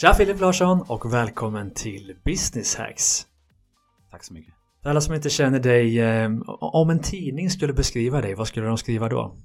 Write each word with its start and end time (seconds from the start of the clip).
Tja 0.00 0.14
Filip 0.14 0.40
Larsson 0.40 0.82
och 0.88 1.12
välkommen 1.12 1.70
till 1.70 2.16
Business 2.24 2.76
Hacks. 2.76 3.26
Tack 4.10 4.24
så 4.24 4.34
mycket. 4.34 4.54
För 4.82 4.90
alla 4.90 5.00
som 5.00 5.14
inte 5.14 5.30
känner 5.30 5.58
dig, 5.58 6.00
eh, 6.00 6.30
om 6.60 6.90
en 6.90 6.98
tidning 6.98 7.50
skulle 7.50 7.72
beskriva 7.72 8.20
dig, 8.20 8.34
vad 8.34 8.48
skulle 8.48 8.66
de 8.66 8.78
skriva 8.78 9.08
då? 9.08 9.36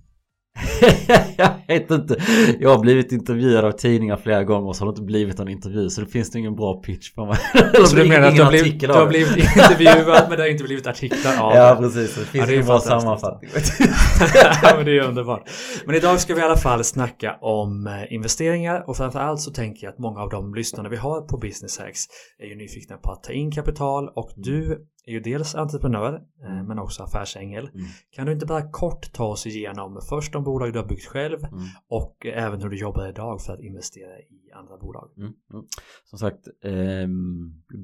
jag 1.38 1.52
vet 1.68 1.92
inte. 1.92 2.18
Jag 2.60 2.70
har 2.70 2.80
blivit 2.80 3.12
intervjuad 3.12 3.66
av 3.66 3.72
tidningar 3.72 4.18
flera 4.18 4.44
gånger 4.44 4.68
och 4.68 4.76
så 4.76 4.82
har 4.82 4.88
det 4.88 4.90
inte 4.92 5.02
blivit 5.02 5.38
någon 5.38 5.50
intervju 5.50 5.90
så 5.90 6.02
det 6.02 6.08
finns 6.08 6.32
det 6.32 6.40
ingen 6.40 6.56
bra 6.56 6.74
pitch 6.82 7.14
på 7.14 7.26
mig. 7.26 7.38
så 7.88 7.96
du 7.96 8.10
menar 8.10 8.28
att 8.28 8.36
du 8.36 8.44
har, 8.44 8.50
blivit, 8.50 8.80
du 8.80 8.88
har 8.88 9.08
blivit 9.08 9.38
intervjuad 9.38 10.26
men 10.30 10.38
det 10.38 10.44
har 10.44 10.50
inte 10.50 10.64
blivit 10.64 10.88
artiklar 10.88 11.42
av 11.42 11.56
Ja 11.56 11.78
precis, 11.80 12.16
det 12.16 12.26
finns 12.26 12.42
ja, 12.42 12.46
det 12.46 12.54
ingen 12.54 12.66
bra 12.66 12.80
sammanfattning. 12.80 13.52
ja 14.62 14.74
men 14.76 14.86
det 14.86 14.98
är 14.98 15.04
underbart. 15.04 15.50
Men 15.86 15.96
idag 15.96 16.20
ska 16.20 16.36
vi 16.36 16.42
i 16.42 16.44
alla 16.44 16.58
fall 16.58 16.84
snacka 16.84 17.38
om 17.42 17.88
eh, 17.88 18.14
investeringar 18.14 18.90
och 18.90 18.98
framförallt 18.98 19.42
så 19.42 19.52
tänker 19.52 19.86
jag 19.86 19.94
att 19.94 20.00
många 20.00 20.20
av 20.22 20.30
de 20.30 20.56
lyssnarna 20.56 20.90
vi 20.90 20.98
har 20.98 21.22
på 21.22 21.38
Business 21.38 21.80
Hacks 21.80 22.02
är 22.44 22.48
ju 22.48 22.56
nyfikna 22.56 22.98
på 22.98 23.12
att 23.12 23.24
ta 23.24 23.34
in 23.34 23.52
kapital 23.52 24.10
och 24.16 24.32
du 24.36 24.86
är 25.06 25.12
ju 25.12 25.20
dels 25.20 25.56
entreprenör 25.56 26.22
eh, 26.42 26.52
mm. 26.52 26.66
men 26.66 26.80
också 26.80 27.04
affärsängel. 27.04 27.70
Mm. 27.74 27.86
Kan 28.12 28.26
du 28.26 28.32
inte 28.32 28.46
bara 28.46 28.72
kort 28.72 29.14
ta 29.14 29.26
oss 29.26 29.46
igenom 29.46 30.02
först 30.10 30.34
de 30.34 30.44
bolag 30.44 30.74
du 30.74 30.80
har 30.80 30.86
byggt 30.86 31.06
själv 31.06 31.44
mm. 31.44 31.64
och 31.90 32.26
även 32.26 32.62
hur 32.62 32.70
du 32.70 32.78
jobbar 32.78 33.08
idag 33.08 33.42
för 33.42 33.54
att 33.54 33.60
investera 33.60 34.20
i 34.20 34.52
andra 34.54 34.78
bolag? 34.78 35.12
Mm, 35.18 35.34
mm. 35.54 35.66
Som 36.04 36.20
sagt, 36.20 36.48
eh, 36.64 37.08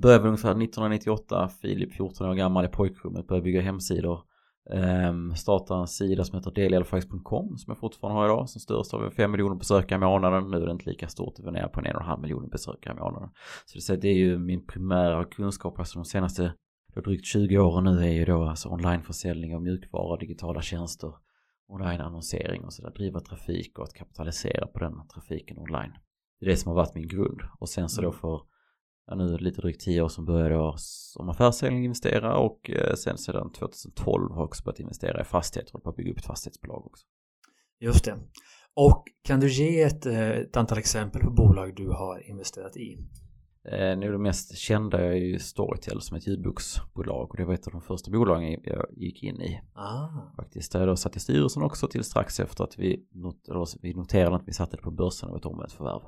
började 0.02 0.28
ungefär 0.28 0.50
1998, 0.50 1.50
Filip 1.62 1.94
14 1.94 2.30
år 2.30 2.34
gammal 2.34 2.66
i 2.66 2.68
pojkrummet, 2.68 3.28
började 3.28 3.44
bygga 3.44 3.62
hemsidor. 3.62 4.20
Eh, 4.74 5.34
startade 5.36 5.80
en 5.80 5.88
sida 5.88 6.24
som 6.24 6.38
heter 6.38 6.52
delialfax.com 6.52 7.58
som 7.58 7.72
jag 7.72 7.78
fortfarande 7.78 8.20
har 8.20 8.26
idag 8.26 8.50
som 8.50 8.62
styrs 8.62 8.94
av 8.94 9.10
5 9.10 9.32
miljoner 9.32 9.56
besökare 9.56 9.98
i 9.98 10.02
månaden. 10.02 10.52
Nu 10.52 10.58
är 10.58 10.66
det 10.66 10.72
inte 10.72 10.90
lika 10.90 11.08
stort, 11.08 11.40
vi 11.40 11.48
är 11.48 11.52
nere 11.52 11.68
på 11.68 11.80
en 11.80 11.96
och 11.96 12.02
en 12.02 12.08
halv 12.08 12.22
miljon 12.22 12.50
besökare 12.50 12.94
i 12.94 13.00
månaden. 13.00 13.30
Så 13.66 13.96
det 13.96 14.08
är 14.08 14.18
ju 14.18 14.38
min 14.38 14.66
primära 14.66 15.26
kunskap 15.26 15.80
alltså 15.80 16.00
de 16.00 16.06
senaste 16.06 16.54
då 16.94 17.02
drygt 17.02 17.26
20 17.26 17.58
år 17.58 17.82
nu 17.82 18.04
är 18.04 18.12
ju 18.12 18.26
då 18.26 18.44
alltså 18.44 18.70
onlineförsäljning 18.70 19.56
av 19.56 19.62
mjukvara, 19.62 20.18
digitala 20.18 20.62
tjänster, 20.62 21.14
onlineannonsering 21.68 22.64
och 22.64 22.74
sådär, 22.74 22.92
driva 22.92 23.20
trafik 23.20 23.80
och 23.80 23.84
att 23.84 23.94
kapitalisera 23.94 24.68
på 24.68 24.80
den 24.80 25.08
trafiken 25.08 25.58
online. 25.58 25.94
Det 26.40 26.46
är 26.46 26.50
det 26.50 26.58
som 26.58 26.70
har 26.70 26.76
varit 26.76 26.96
min 26.96 27.08
grund 27.08 27.42
och 27.60 27.70
sen 27.70 27.90
så 27.90 28.02
då 28.02 28.08
mm. 28.08 28.20
för 28.20 28.42
ja, 29.08 29.16
nu 29.16 29.38
lite 29.38 29.62
drygt 29.62 29.82
10 29.82 30.02
år 30.02 30.08
som 30.08 30.26
började 30.26 30.56
jag 30.56 30.80
som 30.80 31.30
affärsängel 31.30 31.84
investera 31.84 32.38
och 32.38 32.70
eh, 32.70 32.96
sen 32.96 33.18
sedan 33.18 33.52
2012 33.52 34.32
har 34.32 34.38
jag 34.38 34.46
också 34.46 34.64
börjat 34.64 34.80
investera 34.80 35.22
i 35.22 35.24
fastigheter 35.24 35.76
och 35.76 35.84
på 35.84 35.90
att 35.90 35.96
bygga 35.96 36.12
upp 36.12 36.18
ett 36.18 36.26
fastighetsbolag 36.26 36.86
också. 36.86 37.06
Just 37.80 38.06
det. 38.06 38.18
Och 38.74 39.04
kan 39.24 39.40
du 39.40 39.50
ge 39.50 39.82
ett, 39.82 40.06
eh, 40.06 40.30
ett 40.30 40.58
antal 40.58 40.78
exempel 40.78 41.22
på 41.22 41.32
bolag 41.32 41.76
du 41.76 41.90
har 41.90 42.30
investerat 42.30 42.78
i? 42.78 42.98
Eh, 43.66 43.98
nu 43.98 44.12
det 44.12 44.18
mest 44.18 44.58
kända 44.58 45.00
är 45.00 45.14
ju 45.14 45.40
Storytel 45.40 46.02
som 46.02 46.18
ett 46.18 46.28
ljudboksbolag 46.28 47.30
och 47.30 47.38
det 47.38 47.46
var 47.46 47.54
ett 47.54 47.68
av 47.68 47.72
de 47.72 47.82
första 47.82 48.12
bolagen 48.12 48.60
jag 48.64 48.86
gick 48.92 49.24
in 49.24 49.42
i. 49.42 49.62
Ah. 49.74 50.08
Faktiskt, 50.36 50.72
där 50.72 50.80
jag 50.80 50.90
då 50.90 50.96
satt 50.96 51.16
i 51.16 51.20
styrelsen 51.20 51.64
också 51.64 51.88
till 51.88 52.04
strax 52.04 52.40
efter 52.40 52.64
att 52.64 52.80
vi, 52.80 53.06
not 53.12 53.36
vi 53.82 53.94
noterade 53.94 54.36
att 54.36 54.48
vi 54.48 54.54
satte 54.54 54.76
det 54.76 54.82
på 54.82 54.92
börsen 54.92 55.30
och 55.30 55.38
ett 55.38 55.46
omvänt 55.46 55.72
förvärv. 55.72 56.02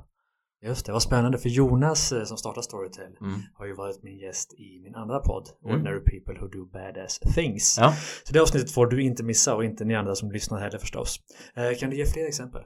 Just 0.66 0.86
det, 0.86 0.92
vad 0.92 1.02
spännande 1.02 1.38
för 1.38 1.50
Jonas 1.50 2.12
eh, 2.12 2.24
som 2.24 2.38
startar 2.38 2.62
Storytel 2.62 3.18
mm. 3.22 3.40
har 3.54 3.66
ju 3.66 3.74
varit 3.74 4.04
min 4.04 4.18
gäst 4.18 4.54
i 4.54 4.80
min 4.84 4.96
andra 4.96 5.20
podd 5.20 5.50
mm. 5.64 5.76
Ordinary 5.76 6.00
People 6.00 6.40
Who 6.40 6.48
Do 6.48 6.66
Badass 6.66 7.20
Things. 7.20 7.78
Ja. 7.80 7.94
Så 8.24 8.34
det 8.34 8.40
avsnittet 8.40 8.72
får 8.72 8.86
du 8.86 9.04
inte 9.04 9.24
missa 9.24 9.56
och 9.56 9.66
inte 9.66 9.86
ni 9.86 9.96
andra 9.96 10.16
som 10.16 10.32
lyssnar 10.32 10.60
heller 10.60 10.78
förstås. 10.78 11.20
Eh, 11.56 11.80
kan 11.80 11.90
du 11.90 11.98
ge 11.98 12.06
fler 12.06 12.28
exempel? 12.28 12.62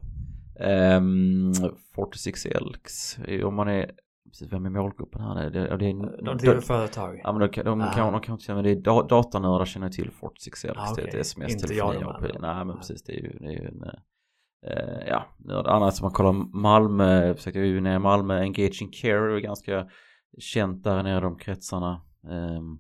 Um, 0.60 1.54
46 1.96 2.46
Elks, 2.46 3.18
om 3.44 3.56
man 3.56 3.68
är 3.68 3.92
precis 4.38 4.54
vem 4.54 4.66
är 4.66 4.70
målgruppen 4.70 5.22
här 5.22 5.36
nu? 5.36 5.50
Det, 5.50 5.78
det 5.78 5.86
är, 5.86 6.24
de 6.24 6.38
driver 6.38 6.62
företag? 6.62 7.22
Ja 7.24 7.32
men 7.32 7.50
de, 7.52 7.64
de, 7.64 7.82
ah. 7.82 7.94
kan, 7.94 8.14
de 8.14 8.22
kan 8.22 8.36
inte 8.36 8.54
men 8.54 8.64
det 8.64 8.72
är 8.72 9.08
datanördar 9.08 9.66
känner 9.66 9.90
till 9.90 10.12
46 10.12 10.66
Elks, 10.66 10.80
ah, 10.80 10.92
okay. 10.92 11.06
det 11.06 11.18
är 11.18 11.22
sms, 11.22 11.54
inte 11.54 11.68
telefoni 11.68 12.04
och 12.04 12.22
Nej 12.22 12.66
men 12.66 12.70
ah. 12.70 12.76
precis 12.78 13.04
det 13.04 13.14
är 13.14 13.22
ju, 13.22 13.38
det 13.40 13.46
är 13.46 13.52
ju 13.52 13.68
en 13.68 13.84
uh, 13.84 15.08
ja. 15.08 15.26
Annat 15.66 15.96
som 15.96 16.06
man 16.06 16.12
kollar 16.12 16.32
Malmö, 16.58 17.36
försökte 17.36 17.60
jag 17.60 17.68
ju 17.68 17.82
ner 17.82 18.00
Malmö, 18.00 18.40
Engaging 18.40 18.92
Care 19.02 19.36
är 19.36 19.40
ganska 19.40 19.88
känt 20.40 20.84
där 20.84 21.04
nere 21.04 21.18
i 21.18 21.22
de 21.22 21.38
kretsarna. 21.38 22.02
Um, 22.24 22.80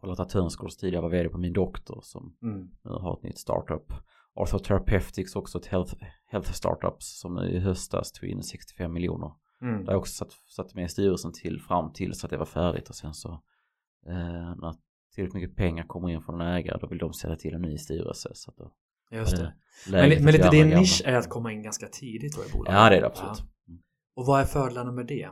Charlotta 0.00 0.24
Törnsgårds 0.24 0.76
tidigare 0.76 1.02
var 1.02 1.10
vd 1.10 1.28
på 1.28 1.38
Min 1.38 1.52
Doktor 1.52 2.00
som 2.02 2.36
mm. 2.42 2.68
nu 2.84 2.90
har 2.90 3.16
ett 3.16 3.22
nytt 3.22 3.38
startup. 3.38 3.92
Arthur 4.34 4.58
Therapeutics 4.58 5.36
också 5.36 5.58
ett 5.58 5.66
health, 5.66 5.94
health 6.26 6.52
startups 6.52 7.20
som 7.20 7.38
i 7.38 7.58
höstas 7.58 8.12
tog 8.12 8.28
in 8.28 8.42
65 8.42 8.92
miljoner 8.92 9.32
Mm. 9.62 9.84
Där 9.84 9.92
jag 9.92 10.00
också 10.00 10.12
satt, 10.12 10.32
satt 10.32 10.74
med 10.74 10.84
i 10.84 10.88
styrelsen 10.88 11.32
till 11.32 11.60
fram 11.60 11.92
till 11.92 12.14
så 12.14 12.26
att 12.26 12.30
det 12.30 12.36
var 12.36 12.46
färdigt 12.46 12.88
och 12.88 12.96
sen 12.96 13.14
så 13.14 13.32
eh, 14.06 14.54
när 14.56 14.74
tillräckligt 15.14 15.42
mycket 15.42 15.56
pengar 15.56 15.84
kommer 15.84 16.10
in 16.10 16.22
från 16.22 16.40
en 16.40 16.46
ägare 16.46 16.78
då 16.80 16.86
vill 16.86 16.98
de 16.98 17.12
sätta 17.12 17.36
till 17.36 17.54
en 17.54 17.62
ny 17.62 17.78
styrelse. 17.78 18.30
Så 18.34 18.50
att 18.50 18.56
då, 18.56 18.72
Just 19.10 19.36
det. 19.36 19.54
Men, 19.90 20.24
men 20.24 20.32
lite 20.32 20.50
din 20.50 20.68
nisch 20.68 21.02
är 21.04 21.14
att 21.14 21.28
komma 21.28 21.52
in 21.52 21.62
ganska 21.62 21.86
tidigt 21.86 22.36
då 22.36 22.44
i 22.44 22.52
bolaget? 22.52 22.74
Ja 22.74 22.90
det 22.90 22.96
är 22.96 23.00
det 23.00 23.06
absolut. 23.06 23.38
Ja. 23.38 23.74
Och 24.14 24.26
vad 24.26 24.40
är 24.40 24.44
fördelarna 24.44 24.92
med 24.92 25.06
det? 25.06 25.28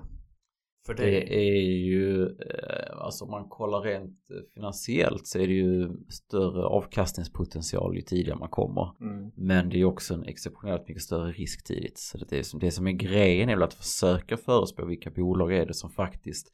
För 0.96 1.02
dig? 1.02 1.10
Det 1.10 1.34
är 1.34 1.62
ju, 1.62 2.22
eh, 2.24 2.96
alltså 2.96 3.24
om 3.24 3.30
man 3.30 3.48
kollar 3.48 3.80
rent 3.80 4.18
finansiellt 4.54 5.26
så 5.26 5.38
är 5.38 5.46
det 5.46 5.52
ju 5.52 5.88
större 6.08 6.64
avkastningspotential 6.64 7.96
ju 7.96 8.02
tidigare 8.02 8.38
man 8.38 8.48
kommer. 8.48 8.96
Mm. 9.00 9.30
Men 9.36 9.68
det 9.68 9.80
är 9.80 9.84
också 9.84 10.14
en 10.14 10.24
exceptionellt 10.24 10.88
mycket 10.88 11.02
större 11.02 11.32
risk 11.32 11.64
tidigt. 11.64 11.98
Så 11.98 12.18
det, 12.18 12.38
är 12.38 12.42
som, 12.42 12.60
det 12.60 12.70
som 12.70 12.86
är 12.86 12.92
grejen 12.92 13.48
är 13.48 13.54
väl 13.54 13.62
att 13.62 13.74
försöka 13.74 14.36
förespå 14.36 14.86
vilka 14.86 15.10
bolag 15.10 15.52
är 15.52 15.66
det 15.66 15.74
som 15.74 15.90
faktiskt 15.90 16.48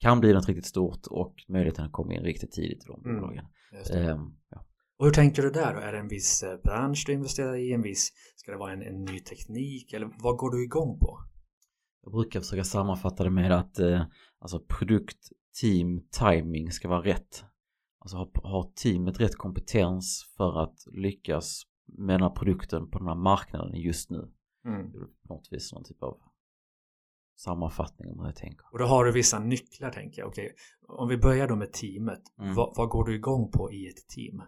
kan 0.00 0.20
bli 0.20 0.32
något 0.32 0.48
riktigt 0.48 0.66
stort 0.66 1.06
och 1.10 1.34
möjligheten 1.48 1.84
att 1.84 1.92
komma 1.92 2.14
in 2.14 2.22
riktigt 2.22 2.52
tidigt 2.52 2.84
i 2.84 2.86
de 2.86 3.04
mm. 3.04 3.20
bolagen. 3.20 3.44
Ja. 4.50 4.64
Och 4.98 5.04
hur 5.04 5.12
tänker 5.12 5.42
du 5.42 5.50
där? 5.50 5.74
Är 5.74 5.92
det 5.92 5.98
en 5.98 6.08
viss 6.08 6.42
eh, 6.42 6.56
bransch 6.64 7.04
du 7.06 7.12
investerar 7.12 7.56
i? 7.56 7.72
En 7.72 7.82
viss, 7.82 8.12
ska 8.36 8.52
det 8.52 8.58
vara 8.58 8.72
en, 8.72 8.82
en 8.82 9.04
ny 9.04 9.18
teknik? 9.18 9.92
Eller 9.92 10.10
vad 10.22 10.36
går 10.36 10.50
du 10.50 10.64
igång 10.64 10.98
på? 10.98 11.18
Jag 12.02 12.12
brukar 12.12 12.40
försöka 12.40 12.64
sammanfatta 12.64 13.24
det 13.24 13.30
med 13.30 13.52
att 13.52 13.78
eh, 13.78 14.02
alltså 14.38 14.60
produkt, 14.68 15.28
team, 15.60 16.00
timing 16.10 16.70
ska 16.70 16.88
vara 16.88 17.04
rätt. 17.04 17.44
Alltså 17.98 18.16
har, 18.16 18.30
har 18.42 18.72
teamet 18.82 19.20
rätt 19.20 19.36
kompetens 19.36 20.34
för 20.36 20.62
att 20.62 20.84
lyckas 20.92 21.62
med 21.86 22.14
den 22.14 22.22
här 22.22 22.36
produkten 22.36 22.90
på 22.90 22.98
den 22.98 23.08
här 23.08 23.14
marknaden 23.14 23.74
just 23.74 24.10
nu. 24.10 24.32
Mm. 24.64 24.92
På 24.92 25.34
något 25.34 25.48
vis 25.50 25.72
någon 25.72 25.84
typ 25.84 26.02
av 26.02 26.18
sammanfattning 27.38 28.10
om 28.12 28.18
hur 28.18 28.26
jag 28.26 28.36
tänker. 28.36 28.66
Och 28.72 28.78
då 28.78 28.84
har 28.84 29.04
du 29.04 29.12
vissa 29.12 29.38
nycklar 29.38 29.90
tänker 29.90 30.22
jag. 30.22 30.28
Okej, 30.28 30.54
om 30.88 31.08
vi 31.08 31.16
börjar 31.16 31.48
då 31.48 31.56
med 31.56 31.72
teamet. 31.72 32.22
Mm. 32.38 32.54
Vad, 32.54 32.74
vad, 32.76 32.88
går 32.88 33.04
du 33.04 33.14
igång 33.14 33.50
på 33.50 33.72
i 33.72 33.88
ett 33.88 34.08
team? 34.08 34.42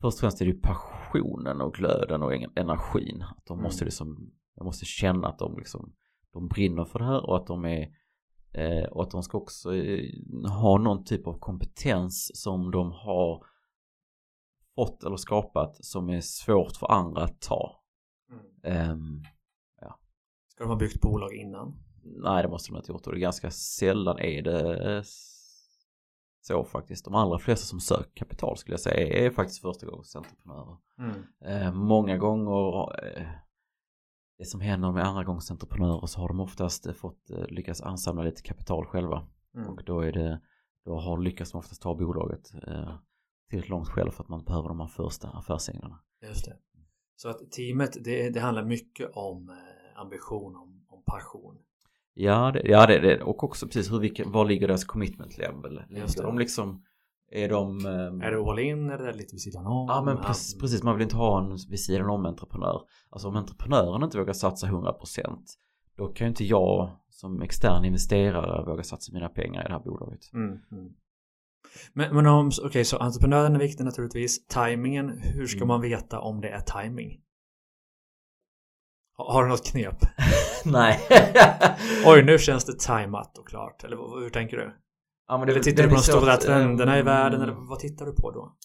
Först 0.00 0.14
och 0.16 0.20
främst 0.20 0.40
är 0.40 0.44
det 0.44 0.50
ju 0.50 0.60
passionen 0.60 1.60
och 1.60 1.74
glöden 1.74 2.22
och 2.22 2.32
energin. 2.34 3.22
Att 3.22 3.46
de 3.46 3.62
måste 3.62 3.82
mm. 3.82 3.86
liksom, 3.86 4.32
jag 4.54 4.64
måste 4.64 4.84
känna 4.84 5.28
att 5.28 5.38
de 5.38 5.58
liksom 5.58 5.92
de 6.32 6.48
brinner 6.48 6.84
för 6.84 6.98
det 6.98 7.04
här 7.04 7.26
och 7.26 7.36
att 7.36 7.46
de 7.46 7.64
är 7.64 7.94
eh, 8.52 8.84
och 8.84 9.02
att 9.02 9.10
de 9.10 9.22
ska 9.22 9.38
också 9.38 9.74
eh, 9.74 10.10
ha 10.50 10.78
någon 10.78 11.04
typ 11.04 11.26
av 11.26 11.38
kompetens 11.38 12.42
som 12.42 12.70
de 12.70 12.92
har 12.92 13.44
fått 14.74 15.04
eller 15.04 15.16
skapat 15.16 15.84
som 15.84 16.10
är 16.10 16.20
svårt 16.20 16.76
för 16.76 16.92
andra 16.92 17.22
att 17.22 17.40
ta. 17.40 17.82
Mm. 18.64 18.90
Um, 18.90 19.24
ja. 19.80 19.98
Ska 20.48 20.64
de 20.64 20.70
ha 20.70 20.76
byggt 20.76 21.00
bolag 21.00 21.34
innan? 21.34 21.74
Nej, 22.02 22.42
det 22.42 22.48
måste 22.48 22.72
de 22.72 22.76
inte 22.76 22.92
gjort 22.92 23.06
och 23.06 23.12
det 23.12 23.18
är 23.18 23.20
ganska 23.20 23.50
sällan 23.50 24.18
är 24.18 24.42
det 24.42 25.02
så 26.40 26.64
faktiskt. 26.64 27.04
De 27.04 27.14
allra 27.14 27.38
flesta 27.38 27.66
som 27.66 27.80
söker 27.80 28.10
kapital 28.14 28.56
skulle 28.56 28.72
jag 28.72 28.80
säga 28.80 29.26
är 29.26 29.30
faktiskt 29.30 29.60
första 29.60 29.86
gångs 29.86 30.16
entreprenörer. 30.16 30.76
Mm. 30.98 31.22
Eh, 31.44 31.72
många 31.72 32.18
gånger 32.18 32.92
eh, 33.04 33.26
det 34.40 34.46
som 34.46 34.60
händer 34.60 34.92
med 34.92 35.04
andra 35.04 35.24
gångs 35.24 35.50
entreprenörer 35.50 36.06
så 36.06 36.20
har 36.20 36.28
de 36.28 36.40
oftast 36.40 36.96
fått 36.96 37.30
eh, 37.30 37.46
lyckas 37.46 37.82
ansamla 37.82 38.22
lite 38.22 38.42
kapital 38.42 38.86
själva. 38.86 39.28
Mm. 39.54 39.68
Och 39.68 39.84
då 39.84 40.00
är 40.00 40.12
det, 40.12 40.40
då 40.84 40.98
har 40.98 41.18
lyckats 41.18 41.52
de 41.52 41.58
oftast 41.58 41.82
ta 41.82 41.94
bolaget 41.94 42.54
eh, 42.66 42.94
till 43.50 43.58
ett 43.58 43.68
långt 43.68 43.88
själv 43.88 44.10
för 44.10 44.22
att 44.22 44.28
man 44.28 44.44
behöver 44.44 44.68
de 44.68 44.80
här 44.80 44.86
första 44.86 45.28
affärsänglarna. 45.28 46.00
Just 46.26 46.44
det. 46.44 46.56
Så 47.16 47.28
att 47.28 47.50
teamet, 47.50 48.04
det, 48.04 48.30
det 48.30 48.40
handlar 48.40 48.64
mycket 48.64 49.10
om 49.12 49.48
eh, 49.48 50.00
ambition, 50.00 50.56
om, 50.56 50.84
om 50.88 51.02
passion. 51.06 51.58
Ja, 52.14 52.52
det, 52.52 52.62
ja 52.64 52.86
det, 52.86 52.98
det, 52.98 53.22
och 53.22 53.44
också 53.44 53.66
precis 53.66 53.92
hur, 53.92 54.00
vilken, 54.00 54.32
var 54.32 54.44
ligger 54.44 54.68
deras 54.68 54.84
commitment 54.84 55.38
level? 55.38 55.82
Det. 55.88 56.22
De 56.22 56.38
liksom 56.38 56.84
är 57.30 57.48
de... 57.48 57.86
Um... 57.86 58.22
Är 58.22 58.30
det 58.30 58.50
all 58.50 58.58
in 58.58 58.90
eller 58.90 59.04
är 59.04 59.12
det 59.12 59.18
lite 59.18 59.34
vid 59.34 59.42
sidan 59.42 59.66
om? 59.66 59.86
Ja 59.88 60.02
men 60.02 60.16
precis, 60.16 60.82
man 60.82 60.94
vill 60.94 61.02
inte 61.02 61.16
ha 61.16 61.38
en 61.38 61.58
vid 61.70 61.80
sidan 61.80 62.10
om 62.10 62.26
entreprenör. 62.26 62.82
Alltså 63.10 63.28
om 63.28 63.36
entreprenören 63.36 64.02
inte 64.02 64.18
vågar 64.18 64.32
satsa 64.32 64.66
100% 64.66 64.94
då 66.00 66.08
kan 66.08 66.24
ju 66.24 66.28
inte 66.28 66.44
jag 66.44 66.90
som 67.10 67.42
extern 67.42 67.84
investerare 67.84 68.64
våga 68.64 68.82
satsa 68.82 69.12
mina 69.12 69.28
pengar 69.28 69.64
i 69.64 69.68
det 69.68 69.72
här 69.72 69.80
bolaget. 69.80 70.32
Mm, 70.32 70.48
mm. 70.72 70.92
Men, 71.92 72.14
men 72.14 72.26
om, 72.26 72.48
okej 72.48 72.66
okay, 72.66 72.84
så 72.84 72.96
entreprenören 72.96 73.54
är 73.54 73.58
viktig 73.58 73.84
naturligtvis. 73.84 74.46
Timingen, 74.46 75.18
hur 75.18 75.46
ska 75.46 75.56
mm. 75.56 75.68
man 75.68 75.80
veta 75.80 76.20
om 76.20 76.40
det 76.40 76.48
är 76.48 76.60
timing? 76.60 77.20
Ha- 79.16 79.32
Har 79.32 79.42
du 79.42 79.48
något 79.48 79.66
knep? 79.66 79.96
Nej. 80.64 81.00
Oj, 82.06 82.22
nu 82.22 82.38
känns 82.38 82.64
det 82.64 82.78
timeat 82.78 83.38
och 83.38 83.48
klart. 83.48 83.84
Eller 83.84 84.20
hur 84.20 84.30
tänker 84.30 84.56
du? 84.56 84.72
Ja, 85.30 85.38
men 85.38 85.46
det, 85.46 85.52
Eller 85.52 85.62
tittar 85.62 85.82
du 85.82 85.88
på 85.88 85.94
de 85.94 86.00
stora 86.00 86.32
svårt, 86.32 86.40
trenderna 86.40 86.98
i 86.98 87.02
världen? 87.02 87.42
Eller 87.42 87.52
vad 87.52 87.78
tittar 87.78 88.06
du 88.06 88.12
på 88.12 88.30
då? 88.30 88.56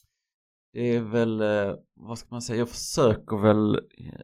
Det 0.74 0.96
är 0.96 1.02
väl, 1.02 1.42
eh, 1.42 1.76
vad 1.94 2.18
ska 2.18 2.28
man 2.32 2.42
säga, 2.42 2.60
jag 2.60 2.70
försöker 2.70 3.38
väl 3.38 3.76
eh, 3.76 3.82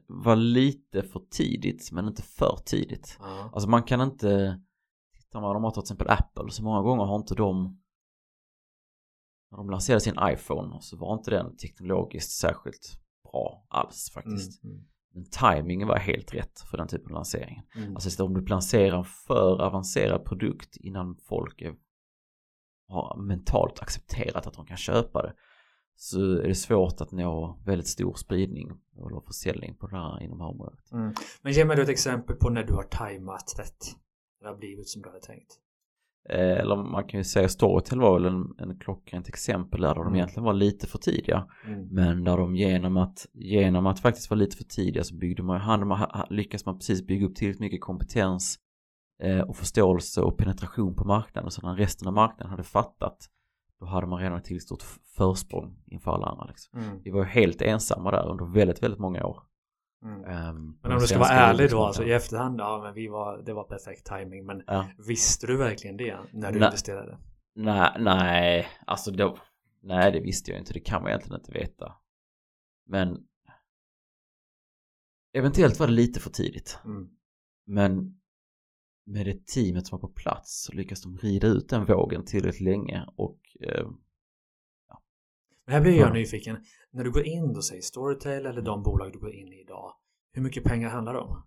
vara 0.07 0.35
lite 0.35 1.03
för 1.03 1.21
tidigt 1.31 1.91
men 1.91 2.07
inte 2.07 2.21
för 2.23 2.57
tidigt. 2.65 3.17
Ja. 3.19 3.49
Alltså 3.53 3.69
man 3.69 3.83
kan 3.83 4.01
inte, 4.01 4.61
tittar 5.17 5.41
man, 5.41 5.53
de 5.53 5.63
har 5.63 5.71
till 5.71 5.81
exempel 5.81 6.09
Apple, 6.09 6.51
så 6.51 6.63
många 6.63 6.81
gånger 6.81 7.03
har 7.03 7.15
inte 7.15 7.35
de, 7.35 7.81
när 9.51 9.57
de 9.57 9.69
lanserade 9.69 10.01
sin 10.01 10.17
iPhone 10.21 10.77
så 10.81 10.97
var 10.97 11.13
inte 11.13 11.31
den 11.31 11.57
teknologiskt 11.57 12.31
särskilt 12.31 12.97
bra 13.31 13.65
alls 13.69 14.11
faktiskt. 14.13 14.63
Mm, 14.63 14.77
Men 15.13 15.25
timingen 15.25 15.87
var 15.87 15.97
helt 15.97 16.33
rätt 16.33 16.59
för 16.71 16.77
den 16.77 16.87
typen 16.87 17.05
av 17.07 17.13
lansering. 17.13 17.61
mm. 17.75 17.95
Alltså 17.95 18.23
om 18.25 18.33
du 18.33 18.45
lanserar 18.45 18.97
en 18.97 19.05
för 19.05 19.61
avancerad 19.61 20.25
produkt 20.25 20.77
innan 20.77 21.15
folk 21.15 21.61
är, 21.61 21.75
har 22.91 23.17
mentalt 23.17 23.81
accepterat 23.81 24.47
att 24.47 24.53
de 24.53 24.65
kan 24.65 24.77
köpa 24.77 25.21
det 25.21 25.33
så 25.95 26.19
är 26.37 26.47
det 26.47 26.55
svårt 26.55 27.01
att 27.01 27.11
nå 27.11 27.59
väldigt 27.65 27.87
stor 27.87 28.13
spridning 28.13 28.71
eller 28.97 29.21
försäljning 29.27 29.75
på 29.75 29.87
det 29.87 29.95
här 29.97 30.23
inom 30.23 30.37
det 30.37 30.43
här 30.43 30.51
området. 30.51 30.91
Mm. 30.91 31.13
Men 31.41 31.53
ge 31.53 31.65
mig 31.65 31.75
då 31.75 31.81
ett 31.81 31.89
exempel 31.89 32.35
på 32.35 32.49
när 32.49 32.63
du 32.63 32.73
har 32.73 32.83
tajmat 32.83 33.55
rätt. 33.59 33.95
Det 34.41 34.47
har 34.47 34.55
blivit 34.55 34.89
som 34.89 35.01
du 35.01 35.09
hade 35.09 35.21
tänkt. 35.21 35.57
Eh, 36.29 36.57
Eller 36.59 36.75
man 36.75 37.03
kan 37.07 37.19
ju 37.19 37.23
säga 37.23 37.49
Storytel 37.49 37.99
var 37.99 38.13
väl 38.19 38.25
en, 38.25 38.53
en 38.57 38.79
klockrent 38.79 39.27
exempel 39.27 39.81
där 39.81 39.95
de 39.95 40.01
Mm. 40.01 40.15
egentligen 40.15 40.43
var 40.43 40.53
lite 40.53 40.87
för 40.87 40.97
tidiga. 40.97 41.47
Mm. 41.67 41.87
Men 41.91 42.23
där 42.23 42.37
de 42.37 42.55
genom 42.55 42.97
att, 42.97 43.25
genom 43.33 43.85
att 43.87 43.99
faktiskt 43.99 44.29
vara 44.29 44.39
lite 44.39 44.57
för 44.57 44.63
tidiga 44.63 45.03
så 45.03 45.15
byggde 45.15 45.43
man, 45.43 45.61
hade 45.61 45.85
man, 45.85 46.25
lyckas 46.29 46.65
man 46.65 46.77
precis 46.77 47.07
bygga 47.07 47.25
upp 47.25 47.35
tillräckligt 47.35 47.59
mycket 47.61 47.81
kompetens 47.81 48.59
och 49.47 49.55
förståelse 49.57 50.21
och 50.21 50.37
penetration 50.37 50.95
på 50.95 51.03
marknaden. 51.05 51.51
Så 51.51 51.61
när 51.67 51.75
resten 51.75 52.07
av 52.07 52.13
marknaden 52.13 52.49
hade 52.49 52.63
fattat 52.63 53.29
då 53.79 53.85
hade 53.85 54.07
man 54.07 54.19
redan 54.19 54.37
ett 54.37 54.43
tillräckligt 54.43 54.63
stort 54.65 54.81
f- 54.83 54.97
försprång 55.17 55.83
inför 55.85 56.11
alla 56.11 56.25
andra. 56.27 56.45
Liksom. 56.45 56.79
Mm. 56.79 57.01
Vi 57.03 57.11
var 57.11 57.19
ju 57.19 57.25
helt 57.25 57.61
ensamma 57.61 58.11
där 58.11 58.27
under 58.29 58.45
väldigt, 58.45 58.83
väldigt 58.83 58.99
många 58.99 59.25
år. 59.25 59.43
Mm. 60.03 60.23
På 60.81 60.87
Men 60.87 60.91
om 60.91 60.99
du 60.99 61.07
ska 61.07 61.19
vara 61.19 61.29
ärlig 61.29 61.69
då, 61.71 61.83
alltså 61.83 62.03
i 62.03 62.11
efterhand, 62.11 62.59
ja 62.59 62.81
men 62.83 62.93
vi 62.93 63.07
var, 63.07 63.37
det 63.41 63.53
var 63.53 63.63
perfekt 63.63 64.05
timing 64.05 64.45
men 64.45 64.63
Ja. 64.67 64.87
visste 65.07 65.47
du 65.47 65.57
verkligen 65.57 65.97
det 65.97 66.17
när 66.33 66.51
du 66.51 66.59
Nej. 66.59 66.67
investerade? 66.67 67.17
Nej, 67.55 67.91
nej, 67.99 68.67
alltså 68.87 69.11
då, 69.11 69.37
nej 69.81 70.11
det 70.11 70.19
visste 70.19 70.51
jag 70.51 70.59
inte, 70.59 70.73
det 70.73 70.79
kan 70.79 71.01
man 71.01 71.09
egentligen 71.11 71.39
inte 71.39 71.51
veta. 71.51 71.93
Men 72.85 73.17
eventuellt 75.33 75.79
var 75.79 75.87
det 75.87 75.93
lite 75.93 76.19
för 76.19 76.29
tidigt. 76.29 76.79
Mm. 76.85 77.09
Men 77.65 78.20
med 79.05 79.25
det 79.25 79.47
teamet 79.47 79.87
som 79.87 79.99
var 79.99 80.07
på 80.09 80.13
plats 80.13 80.63
så 80.63 80.73
lyckas 80.73 81.01
de 81.01 81.17
rida 81.17 81.47
ut 81.47 81.69
den 81.69 81.85
vågen 81.85 82.25
tillräckligt 82.25 82.61
länge 82.61 83.05
och 83.15 83.39
eh, 83.59 83.87
Men 85.65 85.73
här 85.73 85.81
blir 85.81 85.97
jag 85.97 86.09
Ja. 86.09 86.13
nyfiken. 86.13 86.57
När 86.91 87.03
du 87.03 87.11
går 87.11 87.23
in 87.25 87.53
då, 87.53 87.61
säg 87.61 87.81
Storytel 87.81 88.45
eller 88.45 88.61
de 88.61 88.83
bolag 88.83 89.13
du 89.13 89.19
går 89.19 89.33
in 89.33 89.53
i 89.53 89.61
idag. 89.61 89.93
Hur 90.33 90.41
mycket 90.41 90.63
pengar 90.63 90.89
handlar 90.89 91.13
det 91.13 91.19
om? 91.19 91.43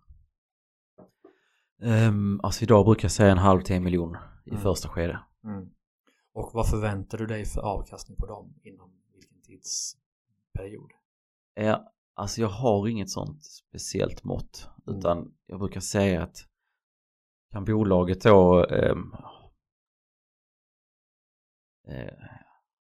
ehm, 1.82 2.40
alltså 2.42 2.62
idag 2.62 2.84
brukar 2.84 3.04
jag 3.04 3.12
säga 3.12 3.32
en 3.32 3.38
halv 3.38 3.60
till 3.62 3.76
en 3.76 3.84
miljon 3.84 4.16
i 4.44 4.50
Mm. 4.50 4.62
första 4.62 4.88
skede. 4.88 5.20
Mm. 5.44 5.70
Och 6.32 6.50
vad 6.54 6.70
förväntar 6.70 7.18
du 7.18 7.26
dig 7.26 7.44
för 7.44 7.60
avkastning 7.60 8.16
på 8.16 8.26
dem 8.26 8.54
inom 8.62 8.90
vilken 9.12 9.42
tidsperiod? 9.42 10.90
Ja, 11.54 11.92
alltså 12.14 12.40
jag 12.40 12.48
har 12.48 12.88
inget 12.88 13.10
sånt 13.10 13.44
speciellt 13.44 14.24
mått 14.24 14.68
Mm. 14.86 14.98
utan 14.98 15.34
jag 15.46 15.58
brukar 15.58 15.80
säga 15.80 16.22
att 16.22 16.36
kan 17.54 17.64
bolaget 17.64 18.20
då 18.20 18.64
ehm, 18.64 19.12
eh, 21.88 22.14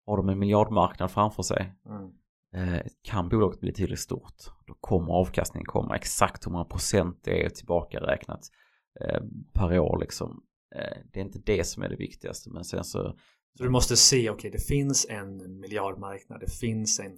har 0.05 0.17
de 0.17 0.29
en 0.29 0.39
miljardmarknad 0.39 1.11
framför 1.11 1.43
sig 1.43 1.73
Mm. 1.85 2.11
eh, 2.55 2.81
kan 3.01 3.29
bolaget 3.29 3.59
bli 3.59 3.73
tillräckligt 3.73 3.99
stort 3.99 4.35
då 4.67 4.73
kommer 4.73 5.13
avkastningen 5.13 5.65
komma 5.65 5.95
exakt 5.95 6.45
hur 6.45 6.51
många 6.51 6.65
procent 6.65 7.19
det 7.23 7.45
är 7.45 7.49
tillbakaräknat 7.49 8.41
eh, 9.01 9.21
per 9.53 9.79
år 9.79 9.99
liksom. 9.99 10.43
Eh, 10.75 10.97
det 11.13 11.19
är 11.19 11.23
inte 11.23 11.39
det 11.39 11.63
som 11.63 11.83
är 11.83 11.89
det 11.89 11.95
viktigaste 11.95 12.49
men 12.49 12.63
sen 12.63 12.83
så 12.83 13.15
Så 13.57 13.63
du 13.63 13.69
måste 13.69 13.97
se, 13.97 14.29
okej 14.29 14.51
det 14.51 14.67
finns 14.67 15.07
en 15.09 15.59
miljardmarknad, 15.59 16.39
det 16.39 16.51
finns 16.51 16.99
en 16.99 17.17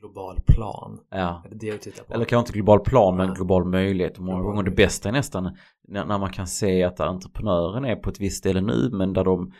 global 0.00 0.40
plan. 0.46 1.00
ja 1.10 1.42
Är 1.44 1.54
det 1.54 1.72
du 1.72 1.78
tittar 1.78 2.04
på? 2.04 2.14
Eller 2.14 2.24
kanske 2.24 2.48
inte 2.48 2.52
global 2.52 2.80
plan 2.80 3.16
men 3.16 3.34
global 3.34 3.64
möjlighet. 3.64 4.18
Och 4.18 4.24
många 4.24 4.42
gånger 4.42 4.62
det 4.62 4.70
bästa 4.70 5.08
är 5.08 5.12
nästan 5.12 5.56
när, 5.88 6.18
man 6.18 6.32
kan 6.32 6.46
se 6.46 6.84
att 6.84 7.00
entreprenören 7.00 7.84
är 7.84 7.96
på 7.96 8.10
ett 8.10 8.20
visst 8.20 8.38
ställe 8.38 8.60
nu 8.60 8.90
men 8.92 9.12
där 9.12 9.24
de 9.24 9.52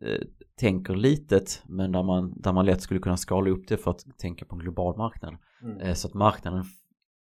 eh, 0.00 0.22
tänker 0.58 0.94
litet 0.94 1.62
men 1.66 1.92
där 1.92 2.02
man, 2.02 2.40
där 2.40 2.52
man 2.52 2.66
lätt 2.66 2.82
skulle 2.82 3.00
kunna 3.00 3.16
skala 3.16 3.50
upp 3.50 3.68
det 3.68 3.76
för 3.76 3.90
att 3.90 4.18
tänka 4.18 4.44
på 4.44 4.54
en 4.54 4.60
global 4.60 4.96
marknad. 4.96 5.36
Mm. 5.62 5.78
Eh, 5.78 5.94
så 5.94 6.08
att 6.08 6.14
marknaden 6.14 6.64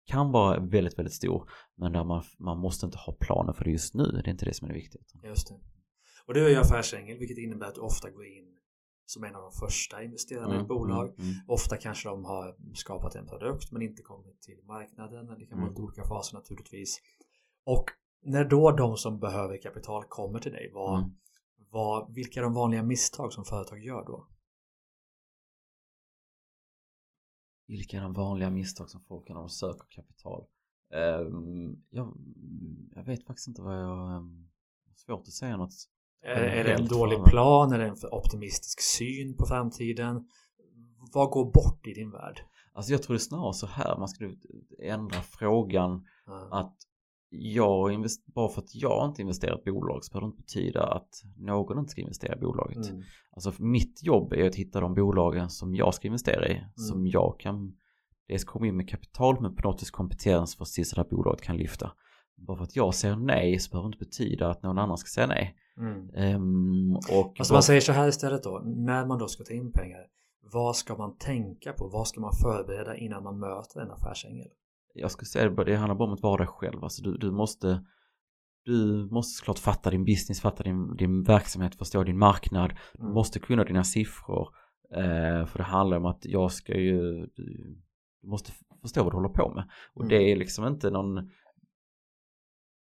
kan 0.07 0.33
vara 0.33 0.61
väldigt, 0.61 0.99
väldigt 0.99 1.15
stor 1.15 1.51
men 1.77 1.93
där 1.93 2.05
man, 2.05 2.23
man 2.39 2.59
måste 2.59 2.87
inte 2.87 2.99
ha 2.99 3.13
planer 3.21 3.53
för 3.53 3.65
det 3.65 3.71
just 3.71 3.95
nu. 3.95 4.05
Det 4.05 4.29
är 4.29 4.31
inte 4.31 4.45
det 4.45 4.55
som 4.55 4.65
är 4.65 4.73
det 4.73 4.79
viktiga. 4.79 5.03
Just 5.25 5.49
det. 5.49 5.55
Och 6.27 6.35
du 6.35 6.47
är 6.47 6.51
ju 6.51 6.57
affärsängel 6.57 7.19
vilket 7.19 7.39
innebär 7.39 7.67
att 7.67 7.75
du 7.75 7.81
ofta 7.81 8.11
går 8.11 8.27
in 8.27 8.57
som 9.07 9.25
en 9.25 9.35
av 9.35 9.43
de 9.43 9.53
första 9.53 10.03
investerarna 10.03 10.55
i 10.57 10.59
ett 10.59 10.69
bolag. 10.69 11.09
mm, 11.09 11.21
mm. 11.21 11.35
Ofta 11.49 11.77
kanske 11.77 12.09
de 12.09 12.25
har 12.25 12.57
skapat 12.75 13.15
en 13.15 13.27
produkt 13.27 13.73
men 13.73 13.83
inte 13.83 14.03
kommit 14.03 14.41
till 14.41 14.61
marknaden. 14.65 15.27
Det 15.39 15.47
kan 15.47 15.59
vara 15.59 15.71
Mm. 15.71 15.83
olika 15.85 16.05
faser 16.05 16.37
naturligtvis. 16.37 17.01
Och 17.65 17.85
när 18.23 18.45
då 18.45 18.71
de 18.71 18.97
som 18.97 19.19
behöver 19.19 19.63
kapital 19.63 20.05
kommer 20.05 20.39
till 20.39 20.53
dig, 20.53 20.71
vad, 20.75 20.99
Mm. 20.99 21.11
vad, 21.71 22.15
vilka 22.15 22.41
är 22.41 22.45
de 22.45 22.55
vanliga 22.55 22.83
misstag 22.83 23.33
som 23.33 23.45
företag 23.45 23.85
gör 23.85 24.05
då? 24.05 24.27
Vilka 27.67 27.97
är 27.97 28.03
de 28.03 28.13
vanliga 28.13 28.51
misstag 28.51 28.91
som 28.91 29.01
folk 29.01 29.29
gör 29.29 29.35
när 29.35 29.41
de 29.43 29.51
söker 29.51 29.87
kapital? 29.91 30.47
Ehm, 30.93 31.83
jag, 31.91 32.17
jag 32.95 33.05
vet 33.05 33.27
faktiskt 33.27 33.49
inte 33.49 33.63
vad 33.63 33.75
jag... 33.83 34.17
Um, 34.17 34.43
svårt 34.95 35.21
att 35.21 35.33
säga 35.33 35.57
något. 35.57 35.89
Är, 36.23 36.43
är 36.43 36.65
det 36.65 36.73
en 36.73 36.87
dålig 36.87 37.19
fan. 37.19 37.29
plan? 37.31 37.73
Är 37.73 37.79
det 37.79 37.87
en 37.87 37.97
för 37.97 38.15
optimistisk 38.15 38.81
syn 38.81 39.37
på 39.37 39.47
framtiden? 39.47 40.29
Vad 41.13 41.31
går 41.31 41.45
bort 41.45 41.87
i 41.87 41.93
din 41.95 42.11
värld? 42.11 42.41
Alltså 42.73 42.93
jag 42.93 43.03
tror 43.03 43.15
det 43.15 43.19
är 43.19 43.23
snarare 43.23 43.55
så 43.55 43.67
här 43.67 43.99
man 43.99 44.09
skulle 44.09 44.37
ändra 44.83 45.21
frågan 45.21 46.05
Ja. 46.27 46.49
att 46.53 46.77
jag 47.31 48.07
bara 48.35 48.49
för 48.49 48.63
att 48.63 48.75
jag 48.75 49.09
inte 49.09 49.23
investerar 49.23 49.59
i 49.69 49.71
bolag 49.71 50.05
så 50.05 50.13
behöver 50.13 50.27
det 50.27 50.31
inte 50.31 50.43
betyda 50.43 50.83
att 50.87 51.23
någon 51.37 51.79
inte 51.79 51.91
ska 51.91 52.01
investera 52.01 52.37
i 52.37 52.41
bolaget. 52.41 52.91
Mm. 52.91 53.03
Alltså 53.31 53.53
mitt 53.63 54.03
jobb 54.03 54.33
är 54.33 54.47
att 54.47 54.55
hitta 54.55 54.81
de 54.81 54.95
bolagen 54.95 55.51
som 55.51 55.75
jag 55.75 55.95
ska 55.95 56.07
investera 56.09 56.49
i. 56.49 56.65
Som 56.77 57.07
jag 57.07 57.37
kan 57.41 57.77
dels 58.29 58.45
komma 58.45 58.67
in 58.67 58.77
med 58.77 58.89
kapital 58.89 59.41
men 59.41 59.57
på 59.57 59.69
något 59.69 59.83
vis 59.83 59.91
kompetens 59.91 60.57
för 60.57 60.63
att 60.65 60.69
se 60.69 60.85
så 60.85 60.97
det 60.97 61.03
här 61.03 61.11
bolaget 61.11 61.43
kan 61.43 61.57
lyfta. 61.57 61.93
Bara 62.37 62.57
för 62.57 62.65
att 62.65 62.77
jag 62.77 62.95
säger 62.95 63.17
nej 63.17 63.59
så 63.59 63.71
behöver 63.71 63.89
det 63.89 63.95
inte 63.95 64.05
betyda 64.05 64.51
att 64.51 64.63
någon 64.63 64.79
annan 64.79 64.99
ska 64.99 65.09
säga 65.09 65.27
nej. 65.27 65.57
Mm. 65.79 66.11
Ehm, 66.15 66.97
och 66.97 67.35
Alltså 67.39 67.53
man 67.55 67.63
säger 67.63 67.81
så 67.81 67.93
här 67.93 68.09
istället 68.09 68.43
då, 68.43 68.63
när 68.65 69.07
man 69.07 69.19
då 69.19 69.29
ska 69.29 69.45
ta 69.45 69.53
in 69.53 69.73
pengar, 69.73 70.07
vad 70.53 70.77
ska 70.77 70.97
man 70.97 71.17
tänka 71.17 71.73
på? 71.73 71.89
Vad 71.89 72.09
ska 72.09 72.21
man 72.21 72.33
förbereda 72.43 72.97
innan 72.97 73.23
man 73.23 73.39
möter 73.39 73.81
en 73.81 73.91
affärsängel? 73.91 74.49
jag 74.99 75.11
skulle 75.11 75.27
säga 75.27 75.51
det, 75.51 75.65
det 75.65 75.77
handlar 75.77 75.95
bara 75.95 76.09
om 76.09 76.15
att 76.15 76.23
vara 76.23 76.37
dig 76.37 76.47
själv. 76.47 76.85
Alltså 76.85 77.03
du, 77.03 77.17
du 77.19 77.31
måste 77.31 77.85
du 78.65 79.09
måste 79.11 79.39
såklart 79.39 79.59
fatta 79.59 79.91
din 79.91 80.05
business, 80.05 80.41
fatta 80.41 80.63
din, 80.63 80.97
din 80.97 81.23
verksamhet, 81.23 81.75
förstå 81.75 82.05
din 82.05 82.19
marknad. 82.19 82.73
Du 82.95 83.03
Mm. 83.03 83.15
måste 83.15 83.39
kunna 83.39 83.65
dina 83.65 83.85
siffror. 83.85 84.49
Eh, 84.95 85.47
för 85.47 85.59
det 85.59 85.65
handlar 85.65 85.97
om 85.97 86.05
att 86.07 86.25
jag 86.25 86.53
ska 86.53 86.75
ju, 86.79 87.27
du, 87.35 87.77
du 88.23 88.29
måste 88.29 88.53
förstå 88.83 89.03
vad 89.05 89.13
du 89.13 89.17
håller 89.17 89.29
på 89.29 89.55
med. 89.55 89.65
Och 89.95 90.03
Mm. 90.05 90.09
det 90.09 90.33
är 90.33 90.37
liksom 90.37 90.67
inte 90.67 90.91
någon, 90.91 91.31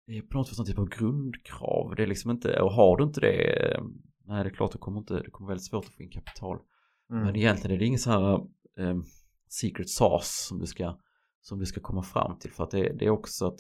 det 0.08 0.18
är 0.18 0.22
på 0.22 0.38
något 0.38 0.48
sätt 0.48 0.58
någon 0.58 0.66
typ 0.66 0.78
av 0.78 0.88
grundkrav. 0.88 1.94
Det 1.96 2.02
är 2.02 2.06
liksom 2.06 2.30
inte, 2.30 2.60
och 2.60 2.72
har 2.72 2.96
du 2.96 3.04
inte 3.04 3.20
det, 3.20 3.72
eh, 3.72 3.82
nej 4.24 4.44
det 4.44 4.50
är 4.50 4.54
klart 4.54 4.72
det 4.72 4.78
kommer 4.78 4.98
inte, 4.98 5.14
det 5.14 5.30
kommer 5.30 5.48
väldigt 5.48 5.66
svårt 5.66 5.84
att 5.84 5.94
få 5.94 6.02
in 6.02 6.10
kapital. 6.10 6.58
Mm. 7.10 7.24
Men 7.24 7.36
egentligen 7.36 7.74
är 7.74 7.78
det 7.78 7.86
ingen 7.86 7.98
så 7.98 8.10
här 8.10 8.34
eh, 8.78 8.96
secret 9.48 9.88
sauce 9.88 10.48
som 10.48 10.58
du 10.58 10.66
ska 10.66 10.98
som 11.40 11.58
du 11.58 11.66
ska 11.66 11.80
komma 11.80 12.02
fram 12.02 12.38
till 12.38 12.52
för 12.52 12.64
att 12.64 12.70
det, 12.70 12.92
det 12.92 13.04
är 13.04 13.10
också 13.10 13.46
att 13.46 13.58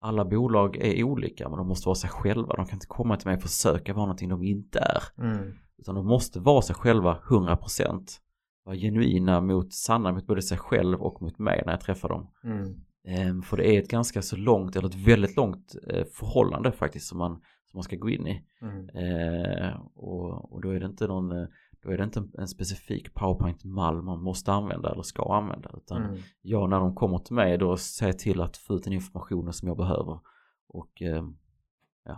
alla 0.00 0.24
bolag 0.24 0.76
är 0.76 1.02
olika 1.02 1.48
men 1.48 1.58
de 1.58 1.68
måste 1.68 1.88
vara 1.88 1.94
sig 1.94 2.10
själva. 2.10 2.54
De 2.54 2.66
kan 2.66 2.76
inte 2.76 2.86
komma 2.86 3.16
till 3.16 3.28
mig 3.28 3.36
och 3.36 3.42
försöka 3.42 3.94
vara 3.94 4.06
någonting 4.06 4.28
de 4.28 4.42
inte 4.42 4.78
är. 4.78 5.02
Mm. 5.24 5.54
Utan 5.78 5.94
de 5.94 6.06
måste 6.06 6.40
vara 6.40 6.62
sig 6.62 6.76
själva 6.76 7.18
100%. 7.28 8.20
Vara 8.68 8.76
genuina 8.76 9.40
mot, 9.40 9.72
sanna 9.72 10.12
mot 10.12 10.26
både 10.26 10.42
sig 10.42 10.58
själv 10.58 11.02
och 11.02 11.22
mot 11.22 11.38
mig 11.38 11.62
när 11.66 11.72
jag 11.72 11.80
träffar 11.80 12.08
dem. 12.08 12.30
Mm. 12.44 12.74
Ehm, 13.04 13.42
för 13.42 13.56
det 13.56 13.76
är 13.76 13.82
ett 13.82 13.90
ganska 13.90 14.22
så 14.22 14.36
långt, 14.36 14.76
eller 14.76 14.88
ett 14.88 15.06
väldigt 15.06 15.36
långt 15.36 15.74
eh, 15.86 16.04
förhållande 16.04 16.72
faktiskt 16.72 17.06
som 17.06 17.18
man, 17.18 17.32
som 17.70 17.78
man 17.78 17.82
ska 17.82 17.96
gå 17.96 18.08
in 18.10 18.26
i. 18.26 18.44
Mm. 18.62 18.88
Eh, 18.88 19.80
och, 19.94 20.52
och 20.52 20.60
då 20.60 20.70
är 20.70 20.80
det 20.80 20.86
inte 20.86 21.06
någon, 21.06 21.32
eh, 21.32 21.46
då 21.82 21.90
är 21.90 21.98
det 21.98 22.04
inte 22.04 22.20
en, 22.20 22.32
en 22.38 22.48
specifik 22.48 23.14
powerpoint-mall 23.14 24.02
man 24.02 24.22
måste 24.22 24.52
använda 24.52 24.92
eller 24.92 25.02
ska 25.02 25.36
använda 25.36 25.70
utan 25.76 26.02
Mm. 26.02 26.20
jag 26.42 26.70
när 26.70 26.80
de 26.80 26.94
kommer 26.94 27.18
till 27.18 27.34
mig 27.34 27.58
då 27.58 27.76
säger 27.76 28.12
jag 28.12 28.18
till 28.18 28.40
att 28.40 28.56
få 28.56 28.74
ut 28.74 28.84
den 28.84 28.92
informationen 28.92 29.52
som 29.52 29.68
jag 29.68 29.76
behöver 29.76 30.20
och 30.68 31.02
eh, 31.02 31.24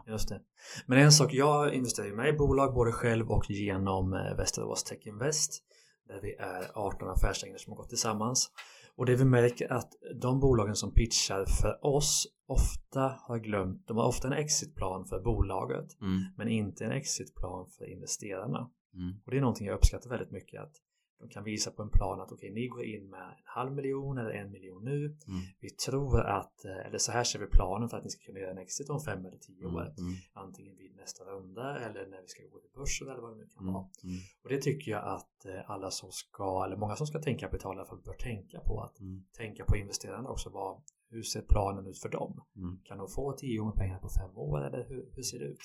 Just 0.07 0.29
det. 0.29 0.41
Men 0.87 0.99
en 0.99 1.13
sak, 1.13 1.35
jag 1.35 1.75
investerar 1.75 2.07
ju 2.07 2.17
med 2.17 2.29
i 2.29 2.33
bolag 2.33 2.75
både 2.75 2.93
själv 2.93 3.31
och 3.31 3.51
genom 3.51 4.13
eh, 4.13 4.37
Västerås 4.37 4.85
Tech 4.85 5.07
Invest. 5.07 5.65
Där 6.11 6.21
vi 6.21 6.35
är 6.35 6.71
18 6.75 7.09
affärsängare 7.09 7.59
som 7.59 7.73
har 7.73 7.77
gått 7.77 7.89
tillsammans. 7.89 8.51
Och 8.97 9.07
det 9.07 9.17
vi 9.17 9.25
märker 9.25 9.73
att 9.73 9.93
de 10.23 10.41
bolagen 10.41 10.77
som 10.77 10.95
pitchar 10.95 11.45
för 11.45 11.87
oss 11.87 12.27
ofta 12.47 13.15
har 13.29 13.39
glömt, 13.39 13.87
de 13.87 13.97
har 13.97 14.05
ofta 14.05 14.27
en 14.29 14.33
exitplan 14.33 15.07
för 15.07 15.21
bolaget 15.21 16.01
mm, 16.01 16.21
men 16.37 16.49
inte 16.49 16.85
en 16.85 16.93
exitplan 16.93 17.67
för 17.79 17.91
investerarna. 17.93 18.71
mm, 18.95 19.21
Och 19.25 19.31
det 19.31 19.37
är 19.37 19.41
någonting 19.41 19.67
jag 19.67 19.75
uppskattar 19.75 20.11
väldigt 20.11 20.31
mycket 20.31 20.63
att 20.63 20.73
de 21.21 21.29
kan 21.29 21.45
visa 21.45 21.71
på 21.71 21.83
en 21.83 21.91
plan 21.91 22.21
att 22.21 22.33
okej, 22.33 22.51
ni 22.55 22.67
går 22.69 22.85
in 22.85 23.11
med 23.11 23.21
en 23.23 23.35
halv 23.45 23.73
miljon 23.73 24.19
eller 24.19 24.31
en 24.31 24.51
miljon 24.51 24.85
nu. 24.85 24.97
mm, 25.07 25.17
Vi 25.61 25.71
tror 25.71 26.21
att, 26.21 26.65
eh, 26.65 26.87
eller 26.87 26.99
så 26.99 27.13
här 27.13 27.25
ser 27.25 27.39
vi 27.39 27.47
planen 27.47 27.89
för 27.89 27.97
att 27.97 28.05
ni 28.05 28.11
ska 28.11 28.25
kunna 28.25 28.39
göra 28.39 28.51
en 28.51 28.59
exit 28.59 28.91
om 28.91 29.01
fem 29.01 29.27
eller 29.27 29.39
tio 29.39 29.65
mm, 29.65 29.77
år. 29.77 29.83
mm, 29.83 30.15
Antingen 30.33 30.77
vid 30.77 30.97
nästa 30.97 31.25
runda 31.25 31.79
eller 31.79 32.07
när 32.07 32.21
vi 32.23 32.29
ska 32.29 32.43
gå 32.43 32.59
till 32.61 32.71
börsen 32.75 33.09
eller 33.09 33.21
vad 33.21 33.33
det 33.33 33.39
nu 33.39 33.47
kan 33.55 33.63
mm, 33.63 33.75
vara. 33.75 33.85
mm, 34.05 34.17
Och 34.45 34.51
det 34.51 34.61
tycker 34.63 34.91
jag 34.93 35.05
att 35.05 35.45
eh, 35.47 35.71
alla 35.71 35.91
som 35.91 36.11
ska, 36.13 36.65
eller 36.67 36.77
många 36.77 36.97
som 36.97 37.07
ska 37.07 37.19
tänka 37.19 37.47
kapital 37.47 37.77
i 37.77 37.79
alla 37.79 37.89
fall 37.89 38.03
bör 38.05 38.13
tänka 38.15 38.61
på. 38.61 38.81
Att 38.83 39.01
mm, 39.01 39.25
tänka 39.37 39.65
på 39.65 39.77
investerarna 39.77 40.29
också. 40.29 40.51
Vad, 40.51 40.83
hur 41.11 41.23
ser 41.23 41.43
planen 41.43 41.87
ut 41.87 41.99
för 41.99 42.09
dem? 42.09 42.45
mm. 42.57 42.79
Kan 42.85 42.99
de 42.99 43.09
få 43.09 43.33
tio 43.33 43.59
gånger 43.59 43.73
pengar 43.73 43.99
på 43.99 44.09
fem 44.09 44.37
år 44.37 44.67
eller 44.67 44.85
hur, 44.89 45.09
hur 45.15 45.23
ser 45.23 45.39
det 45.39 45.45
ut? 45.45 45.61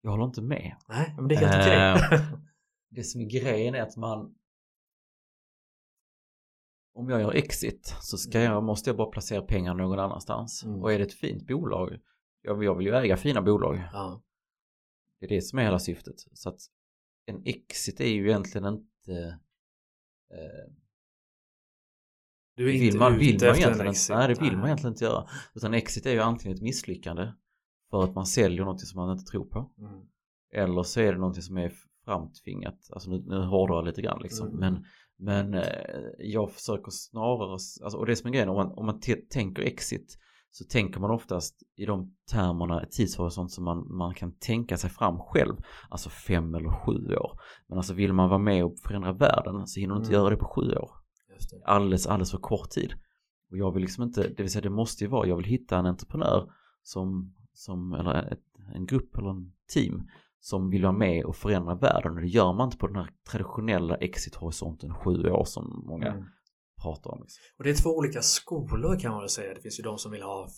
Jag 0.00 0.10
håller 0.10 0.24
inte 0.24 0.42
med. 0.42 0.76
Nej, 0.88 1.14
men 1.16 1.28
det 1.28 1.34
är 1.34 1.38
helt 1.38 2.00
Eh, 2.00 2.06
okej. 2.18 2.18
Det 2.88 3.04
som 3.04 3.20
är 3.20 3.24
grejen 3.24 3.74
är 3.74 3.82
att 3.82 3.96
man 3.96 4.34
om 6.96 7.08
jag 7.08 7.20
gör 7.20 7.32
exit 7.32 7.96
så 8.00 8.18
ska 8.18 8.40
jag, 8.40 8.64
måste 8.64 8.90
jag 8.90 8.96
bara 8.96 9.10
placera 9.10 9.42
pengar 9.42 9.74
någon 9.74 9.98
annanstans. 9.98 10.64
Mm. 10.64 10.82
Och 10.82 10.92
är 10.92 10.98
det 10.98 11.04
ett 11.04 11.14
fint 11.14 11.46
bolag, 11.46 11.98
jag, 12.42 12.64
jag 12.64 12.74
vill 12.74 12.86
ju 12.86 12.94
äga 12.94 13.16
fina 13.16 13.42
bolag. 13.42 13.88
ja. 13.92 14.22
Det 15.20 15.26
är 15.26 15.28
det 15.28 15.42
som 15.42 15.58
är 15.58 15.62
hela 15.62 15.78
syftet. 15.78 16.14
Så 16.32 16.48
att 16.48 16.58
en 17.26 17.42
exit 17.44 18.00
är 18.00 18.08
ju 18.08 18.28
egentligen 18.28 18.66
inte 18.66 19.38
eh, 20.30 20.72
Du 22.56 22.68
är 22.68 22.72
vill 22.72 22.82
inte 22.82 22.98
man, 22.98 23.14
ute 23.14 23.24
vill 23.24 23.40
man 23.40 23.50
efter 23.50 23.50
en 23.50 23.58
egentligen 23.58 23.88
inte, 23.88 23.90
exit. 23.90 24.16
nej 24.16 24.28
det 24.28 24.40
vill 24.40 24.56
man 24.56 24.66
egentligen 24.66 24.92
inte 24.92 25.04
göra. 25.04 25.28
Utan 25.54 25.74
exit 25.74 26.06
är 26.06 26.10
ju 26.10 26.20
antingen 26.20 26.56
ett 26.56 26.62
misslyckande 26.62 27.32
för 27.90 28.04
att 28.04 28.14
man 28.14 28.26
säljer 28.26 28.64
något 28.64 28.80
som 28.80 29.00
man 29.00 29.12
inte 29.18 29.30
tror 29.30 29.44
på. 29.44 29.72
Mm. 29.78 30.06
Eller 30.52 30.82
så 30.82 31.00
är 31.00 31.12
det 31.12 31.18
någonting 31.18 31.42
som 31.42 31.56
är 31.56 31.72
framtvingat. 32.04 32.90
Alltså 32.92 33.10
nu, 33.10 33.22
nu 33.26 33.44
hårdrar 33.44 33.76
jag 33.76 33.84
lite 33.84 34.02
grann 34.02 34.22
liksom. 34.22 34.48
Mm. 34.48 34.60
Men, 34.60 34.84
men 35.18 35.54
eh, 35.54 35.62
jag 36.18 36.52
försöker 36.52 36.90
snarare, 36.90 37.52
alltså, 37.52 37.98
och 37.98 38.06
det 38.06 38.16
som 38.16 38.28
är 38.28 38.32
grejen 38.32 38.48
om 38.48 38.56
man, 38.56 38.72
om 38.72 38.86
man 38.86 39.00
tänker 39.30 39.62
exit 39.62 40.18
så 40.50 40.64
tänker 40.64 41.00
man 41.00 41.10
oftast 41.10 41.62
i 41.76 41.86
de 41.86 42.16
termerna 42.30 42.84
tidshorisont 42.90 43.52
som 43.52 43.64
man, 43.64 43.96
man 43.96 44.14
kan 44.14 44.32
tänka 44.32 44.76
sig 44.76 44.90
fram 44.90 45.18
själv. 45.18 45.56
Alltså 45.88 46.10
fem 46.10 46.54
eller 46.54 46.70
sju 46.70 47.14
år. 47.14 47.40
Men 47.68 47.78
alltså 47.78 47.94
vill 47.94 48.12
man 48.12 48.28
vara 48.28 48.38
med 48.38 48.64
och 48.64 48.78
förändra 48.86 49.12
världen 49.12 49.66
så 49.66 49.80
hinner 49.80 49.94
man 49.94 50.02
inte 50.02 50.10
Mm. 50.10 50.20
göra 50.20 50.30
det 50.30 50.36
på 50.36 50.46
sju 50.54 50.72
år. 50.76 50.90
Just 51.34 51.50
det. 51.50 51.62
Alldeles, 51.64 52.06
alldeles 52.06 52.30
för 52.30 52.38
kort 52.38 52.70
tid. 52.70 52.92
Och 53.50 53.58
jag 53.58 53.72
vill 53.72 53.82
liksom 53.82 54.04
inte, 54.04 54.28
det 54.28 54.42
vill 54.42 54.50
säga 54.50 54.62
det 54.62 54.70
måste 54.70 55.04
ju 55.04 55.10
vara, 55.10 55.28
jag 55.28 55.36
vill 55.36 55.46
hitta 55.46 55.78
en 55.78 55.86
entreprenör 55.86 56.52
som, 56.82 57.34
som 57.52 57.92
eller 57.92 58.32
ett, 58.32 58.44
en 58.74 58.86
grupp 58.86 59.16
eller 59.18 59.30
en 59.30 59.52
team 59.74 60.08
som 60.40 60.70
vill 60.70 60.82
vara 60.82 60.92
med 60.92 61.24
och 61.24 61.36
förändra 61.36 61.74
världen 61.74 62.12
och 62.14 62.20
det 62.20 62.26
gör 62.28 62.52
man 62.52 62.66
inte 62.68 62.76
på 62.78 62.86
den 62.86 62.96
här 62.96 63.10
traditionella 63.30 63.96
exit-horisonten 63.96 64.94
sju 64.94 65.30
år 65.30 65.44
som 65.44 65.84
många 65.86 66.06
Mm. 66.12 66.24
pratar 66.82 67.10
om. 67.10 67.20
Liksom. 67.22 67.40
Och 67.58 67.64
det 67.64 67.70
är 67.70 67.74
två 67.82 67.90
olika 67.90 68.22
skolor 68.22 68.98
kan 69.00 69.10
man 69.12 69.20
väl 69.20 69.28
säga. 69.28 69.54
Det 69.54 69.60
finns 69.60 69.78
ju 69.78 69.82
de 69.82 69.98
som 69.98 70.12
vill 70.12 70.22
ha 70.22 70.48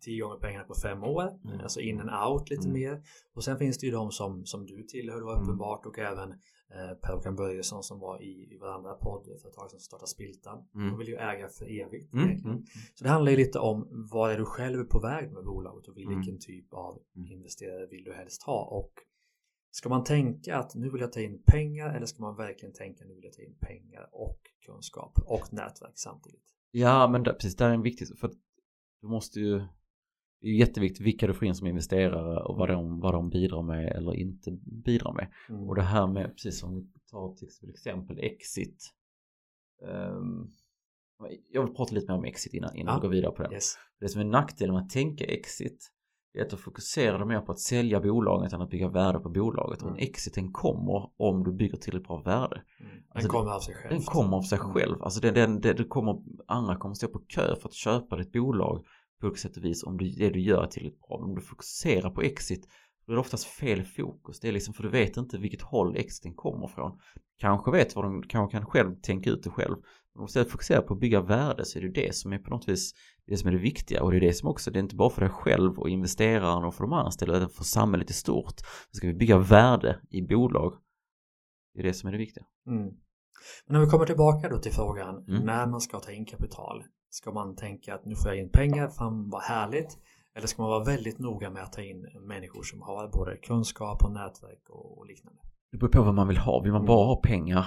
tio 0.00 0.22
gånger 0.22 0.36
pengarna 0.36 0.64
på 0.64 0.74
fem 0.82 1.02
år. 1.04 1.22
Mm. 1.44 1.60
Alltså 1.60 1.80
in 1.80 2.00
and 2.00 2.10
out 2.32 2.50
lite 2.50 2.68
Mm. 2.68 2.80
mer. 2.80 3.02
Och 3.34 3.44
sen 3.44 3.58
finns 3.58 3.78
det 3.78 3.86
ju 3.86 3.92
de 3.92 4.10
som, 4.10 4.46
som 4.46 4.66
du 4.66 4.82
tillhör 4.82 5.20
då 5.20 5.30
Mm. 5.30 5.42
uppenbart 5.42 5.86
och 5.86 5.98
även 5.98 6.32
eh, 6.74 6.94
Per-Håkan 7.02 7.36
Börjesson 7.36 7.82
som 7.82 7.98
var 8.00 8.22
i, 8.22 8.54
i 8.54 8.58
varandra 8.60 8.94
poddföretag 8.94 9.70
som 9.70 9.78
startade 9.80 10.08
Spiltan. 10.08 10.58
Mm. 10.74 10.88
De 10.90 10.98
vill 10.98 11.08
ju 11.08 11.14
äga 11.16 11.48
för 11.48 11.64
evigt. 11.80 12.14
Mm, 12.14 12.28
mm, 12.44 12.62
Så 12.94 13.04
det 13.04 13.10
handlar 13.10 13.30
ju 13.30 13.36
lite 13.38 13.58
om 13.58 13.88
vad 14.12 14.30
är 14.32 14.38
du 14.38 14.44
själv 14.44 14.84
på 14.84 14.98
väg 15.00 15.32
med 15.32 15.44
bolaget 15.44 15.88
och 15.88 15.96
vilken 15.96 16.22
Mm. 16.22 16.38
typ 16.40 16.74
av 16.74 16.98
investerare 17.14 17.86
vill 17.86 18.04
du 18.04 18.12
helst 18.12 18.42
ha. 18.42 18.64
Och 18.64 18.92
ska 19.74 19.88
man 19.88 20.04
tänka 20.04 20.56
att 20.56 20.74
nu 20.74 20.90
vill 20.90 21.00
jag 21.00 21.12
ta 21.12 21.20
in 21.20 21.42
pengar 21.46 21.94
eller 21.94 22.06
ska 22.06 22.22
man 22.22 22.36
verkligen 22.36 22.74
tänka 22.74 23.04
nu 23.04 23.14
vill 23.14 23.24
jag 23.24 23.32
ta 23.32 23.42
in 23.42 23.56
pengar 23.60 24.08
och 24.12 24.38
kunskap 24.66 25.18
och 25.26 25.52
nätverk 25.52 25.92
samtidigt? 25.94 26.44
Ja, 26.70 27.08
men 27.08 27.22
där, 27.22 27.32
precis, 27.32 27.56
där 27.56 27.70
är 27.70 27.74
en 27.74 27.82
viktig, 27.82 28.18
för 28.18 28.28
att 28.28 28.34
du 29.00 29.06
måste 29.06 29.40
ju, 29.40 29.58
det 30.40 30.48
är 30.48 30.52
jätteviktigt 30.52 31.06
vilka 31.06 31.26
du 31.26 31.34
får 31.34 31.48
in 31.48 31.54
som 31.54 31.66
investerare 31.66 32.42
och 32.42 32.56
vad 32.56 32.68
de, 32.68 33.00
vad 33.00 33.14
de 33.14 33.30
bidrar 33.30 33.62
med 33.62 33.96
eller 33.96 34.14
inte 34.14 34.50
bidrar 34.84 35.12
med. 35.12 35.32
Mm. 35.48 35.68
Och 35.68 35.74
det 35.74 35.82
här 35.82 36.06
med, 36.06 36.30
precis 36.30 36.58
som 36.60 36.74
vi 36.74 36.86
tar 37.10 37.34
till 37.34 37.70
exempel 37.70 38.18
exit. 38.18 38.94
Ehm, 39.82 40.50
jag 41.50 41.64
vill 41.64 41.74
prata 41.74 41.94
lite 41.94 42.12
mer 42.12 42.18
om 42.18 42.24
exit 42.24 42.54
innan, 42.54 42.76
innan 42.76 42.94
Ja. 42.94 43.00
vi 43.00 43.06
går 43.06 43.14
vidare 43.14 43.32
på 43.32 43.42
det. 43.42 43.54
Yes. 43.54 43.74
Det 44.00 44.08
som 44.08 44.20
är 44.20 44.24
nackdelen 44.24 44.74
med 44.74 44.82
att 44.82 44.90
tänka 44.90 45.24
exit 45.24 45.90
är 46.34 46.42
att 46.42 46.50
då 46.50 46.56
fokuserar 46.56 47.18
du 47.18 47.24
mer 47.24 47.40
på 47.40 47.52
att 47.52 47.58
sälja 47.58 48.00
bolaget 48.00 48.52
än 48.52 48.62
att 48.62 48.70
bygga 48.70 48.88
värde 48.88 49.18
på 49.18 49.28
bolaget. 49.28 49.82
Och 49.82 49.88
en 49.88 49.94
Mm. 49.94 50.02
exit 50.08 50.34
den 50.34 50.52
kommer 50.52 51.10
om 51.16 51.44
du 51.44 51.52
bygger 51.52 51.76
tillräckligt 51.76 52.08
bra 52.08 52.22
värde. 52.22 52.62
Mm. 52.80 52.92
Den 52.92 53.02
Alltså, 53.14 53.28
kommer 53.30 53.50
av 53.52 53.60
sig 53.60 53.74
själv. 53.74 53.90
Den 53.94 54.02
kommer 54.02 54.36
av 54.36 54.42
sig 54.42 54.58
Mm. 54.58 54.72
själv. 54.72 55.02
Alltså 55.02 55.20
den, 55.20 55.34
den, 55.34 55.60
det, 55.60 55.72
det 55.72 55.84
kommer, 55.84 56.22
andra 56.46 56.76
kommer 56.76 56.94
stå 56.94 57.08
på 57.08 57.18
kö 57.18 57.56
för 57.56 57.68
att 57.68 57.74
köpa 57.74 58.16
ditt 58.16 58.32
bolag 58.32 58.84
på 59.20 59.26
olika 59.26 59.40
sätt 59.40 59.56
och 59.56 59.64
vis 59.64 59.82
om 59.84 59.96
du, 59.96 60.10
det 60.10 60.30
du 60.30 60.40
gör 60.40 60.62
är 60.62 60.66
tillräckligt 60.66 61.00
bra. 61.00 61.18
Men 61.20 61.28
om 61.28 61.34
du 61.34 61.40
fokuserar 61.40 62.10
på 62.10 62.22
exit 62.22 62.68
då 63.06 63.12
är 63.12 63.14
det 63.14 63.20
oftast 63.20 63.44
fel 63.44 63.82
fokus. 63.82 64.40
Det 64.40 64.48
är 64.48 64.52
liksom 64.52 64.74
för 64.74 64.82
du 64.82 64.88
vet 64.88 65.16
inte 65.16 65.38
vilket 65.38 65.62
håll 65.62 65.96
exiten 65.96 66.34
kommer 66.34 66.66
från. 66.66 66.98
Kanske 67.38 67.70
vet 67.70 67.96
vad 67.96 68.04
de 68.04 68.22
kanske 68.22 68.56
kan 68.58 68.66
själv 68.66 68.94
tänka 69.02 69.30
ut 69.30 69.42
det 69.42 69.50
själv. 69.50 69.76
Om 70.18 70.24
istället 70.24 70.50
fokuserar 70.50 70.82
på 70.82 70.94
att 70.94 71.00
bygga 71.00 71.20
värde 71.20 71.64
så 71.64 71.78
är 71.78 71.82
det 71.82 71.88
det 71.88 72.14
som 72.14 72.32
är 72.32 72.38
på 72.38 72.50
något 72.50 72.68
vis 72.68 72.92
det 73.26 73.36
som 73.36 73.48
är 73.48 73.52
det 73.52 73.58
viktiga. 73.58 74.02
Och 74.02 74.10
det 74.10 74.16
är 74.16 74.20
det 74.20 74.32
som 74.32 74.48
också, 74.48 74.70
det 74.70 74.78
är 74.78 74.82
inte 74.82 74.96
bara 74.96 75.10
för 75.10 75.20
dig 75.20 75.30
själv 75.30 75.78
och 75.78 75.88
investeraren 75.88 76.64
och 76.64 76.74
för 76.74 76.84
de 76.84 76.92
anställda 76.92 77.36
utan 77.36 77.48
för 77.50 77.64
samhället 77.64 78.10
i 78.10 78.12
stort. 78.12 78.60
Så 78.60 78.96
ska 78.96 79.06
vi 79.06 79.14
bygga 79.14 79.38
värde 79.38 80.00
i 80.10 80.22
bolag. 80.22 80.74
Det 81.74 81.80
är 81.80 81.84
det 81.84 81.94
som 81.94 82.08
är 82.08 82.12
det 82.12 82.18
viktiga. 82.18 82.44
Mm. 82.66 82.92
Men 83.66 83.76
om 83.76 83.82
vi 83.84 83.90
kommer 83.90 84.06
tillbaka 84.06 84.48
då 84.48 84.58
till 84.58 84.72
frågan 84.72 85.24
Mm. 85.28 85.42
när 85.42 85.66
man 85.66 85.80
ska 85.80 85.98
ta 86.00 86.12
in 86.12 86.24
kapital. 86.26 86.84
Ska 87.10 87.32
man 87.32 87.56
tänka 87.56 87.94
att 87.94 88.04
nu 88.04 88.14
får 88.14 88.30
jag 88.30 88.38
in 88.40 88.50
pengar, 88.50 88.88
fan 88.88 89.30
vad 89.30 89.42
härligt. 89.42 89.98
Eller 90.36 90.46
ska 90.46 90.62
man 90.62 90.70
vara 90.70 90.84
väldigt 90.84 91.18
noga 91.18 91.50
med 91.50 91.62
att 91.62 91.72
ta 91.72 91.82
in 91.82 92.06
människor 92.28 92.62
som 92.62 92.82
har 92.82 93.08
både 93.08 93.36
kunskap 93.36 94.04
och 94.04 94.12
nätverk 94.12 94.62
och, 94.68 94.98
och 94.98 95.06
liknande? 95.06 95.38
Det 95.72 95.78
beror 95.78 95.90
på 95.90 96.02
vad 96.02 96.14
man 96.14 96.28
vill 96.28 96.36
ha. 96.38 96.60
Vill 96.62 96.72
man 96.72 96.80
Mm. 96.80 96.86
bara 96.86 97.06
ha 97.06 97.16
pengar 97.16 97.66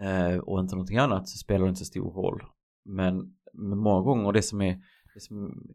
eh, 0.00 0.38
och 0.38 0.60
inte 0.60 0.74
någonting 0.74 0.98
annat 0.98 1.28
så 1.28 1.38
spelar 1.38 1.64
det 1.64 1.68
inte 1.68 1.78
så 1.78 1.84
stor 1.84 2.12
roll. 2.12 2.42
Men, 2.84 3.34
men 3.52 3.78
många 3.78 4.00
gånger 4.02 4.32
det 4.32 4.42
som 4.42 4.60
är, 4.60 4.78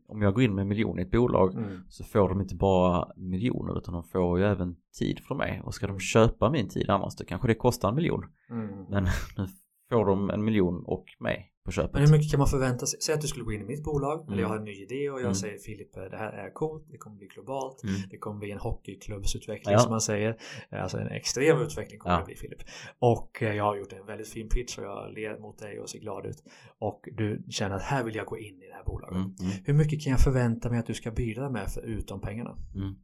om 0.08 0.22
jag 0.22 0.34
går 0.34 0.44
in 0.44 0.56
med 0.56 0.62
en 0.62 0.68
miljon 0.68 1.00
i 1.00 1.02
ett 1.02 1.12
bolag 1.12 1.56
Mm. 1.56 1.82
så 1.90 2.04
får 2.04 2.30
de 2.30 2.42
inte 2.42 2.56
bara 2.56 3.08
miljoner 3.16 3.78
utan 3.78 3.94
de 3.94 4.04
får 4.04 4.40
ju 4.40 4.46
även 4.46 4.76
tid 5.00 5.20
för 5.20 5.36
mig. 5.36 5.62
Och 5.64 5.74
ska 5.74 5.88
de 5.88 6.00
köpa 6.00 6.52
min 6.52 6.70
tid 6.70 6.90
annars 6.90 7.16
då 7.16 7.26
kanske 7.26 7.48
det 7.48 7.56
kostar 7.56 7.90
en 7.90 7.96
miljon. 7.96 8.26
Mm. 8.50 8.68
Men 8.90 9.04
nu 9.38 9.48
får 9.90 10.06
de 10.06 10.30
en 10.30 10.44
miljon 10.44 10.84
och 10.86 11.06
mig 11.20 11.46
på 11.66 11.72
köpet. 11.72 11.94
Men 11.94 12.02
hur 12.02 12.12
mycket 12.12 12.32
kan 12.32 12.38
man 12.38 12.48
förvänta 12.48 12.86
sig? 12.86 13.00
Säg 13.02 13.16
att 13.16 13.22
du 13.22 13.28
skulle 13.28 13.46
gå 13.46 13.52
in 13.54 13.62
i 13.62 13.66
mitt 13.66 13.84
bolag 13.84 14.20
Mm. 14.22 14.34
eller 14.34 14.42
jag 14.42 14.50
har 14.50 14.58
en 14.58 14.64
ny 14.64 14.72
idé 14.84 15.10
och 15.10 15.18
jag 15.20 15.22
Mm. 15.22 15.36
säger 15.36 15.58
Filip 15.58 15.94
det 15.94 16.18
här 16.18 16.32
är 16.34 16.54
coolt, 16.54 16.86
det 16.92 16.98
kommer 16.98 17.18
bli 17.18 17.28
globalt. 17.28 17.84
Mm. 17.84 17.96
Det 18.10 18.18
kommer 18.18 18.40
bli 18.40 18.52
en 18.52 18.58
hockeyklubbsutveckling 18.60 19.74
Ja. 19.74 19.80
som 19.80 19.90
man 19.92 20.02
säger. 20.02 20.38
Alltså 20.72 20.98
en 20.98 21.08
extrem 21.08 21.62
utveckling 21.62 22.00
kommer 22.00 22.16
Ja. 22.16 22.20
det 22.20 22.26
bli 22.26 22.36
Filip. 22.36 22.60
Och 23.00 23.44
eh, 23.44 23.56
jag 23.56 23.64
har 23.64 23.76
gjort 23.78 23.94
en 23.94 24.06
väldigt 24.06 24.28
fin 24.28 24.50
pitch 24.50 24.78
och 24.78 24.84
jag 24.84 25.14
ler 25.14 25.40
mot 25.40 25.58
dig 25.60 25.80
och 25.80 25.90
ser 25.90 26.00
glad 26.00 26.26
ut. 26.26 26.44
Och 26.80 27.02
du 27.18 27.44
känner 27.50 27.76
att 27.76 27.82
här 27.82 28.04
vill 28.04 28.16
jag 28.16 28.26
gå 28.26 28.38
in 28.38 28.62
i 28.64 28.68
det 28.68 28.74
här 28.74 28.84
bolaget. 28.86 29.16
Mm, 29.16 29.36
mm, 29.42 29.52
Hur 29.66 29.74
mycket 29.74 30.04
kan 30.04 30.12
jag 30.12 30.20
förvänta 30.20 30.70
mig 30.70 30.80
att 30.80 30.88
du 30.88 30.94
ska 30.94 31.12
bidra 31.12 31.50
med 31.50 31.68
förutom 31.74 32.22
pengarna? 32.22 32.58
mm. 32.76 32.96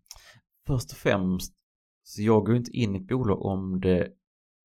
Först 0.67 0.91
och 0.91 0.97
främst 0.97 1.53
så 2.03 2.21
jag 2.21 2.45
går 2.45 2.55
inte 2.55 2.71
in 2.71 2.95
i 2.95 2.99
ett 2.99 3.07
bolag 3.07 3.41
om 3.41 3.79
det 3.81 4.07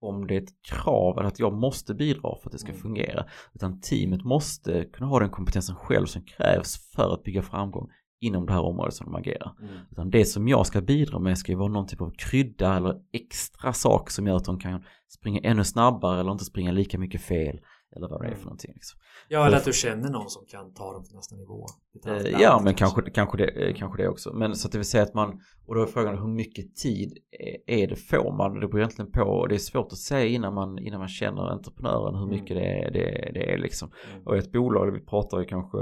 om 0.01 0.27
det 0.27 0.35
är 0.37 0.43
ett 0.43 0.63
krav 0.63 1.19
eller 1.19 1.29
att 1.29 1.39
jag 1.39 1.53
måste 1.53 1.95
bidra 1.95 2.37
för 2.37 2.49
att 2.49 2.53
det 2.53 2.59
ska 2.59 2.69
Mm. 2.69 2.81
fungera. 2.81 3.25
Utan 3.55 3.81
teamet 3.81 4.25
måste 4.25 4.85
kunna 4.85 5.07
ha 5.11 5.21
den 5.21 5.31
kompetensen 5.31 5.77
själv 5.77 6.07
som 6.07 6.23
krävs 6.23 6.91
för 6.95 7.15
att 7.15 7.23
bygga 7.25 7.43
framgång 7.43 7.89
inom 8.23 8.47
det 8.47 8.53
här 8.53 8.61
området 8.63 8.95
som 8.95 9.07
de 9.07 9.15
agerar. 9.15 9.53
Utan 9.91 10.11
det 10.11 10.25
som 10.25 10.49
jag 10.49 10.67
ska 10.67 10.81
bidra 10.81 11.19
med 11.19 11.39
ska 11.39 11.53
ju 11.53 11.59
vara 11.59 11.69
någon 11.69 11.87
typ 11.87 12.01
av 12.01 12.13
krydda 12.19 12.77
eller 12.77 12.95
extra 13.13 13.73
sak 13.73 14.11
som 14.11 14.27
gör 14.27 14.37
att 14.37 14.45
de 14.45 14.59
kan 14.59 14.85
springa 15.09 15.41
ännu 15.41 15.65
snabbare 15.65 16.21
eller 16.21 16.33
inte 16.33 16.45
springa 16.45 16.73
lika 16.73 16.99
mycket 16.99 17.21
fel. 17.21 17.61
Eller 17.97 18.09
vad 18.09 18.21
det 18.21 18.27
är 18.27 18.31
för 18.31 18.35
Mm. 18.37 18.45
någonting. 18.45 18.73
Liksom. 18.75 19.01
Ja, 19.29 19.47
eller 19.47 19.57
att 19.57 19.65
du 19.65 19.73
känner 19.73 20.11
någon 20.11 20.31
som 20.31 20.45
kan 20.47 20.75
ta 20.75 20.93
dem 20.93 21.05
till 21.05 21.17
nästa 21.17 21.37
nivå. 21.37 21.67
Allt 22.07 22.27
Eh, 22.27 22.41
Ja 22.41 22.61
men 22.65 22.75
kanske, 22.75 23.11
kanske, 23.11 23.39
det, 23.39 23.49
eh, 23.69 23.75
kanske 23.75 24.03
det 24.03 24.09
också. 24.09 24.33
Men 24.33 24.55
så 24.57 24.69
att 24.69 24.73
det 24.73 24.79
vill 24.79 24.87
säga 24.89 25.03
att 25.03 25.15
man, 25.15 25.41
och 25.67 25.75
då 25.75 25.83
är 25.83 25.87
frågan 25.87 26.19
hur 26.19 26.29
mycket 26.29 26.77
tid 26.77 27.19
är- 27.31 27.83
är 27.83 27.87
det 27.89 27.97
får 27.97 28.37
man? 28.37 28.55
Det 28.61 28.67
beror 28.67 28.79
egentligen 28.81 29.13
på, 29.13 29.47
det 29.47 29.55
är 29.55 29.59
svårt 29.59 29.93
att 29.93 29.99
säga 29.99 30.27
innan 30.27 30.55
man, 30.55 30.79
innan 30.79 30.99
man 30.99 31.09
känner 31.09 31.43
entreprenören 31.43 32.15
hur 32.15 32.25
Mm. 32.25 32.35
mycket 32.41 32.57
det 32.57 32.67
är, 32.85 32.91
det, 32.91 33.31
det 33.35 33.53
är 33.53 33.59
liksom. 33.59 33.91
Mm. 34.13 34.27
Och 34.27 34.37
ett 34.37 34.53
bolag, 34.53 34.91
vi 34.93 35.01
pratar 35.01 35.39
ju 35.41 35.45
kanske 35.45 35.79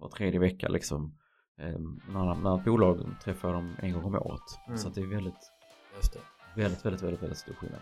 var 0.00 0.08
tredje 0.16 0.40
vecka 0.40 0.68
liksom. 0.68 1.14
Eh, 1.60 1.78
När, 2.12 2.34
när 2.34 2.58
ett 2.58 2.64
bolag 2.64 3.06
träffar 3.24 3.48
jag 3.48 3.56
dem 3.56 3.76
en 3.82 3.92
gång 3.92 4.04
om 4.04 4.14
året. 4.14 4.40
Mm. 4.66 4.78
Så 4.78 4.88
att 4.88 4.94
det 4.94 5.00
är 5.00 5.06
väldigt, 5.06 5.52
Just 5.96 6.12
det. 6.12 6.20
väldigt, 6.56 6.84
väldigt, 6.84 7.02
väldigt, 7.02 7.22
väldigt 7.22 7.38
stor 7.38 7.54
skillnad. 7.54 7.80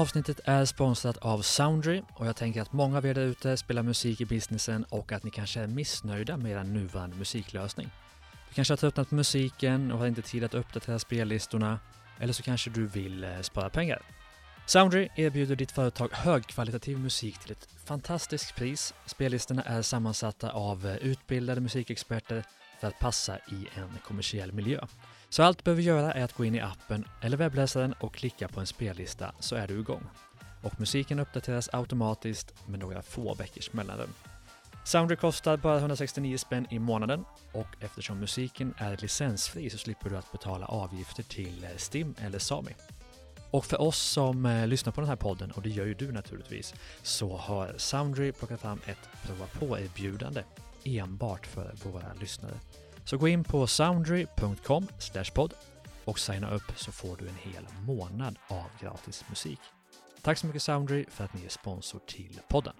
Avsnittet 0.00 0.40
är 0.44 0.64
sponsrat 0.64 1.16
av 1.16 1.42
Soundry 1.42 2.02
och 2.14 2.26
jag 2.26 2.36
tänker 2.36 2.62
att 2.62 2.72
många 2.72 2.98
av 2.98 3.06
er 3.06 3.14
där 3.14 3.22
ute 3.22 3.56
spelar 3.56 3.82
musik 3.82 4.20
i 4.20 4.24
businessen 4.24 4.84
och 4.84 5.12
att 5.12 5.24
ni 5.24 5.30
kanske 5.30 5.60
är 5.60 5.66
missnöjda 5.66 6.36
med 6.36 6.52
er 6.52 6.64
nuvarande 6.64 7.16
musiklösning. 7.16 7.90
Du 8.48 8.54
kanske 8.54 8.72
har 8.72 8.76
tröttnat 8.76 9.08
på 9.08 9.14
musiken 9.14 9.92
och 9.92 9.98
har 9.98 10.06
inte 10.06 10.22
tid 10.22 10.44
att 10.44 10.54
uppdatera 10.54 10.98
spellistorna 10.98 11.78
eller 12.18 12.32
så 12.32 12.42
kanske 12.42 12.70
du 12.70 12.86
vill 12.86 13.24
eh, 13.24 13.40
spara 13.40 13.70
pengar. 13.70 14.02
Soundry 14.66 15.08
erbjuder 15.16 15.56
ditt 15.56 15.72
företag 15.72 16.08
högkvalitativ 16.12 16.98
musik 16.98 17.38
till 17.38 17.52
ett 17.52 17.68
fantastiskt 17.84 18.54
pris. 18.56 18.94
Spellistorna 19.06 19.62
är 19.62 19.82
sammansatta 19.82 20.50
av 20.50 20.86
eh, 20.86 20.96
utbildade 20.96 21.60
musikexperter 21.60 22.44
för 22.80 22.88
att 22.88 22.98
passa 22.98 23.38
i 23.38 23.68
en 23.74 23.98
kommersiell 24.04 24.52
miljö. 24.52 24.86
Så 25.32 25.42
allt 25.42 25.58
du 25.58 25.62
behöver 25.64 25.82
göra 25.82 26.12
är 26.12 26.24
att 26.24 26.32
gå 26.32 26.44
in 26.44 26.54
i 26.54 26.60
appen 26.60 27.04
eller 27.20 27.36
webbläsaren 27.36 27.94
och 28.00 28.14
klicka 28.14 28.48
på 28.48 28.60
en 28.60 28.66
spellista 28.66 29.32
så 29.38 29.56
är 29.56 29.68
du 29.68 29.80
igång. 29.80 30.02
Och 30.62 30.80
musiken 30.80 31.18
uppdateras 31.18 31.68
automatiskt 31.72 32.54
med 32.66 32.80
några 32.80 33.02
få 33.02 33.34
veckors 33.34 33.72
mellanrum. 33.72 34.10
Soundry 34.84 35.16
kostar 35.16 35.56
bara 35.56 35.78
169 35.78 36.38
spänn 36.38 36.66
i 36.70 36.78
månaden 36.78 37.24
och 37.52 37.66
eftersom 37.80 38.18
musiken 38.18 38.74
är 38.76 38.96
licensfri 38.96 39.70
så 39.70 39.78
slipper 39.78 40.10
du 40.10 40.16
att 40.16 40.32
betala 40.32 40.66
avgifter 40.66 41.22
till 41.22 41.64
eh, 41.64 41.70
STIM 41.76 42.14
eller 42.18 42.38
Sami. 42.38 42.74
Och 43.50 43.64
för 43.64 43.80
oss 43.80 43.98
som 43.98 44.46
eh, 44.46 44.66
lyssnar 44.66 44.92
på 44.92 45.00
den 45.00 45.08
här 45.08 45.16
podden, 45.16 45.50
och 45.50 45.62
det 45.62 45.68
gör 45.68 45.86
ju 45.86 45.94
du 45.94 46.12
naturligtvis, 46.12 46.74
så 47.02 47.36
har 47.36 47.74
Soundry 47.76 48.32
plockat 48.32 48.60
fram 48.60 48.80
ett 48.86 49.08
prova 49.26 49.46
på-erbjudande 49.46 50.42
enbart 50.84 51.46
för 51.46 51.74
våra 51.84 52.14
lyssnare. 52.20 52.54
Så 53.04 53.16
gå 53.18 53.28
in 53.28 53.44
på 53.44 53.66
soundry.com 53.66 54.86
podd 55.34 55.54
och 56.04 56.18
signa 56.18 56.50
upp 56.50 56.72
så 56.76 56.92
får 56.92 57.16
du 57.16 57.28
en 57.28 57.52
hel 57.52 57.66
månad 57.86 58.38
av 58.48 58.66
gratis 58.80 59.24
musik. 59.28 59.60
Tack 60.22 60.38
så 60.38 60.46
mycket 60.46 60.62
Soundry 60.62 61.04
för 61.08 61.24
att 61.24 61.34
ni 61.34 61.44
är 61.44 61.48
sponsor 61.48 62.00
till 62.06 62.40
podden. 62.48 62.74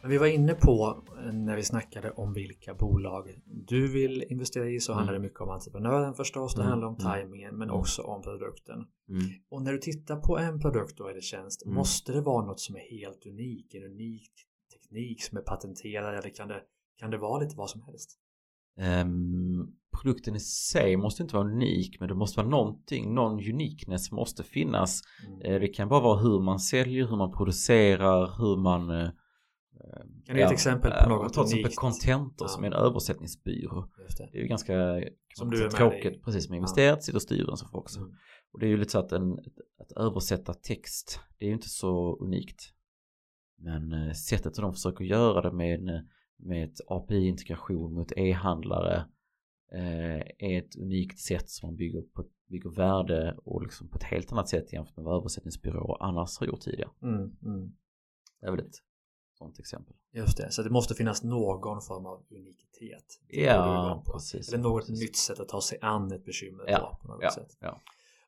Men 0.00 0.10
vi 0.10 0.18
var 0.18 0.26
inne 0.26 0.54
på 0.54 1.02
när 1.32 1.56
vi 1.56 1.62
snackade 1.62 2.10
om 2.10 2.32
vilka 2.32 2.74
bolag 2.74 3.34
du 3.44 3.88
vill 3.88 4.24
investera 4.28 4.70
i 4.70 4.80
så 4.80 4.92
Mm. 4.92 4.96
handlar 4.98 5.12
det 5.14 5.20
mycket 5.20 5.40
om 5.40 5.50
entreprenören 5.50 6.14
förstås. 6.14 6.54
Det 6.54 6.60
Mm, 6.60 6.70
handlar 6.70 6.88
om 6.88 6.94
mm, 6.94 7.04
tajmingen 7.12 7.56
men 7.58 7.68
mm. 7.68 7.80
också 7.80 8.02
om 8.02 8.22
produkten. 8.22 8.76
Mm. 9.08 9.22
Och 9.50 9.62
när 9.62 9.72
du 9.72 9.78
tittar 9.78 10.16
på 10.16 10.38
en 10.38 10.60
produkt 10.60 10.98
då 10.98 11.08
eller 11.08 11.20
tjänst 11.20 11.62
Mm. 11.64 11.74
måste 11.74 12.12
det 12.12 12.20
vara 12.20 12.46
något 12.46 12.60
som 12.60 12.76
är 12.76 12.80
helt 13.00 13.26
unik, 13.26 13.74
en 13.74 13.82
unik 13.82 14.30
teknik 14.72 15.22
som 15.22 15.38
är 15.38 15.42
patenterad 15.42 16.14
eller 16.18 16.34
kan 16.34 16.48
det, 16.48 16.60
kan 16.98 17.10
det 17.10 17.18
vara 17.18 17.40
lite 17.42 17.56
vad 17.56 17.70
som 17.70 17.82
helst? 17.82 18.18
Ehm, 18.78 19.66
produkten 20.02 20.36
i 20.36 20.40
sig 20.40 20.96
måste 20.96 21.22
inte 21.22 21.34
vara 21.36 21.48
unik 21.48 22.00
men 22.00 22.08
det 22.08 22.14
måste 22.14 22.40
vara 22.40 22.48
någonting, 22.48 23.14
någon 23.14 23.32
uniqueness 23.32 24.10
måste 24.12 24.42
finnas. 24.42 25.00
Mm. 25.28 25.40
Eh, 25.40 25.60
det 25.60 25.68
kan 25.68 25.88
bara 25.88 26.00
vara 26.00 26.18
hur 26.20 26.40
man 26.40 26.58
säljer, 26.60 27.06
hur 27.06 27.16
man 27.16 27.32
producerar, 27.32 28.38
hur 28.38 28.56
man 28.62 28.90
eh, 28.90 29.10
Kan 30.26 30.34
du 30.34 30.40
ge 30.40 30.42
ett 30.46 30.52
exempel 30.52 30.92
på 31.02 31.08
något 31.08 31.32
Ta 31.32 31.44
till 31.44 31.66
exempel? 31.66 31.76
Contentor 31.76 32.34
Ja. 32.46 32.48
som 32.48 32.62
är 32.64 32.66
en 32.66 32.72
översättningsbyrå. 32.72 33.88
Det. 34.18 34.28
Det 34.32 34.38
är 34.38 34.42
ju 34.42 34.48
ganska 34.48 34.74
Som 35.34 35.50
du 35.50 35.64
är 35.64 35.68
tråkigt, 35.70 36.16
i. 36.16 36.18
precis 36.24 36.44
som 36.46 36.54
Ja. 36.54 36.56
investerat, 36.56 37.02
sitter 37.04 37.18
och 37.18 37.22
styr 37.22 37.50
en 37.50 37.56
så 37.56 37.68
får 37.68 37.78
också. 37.78 38.00
Mm. 38.00 38.12
Och 38.52 38.60
det 38.60 38.66
är 38.66 38.70
ju 38.70 38.76
lite 38.76 38.90
så 38.90 38.98
att 38.98 39.12
en, 39.12 39.32
att 39.78 39.92
översätta 39.96 40.54
text, 40.54 41.20
det 41.38 41.44
är 41.44 41.48
ju 41.48 41.54
inte 41.54 41.68
så 41.68 42.16
unikt. 42.16 42.62
Men 43.58 43.92
eh, 43.92 44.12
sättet 44.12 44.56
som 44.56 44.62
de 44.62 44.72
försöker 44.72 45.04
göra 45.04 45.40
det 45.40 45.52
med, 45.56 45.74
en- 45.80 46.08
med 46.38 46.64
ett 46.64 46.80
API-integration 46.88 47.94
mot 47.94 48.12
e-handlare 48.16 48.96
eh, 49.74 50.20
är 50.38 50.58
ett 50.58 50.76
unikt 50.76 51.18
sätt 51.18 51.48
som 51.50 51.66
man 51.68 51.76
bygger, 51.76 52.02
på, 52.02 52.24
bygger 52.50 52.70
värde 52.70 53.36
och 53.44 53.62
liksom 53.62 53.88
på 53.88 53.96
ett 53.98 54.04
helt 54.04 54.32
annat 54.32 54.48
sätt 54.48 54.72
jämfört 54.72 54.96
med 54.96 55.04
vad 55.04 55.16
översättningsbyråer 55.20 56.02
annars 56.02 56.38
har 56.38 56.46
gjort 56.46 56.60
tidigare. 56.60 56.90
Mm, 57.02 57.20
mm. 57.42 57.72
Det 58.40 58.46
är 58.46 58.50
väl 58.50 58.60
ett 58.60 58.74
sånt 59.42 59.58
exempel. 59.58 59.94
Just 60.14 60.36
det, 60.36 60.50
så 60.50 60.62
det 60.62 60.70
måste 60.70 60.94
finnas 60.94 61.22
någon 61.22 61.80
form 61.82 62.06
av 62.06 62.22
unikitet. 62.30 63.04
Ja, 63.28 64.02
precis. 64.12 64.48
Eller 64.48 64.62
något 64.62 64.86
precis. 64.86 65.00
nytt 65.00 65.16
sätt 65.16 65.40
att 65.40 65.48
ta 65.48 65.60
sig 65.60 65.78
an 65.82 66.12
ett 66.12 66.24
bekymmer 66.24 66.64
Ja, 66.68 66.98
på. 67.02 67.08
något 67.08 67.18
Ja, 67.22 67.30
sätt. 67.30 67.56
ja. 67.60 67.80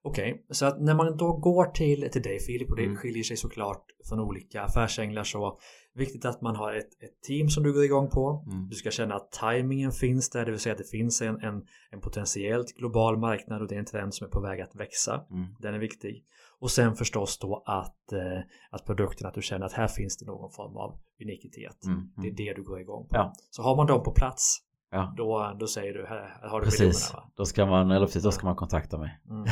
Okej, 0.07 0.47
så 0.51 0.67
att 0.67 0.81
när 0.81 0.95
man 0.95 1.17
då 1.17 1.33
går 1.37 1.65
till, 1.65 2.09
till 2.13 2.23
dig 2.23 2.39
Filip 2.41 2.71
och 2.71 2.77
det 2.77 2.83
Mm. 2.85 2.97
skiljer 2.97 3.23
sig 3.25 3.37
såklart 3.37 3.85
från 4.09 4.21
olika 4.21 4.63
affärsänglar 4.63 5.25
så 5.25 5.59
viktigt 5.95 6.25
att 6.25 6.41
man 6.41 6.57
har 6.57 6.73
ett, 6.73 7.03
ett 7.03 7.23
team 7.23 7.49
som 7.49 7.63
du 7.63 7.73
går 7.73 7.85
igång 7.85 8.11
på. 8.11 8.45
Mm. 8.53 8.69
Du 8.69 8.77
ska 8.77 8.91
känna 8.91 9.15
att 9.15 9.33
tajmingen 9.33 9.93
finns 9.93 10.31
där, 10.31 10.45
det 10.45 10.51
vill 10.51 10.61
säga 10.61 10.73
att 10.73 10.79
det 10.79 10.91
finns 10.91 11.23
en, 11.23 11.41
en, 11.41 11.67
en 11.91 12.01
potentiellt 12.01 12.73
global 12.77 13.19
marknad 13.19 13.63
och 13.63 13.69
det 13.69 13.75
är 13.75 13.79
en 13.79 13.85
trend 13.85 14.15
som 14.15 14.27
är 14.27 14.31
på 14.31 14.41
väg 14.41 14.61
att 14.61 14.75
växa. 14.75 15.25
Mm. 15.31 15.47
Den 15.61 15.75
är 15.75 15.79
viktig. 15.79 16.25
Och 16.59 16.71
sen 16.71 16.95
förstås 16.95 17.39
då 17.39 17.63
att, 17.67 18.13
eh, 18.13 18.41
att 18.71 18.85
produkten, 18.87 19.27
att 19.27 19.35
du 19.35 19.43
känner 19.43 19.67
att 19.67 19.73
här 19.73 19.89
finns 19.89 20.17
det 20.17 20.27
någon 20.27 20.51
form 20.53 20.77
av 20.77 20.99
unikitet. 21.23 21.85
Mm. 21.87 22.11
Det 22.17 22.21
är 22.23 22.25
Mm. 22.25 22.37
det 22.37 22.55
du 22.55 22.63
går 22.63 22.81
igång 22.81 23.07
på. 23.09 23.17
Ja. 23.17 23.33
Så 23.51 23.63
har 23.63 23.77
man 23.77 23.87
dem 23.87 24.03
på 24.03 24.13
plats, 24.13 24.59
Ja. 24.91 25.15
då, 25.17 25.57
då 25.61 25.67
säger 25.67 25.93
du 25.95 26.07
här, 26.07 26.49
har 26.51 26.61
du 26.61 26.65
Precis, 26.65 27.13
va? 27.15 27.31
då 27.37 27.45
ska 27.45 27.67
man, 27.67 27.91
eller 27.91 28.07
precis, 28.07 28.23
då 28.23 28.31
ska 28.31 28.47
man 28.47 28.57
kontakta 28.57 28.99
mig. 28.99 29.21
Mm. 29.31 29.45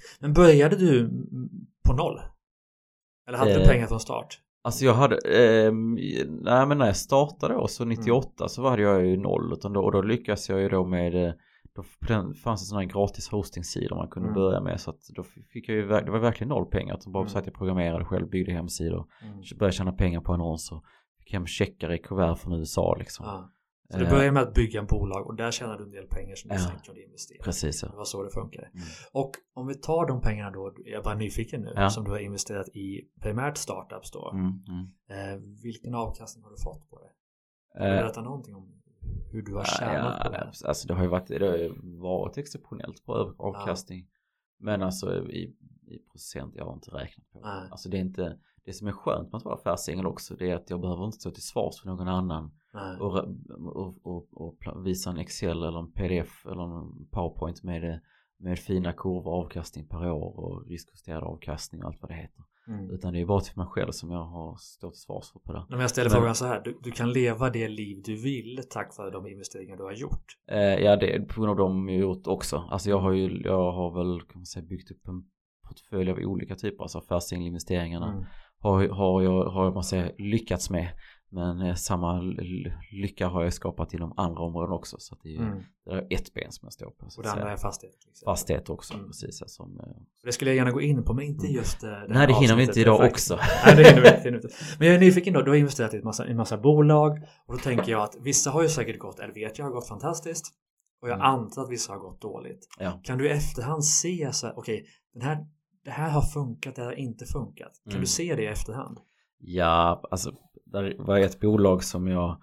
Men 0.20 0.32
började 0.32 0.76
du 0.76 1.00
mm, 1.00 1.28
på 1.84 1.92
noll? 1.92 2.20
Eller 3.28 3.38
hade 3.38 3.54
du 3.54 3.60
Eh, 3.62 3.68
pengar 3.68 3.86
från 3.86 4.00
start? 4.00 4.38
Alltså 4.62 4.84
jag 4.84 4.94
hade, 4.94 5.16
ehm, 5.66 5.94
nej 6.28 6.66
men 6.66 6.78
när 6.78 6.86
jag 6.86 6.96
startade 6.96 7.54
då 7.54 7.66
så 7.68 7.84
98 7.84 8.48
så 8.48 8.68
hade 8.68 8.82
jag 8.82 9.06
ju 9.06 9.16
noll 9.16 9.52
utan 9.52 9.72
då, 9.72 9.84
och 9.84 9.92
då 9.92 10.02
lyckades 10.02 10.48
jag 10.48 10.60
ju 10.60 10.68
då 10.68 10.84
med, 10.86 11.26
eh, 11.26 11.32
då 11.74 11.82
på 11.82 12.06
den 12.08 12.34
fanns 12.34 12.60
det 12.62 12.66
sådana 12.66 12.82
här 12.84 12.90
gratis 12.92 13.28
hostingsidor 13.28 13.96
man 13.96 14.08
kunde 14.08 14.28
Mm. 14.28 14.34
börja 14.34 14.60
med 14.60 14.80
så 14.80 14.90
att 14.90 15.00
då 15.16 15.22
fick 15.22 15.68
jag 15.68 15.76
ju, 15.76 15.86
det 15.86 16.10
var 16.10 16.18
verkligen 16.18 16.48
noll 16.48 16.66
pengar. 16.66 16.94
Utan 16.98 17.12
bara 17.12 17.22
Mm. 17.22 17.30
så 17.30 17.38
att 17.38 17.46
jag 17.46 17.54
programmerade 17.54 18.04
själv, 18.04 18.28
byggde 18.28 18.52
hemsidor, 18.52 19.06
Mm. 19.22 19.40
började 19.58 19.76
tjäna 19.76 19.92
pengar 19.92 20.20
på 20.20 20.32
annonser, 20.32 20.80
fick 21.18 21.32
hem 21.32 21.46
checkar 21.46 21.92
i 21.92 21.98
kuvert 21.98 22.34
från 22.36 22.52
USA 22.52 22.94
liksom. 22.98 23.26
Ja. 23.26 23.50
Så 23.92 23.98
du 23.98 24.04
Eh, 24.04 24.10
började 24.10 24.32
med 24.32 24.42
att 24.42 24.54
bygga 24.54 24.80
en 24.80 24.86
bolag 24.86 25.26
och 25.26 25.36
där 25.36 25.50
tjänade 25.50 25.78
du 25.78 25.84
en 25.84 25.90
del 25.90 26.06
pengar 26.06 26.34
som 26.36 26.48
du 26.48 26.54
Ja. 26.54 26.60
sen 26.60 26.78
kunde 26.84 27.02
investera. 27.02 27.44
Precis 27.44 27.80
Det 27.80 27.86
ja. 27.86 27.96
var 27.96 28.04
så 28.04 28.22
det 28.22 28.30
funkade. 28.30 28.66
Mm. 28.74 28.86
Och 29.12 29.30
om 29.54 29.66
vi 29.66 29.74
tar 29.74 30.06
de 30.06 30.20
pengarna 30.20 30.50
då, 30.50 30.72
jag 30.84 30.98
är 31.00 31.04
bara 31.04 31.14
nyfiken 31.14 31.60
nu, 31.60 31.72
Ja. 31.76 31.90
som 31.90 32.04
du 32.04 32.10
har 32.10 32.18
investerat 32.18 32.68
i 32.68 33.08
primärt 33.22 33.56
startups 33.56 34.10
då. 34.10 34.30
Mm, 34.30 34.46
mm. 34.46 35.34
Eh, 35.34 35.40
vilken 35.62 35.94
avkastning 35.94 36.44
har 36.44 36.50
du 36.50 36.56
fått 36.62 36.90
på 36.90 36.98
det? 36.98 37.10
Kan 37.78 37.86
du 37.86 37.92
Eh, 37.96 38.02
berätta 38.02 38.22
någonting 38.22 38.54
om 38.54 38.79
hur 39.30 39.42
du 39.42 39.54
har 39.54 39.60
Ja, 39.60 39.64
tjänat 39.64 40.22
på 40.22 40.28
ja, 40.28 40.30
det? 40.30 40.68
Alltså 40.68 40.88
det 40.88 40.94
har 40.94 41.02
ju 41.02 41.08
varit, 41.08 41.26
det 41.26 41.46
har 41.48 41.56
ju 41.56 41.72
varit 42.00 42.38
exceptionellt 42.38 43.06
bra 43.06 43.34
avkastning. 43.38 44.06
Men 44.58 44.82
alltså 44.82 45.28
i, 45.30 45.56
i 45.86 45.98
procent, 46.10 46.54
jag 46.56 46.64
har 46.64 46.72
inte 46.72 46.90
räknat 46.90 47.30
på 47.32 47.40
det. 47.40 47.48
Nej. 47.48 47.68
Alltså 47.70 47.88
det 47.88 47.96
är 47.96 48.00
inte, 48.00 48.38
det 48.64 48.72
som 48.72 48.88
är 48.88 48.92
skönt 48.92 49.32
med 49.32 49.38
att 49.38 49.44
vara 49.44 49.54
affärsängel 49.54 50.06
också 50.06 50.34
det 50.34 50.50
är 50.50 50.54
att 50.54 50.70
jag 50.70 50.80
behöver 50.80 51.04
inte 51.04 51.18
stå 51.18 51.30
till 51.30 51.42
svars 51.42 51.80
för 51.80 51.88
någon 51.88 52.08
annan 52.08 52.50
och, 53.00 53.18
och, 53.76 54.06
och, 54.06 54.28
och 54.32 54.86
visa 54.86 55.10
en 55.10 55.18
Excel 55.18 55.62
eller 55.62 55.78
en 55.78 55.92
PDF 55.92 56.46
eller 56.46 56.62
en 56.62 57.06
PowerPoint 57.10 57.62
med, 57.62 58.00
med 58.38 58.58
fina 58.58 58.92
kurvor, 58.92 59.44
avkastning 59.44 59.86
per 59.88 60.10
år 60.10 60.38
och 60.38 60.66
riskjusterad 60.66 61.22
avkastning 61.22 61.82
och 61.82 61.88
allt 61.88 62.02
vad 62.02 62.10
det 62.10 62.14
heter. 62.14 62.44
Mm. 62.70 62.90
Utan 62.90 63.12
det 63.12 63.20
är 63.20 63.26
bara 63.26 63.40
till 63.40 63.56
mig 63.56 63.66
själv 63.66 63.92
som 63.92 64.10
jag 64.10 64.24
har 64.24 64.56
stått 64.56 64.96
svars 64.96 65.32
för 65.32 65.38
på 65.38 65.52
det. 65.52 65.64
Men 65.68 65.80
jag 65.80 65.90
ställer 65.90 66.10
frågan 66.10 66.34
så 66.34 66.46
här, 66.46 66.60
du, 66.64 66.78
du 66.82 66.90
kan 66.90 67.12
leva 67.12 67.50
det 67.50 67.68
liv 67.68 68.02
du 68.04 68.16
vill 68.16 68.60
tack 68.70 68.98
vare 68.98 69.10
de 69.10 69.26
investeringar 69.26 69.76
du 69.76 69.82
har 69.82 69.92
gjort. 69.92 70.24
Eh, 70.50 70.58
ja, 70.58 70.96
det 70.96 71.14
är 71.14 71.20
på 71.20 71.40
grund 71.40 71.50
av 71.50 71.56
de 71.56 71.88
jag 71.88 71.98
gjort 71.98 72.26
också. 72.26 72.56
Alltså 72.70 72.90
jag 72.90 72.98
har 72.98 73.12
ju, 73.12 73.42
jag 73.44 73.72
har 73.72 73.94
väl 73.98 74.20
kan 74.20 74.38
man 74.40 74.46
säga 74.46 74.66
byggt 74.66 74.90
upp 74.90 75.08
en 75.08 75.22
portfölj 75.68 76.10
av 76.10 76.18
olika 76.18 76.54
typer, 76.54 76.82
alltså 76.82 76.98
affärsänglinvesteringarna 76.98 78.12
Mm. 78.12 78.24
har, 78.58 78.88
har 78.88 79.22
jag, 79.22 79.44
har 79.44 79.72
man 79.72 79.84
säga, 79.84 80.10
lyckats 80.18 80.70
med 80.70 80.88
Men 81.32 81.60
eh, 81.60 81.74
samma 81.74 82.20
lycka 82.90 83.28
har 83.28 83.42
jag 83.42 83.52
skapat 83.52 83.94
inom 83.94 84.14
andra 84.16 84.42
områden 84.42 84.72
också. 84.72 84.96
Så 84.98 85.16
det 85.22 85.36
är, 85.36 85.40
mm. 85.40 85.62
det 85.84 85.90
är 85.90 86.06
ett 86.10 86.34
ben 86.34 86.52
som 86.52 86.66
jag 86.66 86.72
står 86.72 86.90
på. 86.90 87.06
och 87.16 87.22
det 87.22 87.30
andra 87.30 87.52
är 87.52 87.56
fastighet? 87.56 87.96
Fastighet 88.24 88.70
också, 88.70 88.94
mm. 88.94 89.06
precis. 89.06 89.42
Som, 89.46 89.80
eh, 89.80 89.86
det 90.24 90.32
skulle 90.32 90.50
jag 90.50 90.56
gärna 90.56 90.70
gå 90.70 90.80
in 90.80 91.04
på, 91.04 91.14
men 91.14 91.24
inte 91.24 91.46
mm. 91.46 91.56
just 91.56 91.80
det, 91.80 91.90
det 91.90 92.06
Nej, 92.14 92.26
det 92.26 92.34
hinner 92.34 92.56
vi 92.56 92.62
inte 92.62 92.80
idag 92.80 93.10
också. 93.10 93.38
Nej, 93.66 93.76
det 93.76 93.88
hinner 93.88 94.30
vi 94.30 94.36
inte. 94.36 94.48
Men 94.78 94.86
jag 94.86 94.96
är 94.96 95.00
nyfiken 95.00 95.34
då, 95.34 95.42
du 95.42 95.50
har 95.50 95.56
investerat 95.56 95.94
i 95.94 95.96
en 95.96 96.04
massa, 96.04 96.26
en 96.26 96.36
massa 96.36 96.58
bolag 96.58 97.18
och 97.46 97.54
då 97.54 97.60
tänker 97.60 97.92
jag 97.92 98.02
att 98.02 98.16
vissa 98.20 98.50
har 98.50 98.62
ju 98.62 98.68
säkert 98.68 98.98
gått, 98.98 99.18
eller 99.18 99.34
vet 99.34 99.58
jag 99.58 99.66
har 99.66 99.72
gått 99.72 99.88
fantastiskt. 99.88 100.54
Och 101.02 101.08
jag 101.08 101.14
mm. 101.14 101.26
antar 101.26 101.62
att 101.62 101.70
vissa 101.70 101.92
har 101.92 101.98
gått 101.98 102.20
dåligt. 102.20 102.68
Ja. 102.78 103.00
Kan 103.04 103.18
du 103.18 103.26
i 103.26 103.30
efterhand 103.30 103.84
se 103.84 104.32
så 104.32 104.46
här, 104.46 104.58
okej, 104.58 104.84
okay, 105.14 105.44
det 105.84 105.90
här 105.90 106.10
har 106.10 106.22
funkat, 106.22 106.76
det 106.76 106.82
här 106.82 106.88
har 106.88 106.98
inte 106.98 107.26
funkat. 107.26 107.72
Kan 107.84 107.92
mm. 107.92 108.00
du 108.00 108.06
se 108.06 108.34
det 108.34 108.42
i 108.42 108.46
efterhand? 108.46 108.98
Ja, 109.38 110.02
alltså 110.10 110.32
där 110.72 110.96
var 110.98 111.18
ett 111.18 111.40
bolag 111.40 111.84
som 111.84 112.08
jag 112.08 112.42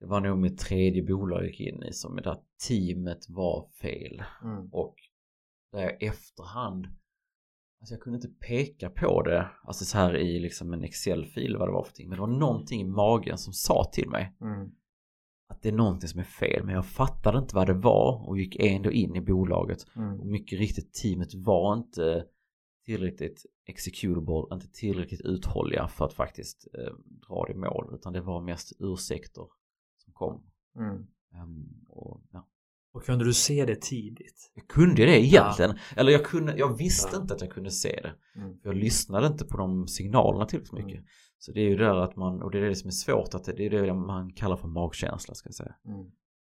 det 0.00 0.06
var 0.06 0.20
nog 0.20 0.38
mitt 0.38 0.58
tredje 0.58 1.02
bolag 1.02 1.38
jag 1.38 1.46
gick 1.46 1.60
in 1.60 1.82
i 1.82 1.92
som 1.92 2.16
där 2.16 2.36
teamet 2.68 3.28
var 3.28 3.68
fel. 3.80 4.22
Mm. 4.42 4.68
Och 4.72 4.94
där 5.72 5.80
jag 5.80 6.02
efterhand 6.02 6.86
Alltså 7.80 7.94
jag 7.94 8.00
kunde 8.00 8.16
inte 8.16 8.46
peka 8.46 8.90
på 8.90 9.22
det, 9.22 9.48
alltså 9.64 9.84
så 9.84 9.98
här 9.98 10.16
i 10.16 10.38
liksom 10.38 10.72
en 10.72 10.84
Excel-fil 10.84 11.56
vad 11.56 11.68
det 11.68 11.72
var 11.72 11.84
för 11.84 11.92
ting. 11.92 12.08
Men 12.08 12.16
det 12.16 12.20
var 12.20 12.38
någonting 12.38 12.80
i 12.80 12.84
magen 12.84 13.38
som 13.38 13.52
sa 13.52 13.90
till 13.92 14.08
mig 14.08 14.36
mm. 14.40 14.70
att 15.48 15.62
det 15.62 15.68
är 15.68 15.72
någonting 15.72 16.08
som 16.08 16.20
är 16.20 16.24
fel. 16.24 16.64
Men 16.64 16.74
jag 16.74 16.86
fattade 16.86 17.38
inte 17.38 17.54
vad 17.54 17.66
det 17.66 17.74
var 17.74 18.28
och 18.28 18.38
gick 18.38 18.56
ändå 18.56 18.90
in 18.90 19.16
i 19.16 19.20
bolaget. 19.20 19.86
Mm. 19.96 20.20
Och 20.20 20.26
mycket 20.26 20.58
riktigt, 20.58 20.94
teamet 20.94 21.34
var 21.34 21.74
inte 21.74 22.24
tillräckligt 22.84 23.46
executable, 23.66 24.54
inte 24.54 24.68
tillräckligt 24.72 25.20
uthålliga 25.20 25.88
för 25.88 26.04
att 26.04 26.12
faktiskt 26.12 26.68
eh, 26.74 26.94
dra 27.28 27.44
det 27.44 27.52
i 27.52 27.56
mål. 27.56 27.94
Utan 27.94 28.12
det 28.12 28.20
var 28.20 28.40
mest 28.40 28.72
ursäkter 28.78 29.46
som 29.96 30.12
kom. 30.12 30.42
Mm. 30.76 31.06
Um, 31.42 31.86
och, 31.88 32.22
ja. 32.32 32.48
och 32.92 33.04
kunde 33.04 33.24
du 33.24 33.34
se 33.34 33.64
det 33.64 33.82
tidigt? 33.82 34.52
Jag 34.54 34.68
kunde 34.68 35.04
det 35.06 35.24
egentligen. 35.24 35.70
Ja. 35.70 36.00
Eller 36.00 36.12
jag, 36.12 36.24
kunde, 36.24 36.56
jag 36.56 36.78
visste 36.78 37.10
ja. 37.12 37.22
inte 37.22 37.34
att 37.34 37.40
jag 37.40 37.50
kunde 37.50 37.70
se 37.70 38.00
det. 38.02 38.40
Mm. 38.40 38.58
Jag 38.62 38.74
lyssnade 38.74 39.26
inte 39.26 39.44
på 39.44 39.56
de 39.56 39.88
signalerna 39.88 40.46
tillräckligt 40.46 40.84
mycket. 40.84 40.98
Mm. 40.98 41.08
Så 41.38 41.52
det 41.52 41.60
är 41.60 41.68
ju 41.68 41.76
där 41.76 41.94
att 41.94 42.16
man, 42.16 42.42
och 42.42 42.50
det 42.50 42.58
är 42.58 42.62
det 42.62 42.74
som 42.74 42.88
är 42.88 42.92
svårt, 42.92 43.34
att 43.34 43.44
det, 43.44 43.52
det 43.52 43.66
är 43.66 43.70
det 43.70 43.94
man 43.94 44.32
kallar 44.32 44.56
för 44.56 44.68
magkänsla 44.68 45.34
ska 45.34 45.48
jag 45.48 45.54
säga. 45.54 45.74
Mm. 45.84 46.10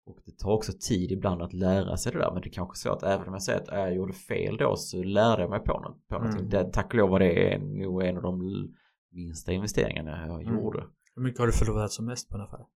Och 0.05 0.19
det 0.25 0.39
tar 0.39 0.51
också 0.51 0.73
tid 0.81 1.13
ibland 1.13 1.43
att 1.43 1.53
lära 1.53 1.97
sig 1.97 2.13
det 2.13 2.19
där. 2.19 2.33
Men 2.33 2.43
det 2.43 2.49
är 2.49 2.53
kanske 2.53 2.77
så 2.77 2.93
att 2.93 3.03
även 3.03 3.29
om 3.29 3.33
jag 3.33 3.43
säger 3.43 3.61
att 3.61 3.69
jag 3.69 3.95
gjorde 3.95 4.13
fel 4.13 4.57
då 4.57 4.77
så 4.77 5.03
lärde 5.03 5.43
jag 5.43 5.51
mig 5.51 5.61
på, 5.61 5.81
något, 5.81 6.09
på 6.09 6.15
någonting. 6.15 6.41
Mm. 6.41 6.51
Det, 6.51 6.73
tack 6.73 6.87
och 6.87 6.95
lov 6.95 7.11
var 7.11 7.19
det 7.19 7.59
nog 7.59 8.03
en 8.03 8.17
av 8.17 8.23
de 8.23 8.69
minsta 9.11 9.53
investeringarna 9.53 10.27
jag 10.27 10.43
mm. 10.43 10.55
gjorde. 10.55 10.87
Hur 11.15 11.23
mycket 11.23 11.41
har 11.41 11.47
du 11.47 11.53
förlorat 11.53 11.93
som 11.93 12.07
mest 12.07 12.29
på 12.29 12.37
en 12.37 12.43
affär? 12.43 12.67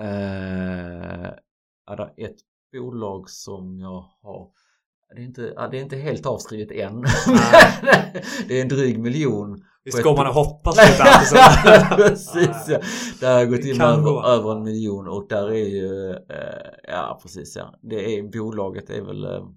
Eh, 0.00 1.32
är 1.86 2.00
ett 2.16 2.36
bolag 2.72 3.30
som 3.30 3.80
jag 3.80 4.10
har 4.22 4.50
det 5.14 5.20
är, 5.20 5.24
inte, 5.24 5.68
det 5.70 5.78
är 5.78 5.82
inte 5.82 5.96
helt 5.96 6.26
avskrivet 6.26 6.70
än. 6.70 7.00
det 8.48 8.58
är 8.58 8.62
en 8.62 8.68
dryg 8.68 8.98
miljon. 8.98 9.64
Visst 9.84 10.02
går 10.02 10.16
man 10.16 10.26
och 10.26 10.34
hoppas 10.34 10.76
lite 10.76 11.02
alltså. 11.02 11.36
Precis 11.96 12.68
ja. 12.68 12.78
Där 13.20 13.32
har 13.32 13.38
jag 13.38 13.50
gått 13.50 13.64
in 13.64 13.80
över, 13.80 14.28
över 14.28 14.52
en 14.52 14.62
miljon 14.62 15.08
och 15.08 15.26
där 15.28 15.50
är 15.50 15.68
ju 15.68 16.10
eh, 16.10 16.72
Ja 16.82 17.18
precis 17.22 17.56
ja. 17.56 17.74
Det 17.82 18.18
är 18.18 18.22
bolaget 18.22 18.90
är 18.90 19.02
väl 19.02 19.24
eh, 19.24 19.48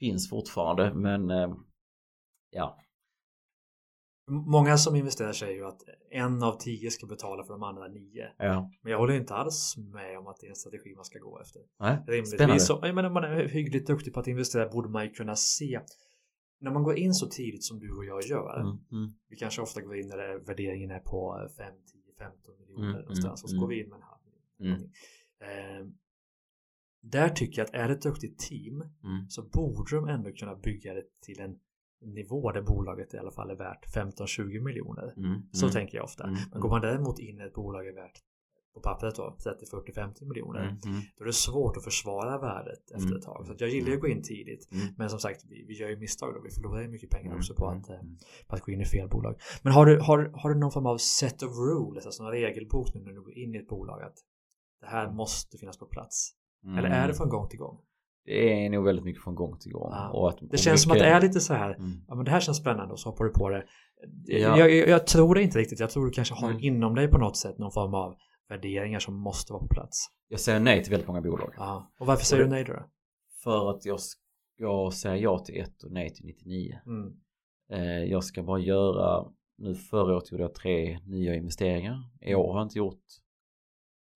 Finns 0.00 0.30
fortfarande 0.30 0.94
men 0.94 1.30
eh, 1.30 1.48
Ja 2.50 2.78
Många 4.30 4.76
som 4.76 4.96
investerar 4.96 5.32
säger 5.32 5.54
ju 5.54 5.66
att 5.66 5.82
en 6.10 6.42
av 6.42 6.56
tio 6.58 6.90
ska 6.90 7.06
betala 7.06 7.44
för 7.44 7.52
de 7.52 7.62
andra 7.62 7.88
nio. 7.88 8.32
Ja. 8.38 8.70
Men 8.82 8.92
jag 8.92 8.98
håller 8.98 9.14
inte 9.14 9.34
alls 9.34 9.76
med 9.76 10.18
om 10.18 10.26
att 10.26 10.36
det 10.40 10.46
är 10.46 10.50
en 10.50 10.56
strategi 10.56 10.94
man 10.96 11.04
ska 11.04 11.18
gå 11.18 11.40
efter. 11.40 11.62
Nej, 11.80 11.98
Rimligtvis 12.06 12.66
så, 12.66 12.78
jag 12.82 12.94
menar, 12.94 13.08
om 13.08 13.14
man 13.14 13.24
är 13.24 13.48
hyggligt 13.48 13.86
duktig 13.86 14.14
på 14.14 14.20
att 14.20 14.26
investera 14.26 14.68
borde 14.68 14.88
man 14.88 15.04
ju 15.04 15.10
kunna 15.10 15.36
se 15.36 15.80
när 16.60 16.70
man 16.70 16.82
går 16.82 16.98
in 16.98 17.14
så 17.14 17.26
tidigt 17.26 17.64
som 17.64 17.78
du 17.78 17.96
och 17.96 18.04
jag 18.04 18.22
gör. 18.22 18.60
Mm, 18.60 18.78
mm. 18.92 19.12
Vi 19.28 19.36
kanske 19.36 19.62
ofta 19.62 19.80
går 19.80 19.96
in 19.96 20.08
när 20.08 20.46
värderingen 20.46 20.90
är 20.90 21.00
på 21.00 21.48
5, 21.56 21.72
10, 21.92 22.02
15 22.18 22.54
miljoner 22.60 22.88
mm, 22.88 23.00
någonstans 23.00 23.42
och 23.42 23.50
så 23.50 23.56
mm. 23.56 23.60
går 23.60 23.68
vi 23.68 23.82
in 23.82 23.88
med 23.88 23.96
en 23.96 24.02
halv 24.02 24.20
miljon. 24.58 24.90
Eh, 25.40 25.86
där 27.02 27.28
tycker 27.28 27.60
jag 27.60 27.68
att 27.68 27.74
är 27.74 27.88
det 27.88 27.94
ett 27.94 28.02
duktigt 28.02 28.38
team 28.38 28.82
mm. 29.04 29.28
så 29.28 29.42
borde 29.42 29.96
de 29.96 30.08
ändå 30.08 30.32
kunna 30.32 30.56
bygga 30.56 30.94
det 30.94 31.04
till 31.20 31.40
en 31.40 31.58
nivå 32.00 32.52
där 32.52 32.62
bolaget 32.62 33.14
i 33.14 33.18
alla 33.18 33.30
fall 33.30 33.50
är 33.50 33.56
värt 33.56 33.94
15-20 33.94 34.60
miljoner. 34.60 35.14
Mm, 35.16 35.42
så 35.52 35.66
mm, 35.66 35.72
tänker 35.72 35.96
jag 35.96 36.04
ofta. 36.04 36.24
mm, 36.24 36.38
Men 36.52 36.60
går 36.60 36.68
man 36.68 36.80
däremot 36.80 37.18
in 37.18 37.40
i 37.40 37.42
ett 37.42 37.54
bolag 37.54 37.86
är 37.86 37.92
värt 37.92 38.22
på 38.74 38.80
pappret 38.80 39.14
då 39.14 39.36
30, 39.44 39.66
40, 39.66 39.92
50 39.92 40.24
miljoner. 40.24 40.60
Mm, 40.60 40.76
mm. 40.86 41.00
Då 41.16 41.24
är 41.24 41.26
det 41.26 41.32
svårt 41.32 41.76
att 41.76 41.84
försvara 41.84 42.38
värdet 42.38 42.90
efter 42.90 43.16
ett 43.16 43.22
tag. 43.22 43.46
Så 43.46 43.54
jag 43.58 43.70
gillar 43.70 43.88
ju 43.88 43.94
att 43.94 44.00
gå 44.00 44.08
in 44.08 44.22
tidigt. 44.22 44.72
Mm. 44.72 44.86
Men 44.96 45.10
som 45.10 45.18
sagt, 45.18 45.44
vi, 45.48 45.64
vi 45.68 45.74
gör 45.74 45.88
ju 45.88 45.96
misstag 45.96 46.34
då. 46.34 46.40
Vi 46.40 46.50
förlorar 46.50 46.82
ju 46.82 46.88
mycket 46.88 47.10
pengar 47.10 47.36
också 47.36 47.54
på 47.54 47.66
Mm, 47.66 47.80
att, 47.80 47.90
eh, 47.90 47.94
mm. 48.00 48.16
på 48.48 48.54
att 48.54 48.62
gå 48.62 48.72
in 48.72 48.80
i 48.80 48.84
fel 48.84 49.08
bolag. 49.08 49.40
Men 49.62 49.72
har 49.72 49.86
du, 49.86 50.00
har, 50.00 50.32
har 50.34 50.50
du 50.50 50.60
någon 50.60 50.72
form 50.72 50.86
av 50.86 50.98
set 50.98 51.42
of 51.42 51.50
rules, 51.58 52.06
alltså 52.06 52.22
någon 52.22 52.32
regelbok 52.32 52.94
nu 52.94 53.00
när 53.00 53.12
du 53.12 53.20
går 53.22 53.38
in 53.38 53.54
i 53.54 53.58
ett 53.58 53.68
bolag 53.68 54.02
att 54.02 54.16
det 54.80 54.86
här 54.86 55.12
måste 55.12 55.58
finnas 55.58 55.78
på 55.78 55.86
plats? 55.86 56.32
Eller 56.78 56.88
är 56.88 57.08
det 57.08 57.14
från 57.14 57.28
gång 57.28 57.48
till 57.48 57.58
gång? 57.58 57.80
Det 58.24 58.64
är 58.64 58.70
nog 58.70 58.84
väldigt 58.84 59.04
mycket 59.04 59.22
från 59.22 59.34
gång 59.34 59.58
till 59.58 59.72
gång. 59.72 59.90
Ja. 59.92 60.28
Att, 60.28 60.50
det 60.50 60.56
känns 60.58 60.66
mycket... 60.66 60.80
som 60.80 60.92
att 60.92 60.98
det 60.98 61.04
är 61.04 61.20
lite 61.20 61.40
så 61.40 61.54
här, 61.54 61.74
Mm. 61.74 61.90
ja 62.08 62.14
men 62.14 62.24
det 62.24 62.30
här 62.30 62.40
känns 62.40 62.58
spännande 62.58 62.92
och 62.92 63.00
så 63.00 63.08
hoppar 63.08 63.24
du 63.24 63.30
på 63.30 63.48
det. 63.48 63.64
Ja. 64.24 64.58
Jag, 64.58 64.70
jag, 64.74 64.88
jag 64.88 65.06
tror 65.06 65.34
det 65.34 65.42
inte 65.42 65.58
riktigt, 65.58 65.80
jag 65.80 65.90
tror 65.90 66.04
du 66.06 66.10
kanske 66.12 66.34
har 66.34 66.50
Mm. 66.50 66.62
inom 66.62 66.94
dig 66.94 67.08
på 67.08 67.18
något 67.18 67.36
sätt 67.36 67.58
någon 67.58 67.72
form 67.72 67.94
av 67.94 68.14
värderingar 68.48 68.98
som 68.98 69.14
måste 69.14 69.52
vara 69.52 69.62
på 69.62 69.68
plats. 69.68 70.06
Jag 70.28 70.40
säger 70.40 70.60
nej 70.60 70.82
till 70.82 70.90
väldigt 70.90 71.08
många 71.08 71.20
bolag. 71.20 71.52
Ja. 71.56 71.92
Och 72.00 72.06
varför 72.06 72.24
säger 72.24 72.42
Och 72.42 72.48
du 72.48 72.54
nej 72.54 72.64
då? 72.64 72.72
då? 72.72 72.82
För 73.42 73.70
att 73.70 73.84
jag 73.84 74.00
ska 74.00 74.90
säga 74.94 75.16
ja 75.16 75.38
till 75.38 75.60
ett 75.60 75.82
och 75.82 75.92
nej 75.92 76.14
till 76.14 76.26
99. 76.26 76.78
Mm. 76.86 77.12
Eh, 77.72 78.04
jag 78.04 78.24
ska 78.24 78.42
bara 78.42 78.58
göra, 78.58 79.26
nu 79.58 79.74
förra 79.74 80.14
året 80.16 80.32
gjorde 80.32 80.44
jag 80.44 80.54
tre 80.54 80.98
nya 81.06 81.34
investeringar. 81.34 82.10
I 82.20 82.34
år 82.34 82.52
har 82.52 82.58
jag 82.60 82.64
inte 82.66 82.78
gjort 82.78 83.02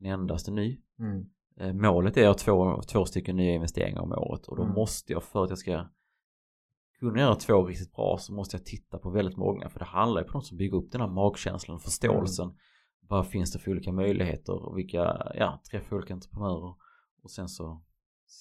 en 0.01 0.07
endaste 0.07 0.51
ny. 0.51 0.81
Mm. 0.99 1.25
Eh, 1.61 1.73
målet 1.73 2.17
är 2.17 2.35
två, 2.35 2.83
två 2.83 3.05
stycken 3.05 3.37
nya 3.37 3.55
investeringar 3.55 4.01
om 4.01 4.13
året 4.13 4.47
och 4.47 4.57
då 4.57 4.63
Mm. 4.63 4.75
måste 4.75 5.13
jag 5.13 5.23
för 5.23 5.45
att 5.45 5.51
jag 5.51 5.59
ska 5.59 5.87
kunna 7.01 7.21
göra 7.21 7.35
två 7.35 7.65
riktigt 7.67 7.93
bra 7.93 8.17
så 8.21 8.33
måste 8.35 8.57
jag 8.57 8.65
titta 8.67 8.99
på 8.99 9.11
väldigt 9.11 9.37
många 9.37 9.69
för 9.69 9.79
det 9.79 9.85
handlar 9.85 10.21
ju 10.23 10.27
på 10.29 10.39
något 10.39 10.47
som 10.47 10.57
bygger 10.59 10.77
upp 10.77 10.93
den 10.93 11.01
här 11.01 11.09
magkänslan 11.09 11.75
och 11.77 11.83
förståelsen. 11.83 12.45
Mm. 12.47 12.57
Vad 13.09 13.27
finns 13.27 13.53
det 13.53 13.59
för 13.59 13.71
olika 13.71 13.93
möjligheter 13.93 14.69
och 14.69 14.79
vilka, 14.79 15.33
ja, 15.35 15.63
träffa 15.71 15.97
olika 15.97 16.15
entreprenörer 16.15 16.75
och 17.23 17.31
sen 17.31 17.49
så 17.49 17.83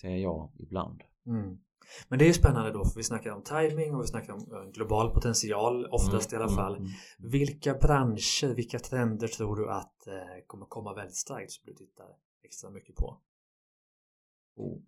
säger 0.02 0.18
jag 0.18 0.52
ibland. 0.60 1.02
Mm. 1.28 1.58
Men 2.08 2.20
det 2.20 2.26
är 2.26 2.28
ju 2.28 2.34
spännande 2.34 2.72
då 2.72 2.86
för 2.86 2.96
vi 2.96 3.04
snackar 3.04 3.32
om 3.32 3.44
timing 3.44 3.96
och 3.96 4.02
vi 4.04 4.08
snackar 4.08 4.34
om 4.34 4.40
eh, 4.40 4.72
global 4.72 5.10
potential 5.14 5.86
oftast 5.86 6.34
i 6.34 6.36
alla 6.36 6.46
Mm, 6.46 6.56
fall. 6.56 6.76
mm, 6.76 6.90
Vilka 7.20 7.74
branscher, 7.74 8.54
vilka 8.56 8.80
trender 8.80 9.28
tror 9.28 9.56
du 9.56 9.70
att 9.72 10.08
eh, 10.08 10.14
kommer 10.48 10.66
komma 10.66 10.94
väldigt 10.94 11.16
starkt 11.16 11.52
som 11.52 11.64
du 11.66 11.74
tittar 11.74 12.06
extra 12.44 12.70
mycket 12.70 12.96
på? 12.96 13.22
Oh. 14.56 14.82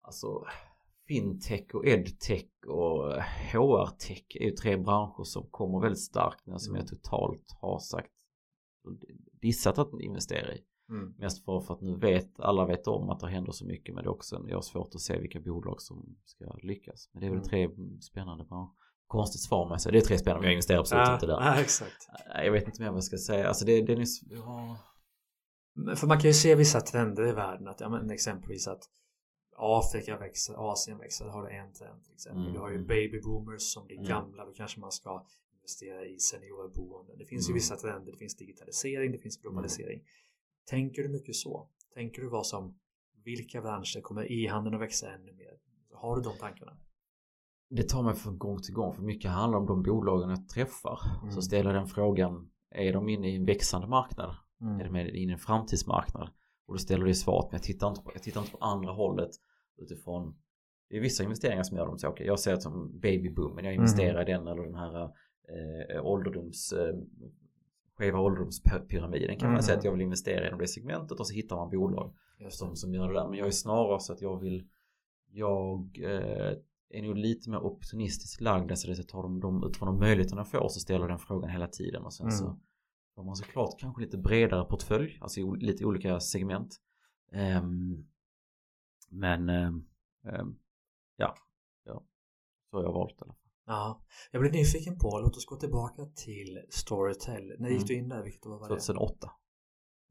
Alltså 0.00 0.44
fintech 1.08 1.74
och 1.74 1.86
edtech 1.86 2.48
och 2.66 3.12
HR-tech 3.22 4.24
är 4.34 4.44
ju 4.44 4.50
tre 4.50 4.76
branscher 4.76 5.24
som 5.24 5.50
kommer 5.50 5.80
väldigt 5.80 6.02
starkt 6.02 6.46
men 6.46 6.58
som 6.58 6.76
jag 6.76 6.86
totalt 6.88 7.50
har 7.60 7.78
sagt 7.78 8.12
dissat 9.32 9.78
att 9.78 10.00
investera 10.00 10.54
i. 10.54 10.64
Mm. 10.88 11.14
Mest 11.18 11.44
för, 11.44 11.60
för 11.60 11.74
att 11.74 11.80
nu 11.80 11.96
vet 11.96 12.40
alla 12.40 12.66
vet 12.66 12.86
om 12.86 13.10
att 13.10 13.20
det 13.20 13.28
händer 13.28 13.52
så 13.52 13.66
mycket 13.66 13.94
men 13.94 14.04
det 14.04 14.08
är 14.08 14.12
också 14.12 14.44
jag 14.48 14.56
har 14.56 14.62
svårt 14.62 14.94
att 14.94 15.00
se 15.00 15.18
vilka 15.18 15.40
bolag 15.40 15.82
som 15.82 16.16
ska 16.24 16.56
lyckas. 16.62 17.10
Men 17.12 17.20
det 17.20 17.26
är 17.26 17.30
väl 17.30 17.38
Mm. 17.38 17.48
tre 17.48 17.68
spännande 18.00 18.44
branscher. 18.44 18.81
Konstigt 19.12 19.40
svar 19.42 19.68
med 19.68 19.80
sig. 19.80 19.92
Det 19.92 19.98
är 19.98 20.02
tre 20.02 20.18
spännande 20.18 20.40
men 20.40 20.46
jag 20.46 20.52
investerar 20.52 20.80
absolut 20.80 21.06
Ja, 21.08 21.14
inte 21.14 21.26
där. 21.26 21.40
ja, 21.40 21.60
exakt. 21.60 22.08
Nej, 22.34 22.44
Jag 22.46 22.52
vet 22.52 22.64
inte 22.66 22.82
mer 22.82 22.88
vad 22.88 22.96
jag 22.96 23.04
ska 23.04 23.18
säga. 23.18 23.48
Alltså 23.48 23.64
det, 23.64 23.82
det 23.82 23.92
är 23.92 23.96
nyss, 23.96 24.22
ja. 24.30 24.78
För 25.96 26.06
man 26.06 26.18
kan 26.20 26.28
ju 26.30 26.34
se 26.34 26.54
vissa 26.54 26.80
trender 26.80 27.28
i 27.28 27.32
världen 27.32 27.68
att 27.68 27.80
ja, 27.80 27.88
men 27.88 28.10
exempelvis 28.10 28.68
att 28.68 28.82
Afrika 29.56 30.18
växer, 30.18 30.54
Asien 30.72 30.98
växer, 30.98 31.24
har 31.24 31.42
du 31.46 31.50
en 31.56 31.72
trend 31.72 32.04
till 32.04 32.12
exempel. 32.14 32.40
Mm, 32.42 32.52
Du 32.54 32.58
har 32.58 32.68
ju 32.68 32.74
mm. 32.74 32.86
baby 32.86 33.20
boomers 33.20 33.62
som 33.62 33.86
blir 33.86 33.96
Mm. 33.96 34.08
gamla, 34.08 34.44
då 34.44 34.52
kanske 34.52 34.80
man 34.80 34.92
ska 34.92 35.26
investera 35.56 36.04
i 36.06 36.18
seniorboende. 36.18 37.16
Det 37.18 37.26
finns 37.26 37.48
ju 37.48 37.50
Mm. 37.52 37.54
vissa 37.54 37.76
trender, 37.76 38.12
det 38.12 38.18
finns 38.18 38.36
digitalisering, 38.36 39.12
det 39.12 39.18
finns 39.18 39.36
globalisering. 39.42 40.00
Tänker 40.70 41.02
du 41.02 41.08
mycket 41.08 41.34
så? 41.34 41.68
Tänker 41.94 42.22
du 42.22 42.28
vad 42.28 42.46
som, 42.46 42.78
vilka 43.24 43.60
branscher 43.60 44.00
kommer 44.00 44.32
e-handeln 44.32 44.74
att 44.74 44.80
växa 44.82 45.10
ännu 45.14 45.32
mer? 45.32 45.54
Har 45.94 46.16
du 46.16 46.22
de 46.22 46.38
tankarna? 46.38 46.76
Det 47.76 47.88
tar 47.88 48.02
mig 48.02 48.14
från 48.14 48.38
gång 48.38 48.62
till 48.62 48.74
gång 48.74 48.94
för 48.94 49.02
mycket 49.02 49.30
handlar 49.30 49.58
om 49.58 49.66
de 49.66 49.82
bolagen 49.82 50.30
jag 50.30 50.48
träffar. 50.48 51.00
Mm. 51.22 51.32
Så 51.32 51.42
ställer 51.42 51.72
den 51.72 51.86
frågan, 51.86 52.50
är 52.70 52.92
de 52.92 53.08
inne 53.08 53.28
i 53.28 53.36
en 53.36 53.44
växande 53.44 53.86
marknad? 53.86 54.36
Mm. 54.60 54.80
Är 54.80 54.84
de 54.84 54.96
inne 54.96 55.10
i 55.10 55.32
en 55.32 55.38
framtidsmarknad? 55.38 56.30
Och 56.66 56.74
då 56.74 56.78
ställer 56.78 57.06
det 57.06 57.14
svaret, 57.14 57.46
men 57.50 57.58
jag 57.58 57.62
tittar 57.62 57.88
inte 57.88 58.02
på, 58.02 58.10
jag 58.14 58.22
tittar 58.22 58.40
inte 58.40 58.52
på 58.52 58.64
andra 58.64 58.92
hållet 58.92 59.30
utifrån 59.78 60.34
det 60.90 60.96
är 60.96 61.00
vissa 61.00 61.24
investeringar 61.24 61.62
som 61.62 61.76
gör 61.76 61.86
dem 61.86 61.98
så. 61.98 62.08
Okay, 62.08 62.26
jag 62.26 62.40
ser 62.40 62.54
det 62.54 62.60
som 62.60 63.00
babyboomen, 63.00 63.64
jag 63.64 63.74
investerar 63.74 64.22
i 64.22 64.32
den 64.32 64.46
eller 64.46 64.62
den 64.62 64.74
här 64.74 65.02
eh, 65.02 66.06
ålderdoms 66.06 66.72
eh, 66.72 66.94
skeva 67.94 68.20
ålderdomspyramiden 68.20 69.38
kan 69.38 69.52
man 69.52 69.62
säga 69.62 69.78
att 69.78 69.84
jag 69.84 69.92
vill 69.92 70.00
investera 70.00 70.46
inom 70.46 70.58
det 70.58 70.66
segmentet 70.66 71.20
och 71.20 71.26
så 71.26 71.34
hittar 71.34 71.56
man 71.56 71.70
bolag 71.70 72.14
som, 72.48 72.76
som 72.76 72.94
gör 72.94 73.08
det 73.08 73.14
där. 73.14 73.28
Men 73.28 73.38
jag 73.38 73.46
är 73.46 73.50
snarare 73.50 74.00
så 74.00 74.12
att 74.12 74.22
jag 74.22 74.40
vill 74.40 74.68
jag 75.30 76.00
eh, 76.04 76.52
är 76.92 77.02
nog 77.02 77.16
lite 77.16 77.50
mer 77.50 77.64
opportunistiskt 77.64 78.40
lagd. 78.40 78.70
Alltså 78.70 78.88
det 78.88 79.02
tar 79.02 79.22
de, 79.22 79.40
de, 79.40 79.64
utifrån 79.64 79.86
de 79.86 79.98
möjligheterna 79.98 80.40
jag 80.40 80.48
får 80.48 80.68
så 80.68 80.80
ställer 80.80 81.08
den 81.08 81.18
frågan 81.18 81.50
hela 81.50 81.66
tiden 81.66 82.02
och 82.02 82.14
sen 82.14 82.26
mm. 82.26 82.38
så 82.38 82.58
får 83.14 83.24
man 83.24 83.36
såklart 83.36 83.78
kanske 83.78 84.02
lite 84.02 84.18
bredare 84.18 84.64
portfölj, 84.64 85.18
alltså 85.20 85.40
i 85.40 85.56
lite 85.56 85.84
olika 85.84 86.20
segment. 86.20 86.76
Um, 87.32 88.08
men 89.10 89.48
um, 89.48 89.88
ja, 91.16 91.34
ja, 91.84 92.04
så 92.70 92.76
har 92.76 92.84
jag 92.84 92.92
valt 92.92 93.18
det. 93.18 93.34
Ja, 93.66 94.04
jag 94.30 94.42
blir 94.42 94.52
nyfiken 94.52 94.98
på, 94.98 95.20
låt 95.20 95.36
oss 95.36 95.46
gå 95.46 95.56
tillbaka 95.56 96.04
till 96.04 96.60
Storytel. 96.70 97.54
När 97.58 97.68
gick 97.68 97.78
mm. 97.78 97.86
du 97.86 97.94
in 97.94 98.08
där? 98.08 98.22
Vilket 98.22 98.46
var 98.46 98.60
det? 98.60 98.66
2008. 98.68 99.30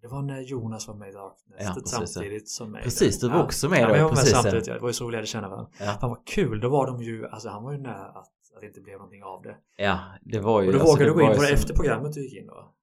Det 0.02 0.08
var 0.08 0.22
när 0.22 0.42
Jonas 0.42 0.88
var 0.88 0.96
med 0.96 1.10
i 1.10 1.12
Darkness 1.12 1.60
ja, 1.60 2.06
samtidigt 2.06 2.50
som 2.50 2.72
mig. 2.72 2.84
Precis, 2.84 3.20
du 3.20 3.30
var 3.30 3.36
ja. 3.36 3.44
också 3.44 3.70
med 3.70 3.88
då. 3.88 3.94
Ja, 3.94 3.98
jag 3.98 4.04
var 4.04 4.10
precis, 4.10 4.34
med 4.34 4.42
samtidigt. 4.42 4.68
Ja. 4.68 4.74
Det 4.74 4.80
var 4.80 4.90
ju 4.90 4.94
så 4.94 5.06
vi 5.06 5.12
lärde 5.12 5.28
känna 5.28 5.50
varandra. 5.50 5.72
Ja. 5.80 5.86
Fan 5.86 6.10
vad 6.10 6.26
kul, 6.26 6.60
då 6.60 6.70
var 6.70 6.88
de 6.88 7.04
ju, 7.04 7.28
alltså 7.28 7.50
han 7.50 7.64
var 7.64 7.72
ju 7.72 7.78
nära 7.78 8.06
att, 8.06 8.18
att 8.56 8.62
det 8.62 8.68
inte 8.68 8.82
blev 8.82 8.96
någonting 8.98 9.24
av 9.24 9.42
det. 9.42 9.56
Ja, 9.78 10.00
det 10.22 10.40
var 10.40 10.62
ju. 10.62 10.68
Och 10.68 10.74
då 10.74 10.80
alltså, 10.80 10.94
vågade 10.94 11.10
du 11.10 11.14
gå 11.14 11.22
in 11.22 11.28
på 11.28 11.42
det 11.42 11.48
som... 11.48 11.54
efter 11.54 11.76
programmet 11.76 12.14
du 12.14 12.24
gick 12.24 12.38
in 12.38 12.48
då? 12.48 12.74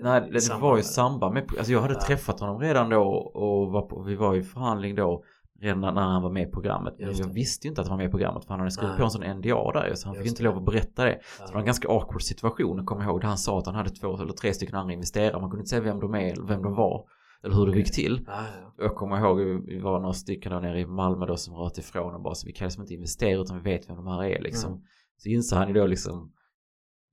Nej, 0.00 0.20
det, 0.20 0.48
det 0.48 0.54
var 0.60 0.76
ju 0.76 0.80
i 0.80 0.84
samband 0.84 1.34
med, 1.34 1.42
alltså 1.58 1.72
jag 1.72 1.80
hade 1.80 1.94
ja. 1.94 2.00
träffat 2.00 2.40
honom 2.40 2.60
redan 2.60 2.90
då 2.90 3.02
och 3.14 3.72
var 3.72 3.82
på, 3.82 4.02
vi 4.02 4.14
var 4.14 4.36
i 4.36 4.42
förhandling 4.42 4.94
då 4.94 5.24
redan 5.62 5.80
när 5.80 6.02
han 6.02 6.22
var 6.22 6.30
med 6.30 6.48
i 6.48 6.50
programmet. 6.50 6.94
Men 6.98 7.16
jag 7.16 7.32
visste 7.32 7.66
ju 7.66 7.68
inte 7.68 7.80
att 7.80 7.88
han 7.88 7.96
var 7.96 8.04
med 8.04 8.08
i 8.08 8.10
programmet 8.10 8.44
för 8.44 8.50
han 8.50 8.60
hade 8.60 8.70
skrivit 8.70 8.96
på 8.96 9.04
en 9.04 9.10
sån 9.10 9.36
NDA 9.36 9.72
där 9.72 9.94
så 9.94 10.08
han 10.08 10.16
fick 10.16 10.26
inte 10.26 10.42
lov 10.42 10.56
att 10.56 10.64
berätta 10.64 11.04
det. 11.04 11.20
Så 11.38 11.46
det 11.46 11.52
var 11.52 11.60
en 11.60 11.66
ganska 11.66 11.88
awkward 11.88 12.22
situation, 12.22 12.86
kommer 12.86 13.04
ihåg, 13.04 13.20
där 13.20 13.28
han 13.28 13.38
sa 13.38 13.58
att 13.58 13.66
han 13.66 13.74
hade 13.74 13.90
två 13.90 14.16
eller 14.16 14.32
tre 14.32 14.54
stycken 14.54 14.74
andra 14.74 14.92
investerare. 14.92 15.40
Man 15.40 15.50
kunde 15.50 15.60
inte 15.60 15.70
säga 15.70 15.82
vem 15.82 16.00
de 16.00 16.14
är 16.14 16.32
eller 16.32 16.46
vem 16.46 16.62
de 16.62 16.74
var. 16.74 17.08
Eller 17.44 17.54
hur 17.54 17.66
det 17.66 17.78
gick 17.78 17.92
till. 17.92 18.26
Ah, 18.28 18.44
ja. 18.60 18.74
Jag 18.78 18.94
kommer 18.94 19.18
ihåg, 19.18 19.38
vi 19.66 19.78
var 19.78 20.00
några 20.00 20.14
stycken 20.14 20.52
där 20.52 20.60
nere 20.60 20.80
i 20.80 20.86
Malmö 20.86 21.26
då 21.26 21.36
som 21.36 21.54
rört 21.54 21.78
ifrån 21.78 22.14
och 22.14 22.22
bara 22.22 22.34
så 22.34 22.46
vi 22.46 22.52
kan 22.52 22.64
liksom 22.66 22.82
inte 22.82 22.94
investera 22.94 23.40
utan 23.40 23.56
vi 23.56 23.62
vet 23.62 23.90
vem 23.90 23.96
de 23.96 24.06
här 24.06 24.24
är 24.24 24.42
liksom. 24.42 24.72
Mm. 24.72 24.84
Så 25.16 25.28
inser 25.28 25.56
han 25.56 25.68
ju 25.68 25.74
då 25.74 25.86
liksom, 25.86 26.32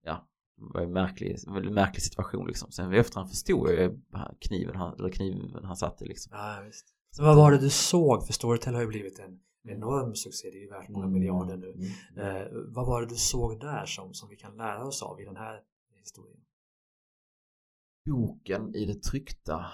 ja, 0.06 0.28
det 0.58 0.74
var 0.74 0.82
en 0.82 0.94
märklig, 0.94 1.38
en 1.48 1.74
märklig 1.74 2.04
situation 2.04 2.48
liksom. 2.48 2.72
Sen 2.72 2.94
efter 2.94 3.20
han 3.20 3.30
förstod 3.30 3.70
jag 3.70 3.98
kniven 4.40 4.76
han, 4.76 4.94
eller 5.00 5.10
kniven 5.10 5.64
han 5.64 5.76
satte 5.76 6.06
liksom. 6.06 6.32
Ja, 6.36 6.62
visst. 6.66 6.96
Så 7.12 7.24
vad 7.24 7.36
var 7.36 7.52
det 7.52 7.58
du 7.58 7.70
såg? 7.70 8.26
För 8.26 8.34
Storytel 8.34 8.74
har 8.74 8.82
ju 8.82 8.88
blivit 8.88 9.20
en 9.20 9.40
enorm 9.64 10.16
succé, 10.16 10.50
det 10.52 10.58
är 10.58 10.62
ju 10.62 10.70
värt 10.70 10.90
många 10.90 11.06
mm. 11.06 11.20
miljarder 11.20 11.58
nu. 11.58 11.72
Mm. 11.72 12.36
Eh, 12.36 12.48
vad 12.52 12.88
var 12.88 13.02
det 13.02 13.08
du 13.08 13.16
såg 13.16 13.60
där 13.60 13.86
som, 13.86 14.14
som 14.14 14.30
vi 14.30 14.36
kan 14.36 14.58
lära 14.58 14.86
oss 14.86 15.04
av 15.04 15.22
i 15.22 15.26
den 15.26 15.38
här 15.38 15.62
historien? 15.98 16.40
Boken 18.06 18.76
i 18.76 18.86
det 18.86 19.04
tryckta 19.04 19.66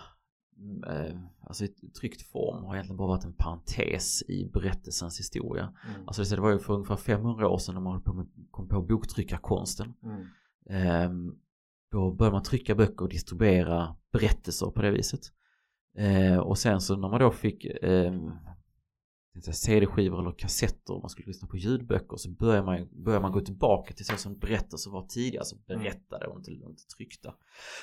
eh, 0.88 1.20
alltså 1.42 1.66
i 1.66 1.68
tryckt 2.00 2.22
form 2.22 2.64
har 2.64 2.74
egentligen 2.74 2.98
bara 2.98 3.08
varit 3.08 3.26
en 3.26 3.34
parentes 3.34 4.24
i 4.28 4.50
berättelsens 4.54 5.20
historia. 5.20 5.74
Mm. 5.96 6.08
Alltså 6.08 6.36
det 6.36 6.42
var 6.42 6.52
ju 6.52 6.60
för 6.60 6.74
ungefär 6.74 6.96
500 6.96 7.50
år 7.50 7.58
sedan 7.58 7.76
när 7.76 7.82
man 7.82 8.02
på 8.02 8.26
kom 8.52 8.68
på 8.68 8.82
boktryckarkonsten. 8.82 9.94
Mm. 10.04 10.28
Eh, 10.70 11.36
då 11.92 12.12
började 12.12 12.36
man 12.36 12.44
trycka 12.44 12.76
böcker 12.76 13.02
och 13.02 13.10
distribuera 13.10 13.96
berättelser 14.12 14.68
på 14.68 14.82
det 14.82 14.92
viset. 14.92 15.22
Eh, 15.98 16.38
och 16.38 16.58
sen 16.58 16.82
så 16.82 16.96
när 16.96 17.10
man 17.10 17.20
då 17.20 17.32
fick 17.32 17.66
eh, 17.66 18.14
CD-skivor 19.42 20.20
eller 20.20 20.32
kassetter 20.32 20.94
och 20.94 21.02
man 21.02 21.10
skulle 21.10 21.28
lyssna 21.28 21.48
på 21.48 21.58
ljudböcker 21.58 22.18
så 22.18 22.30
börjar 22.30 22.64
man, 22.64 22.88
börjar 23.04 23.22
man 23.22 23.32
gå 23.32 23.42
tillbaka 23.42 23.94
till 23.94 24.06
så 24.06 24.18
som 24.18 24.38
berättelser 24.38 24.92
var 24.92 25.06
tidigare, 25.08 25.40
alltså 25.40 25.56
berättade 25.68 26.28
och 26.28 26.38
inte, 26.38 26.52
inte 26.52 26.84
tryckta. 26.98 27.34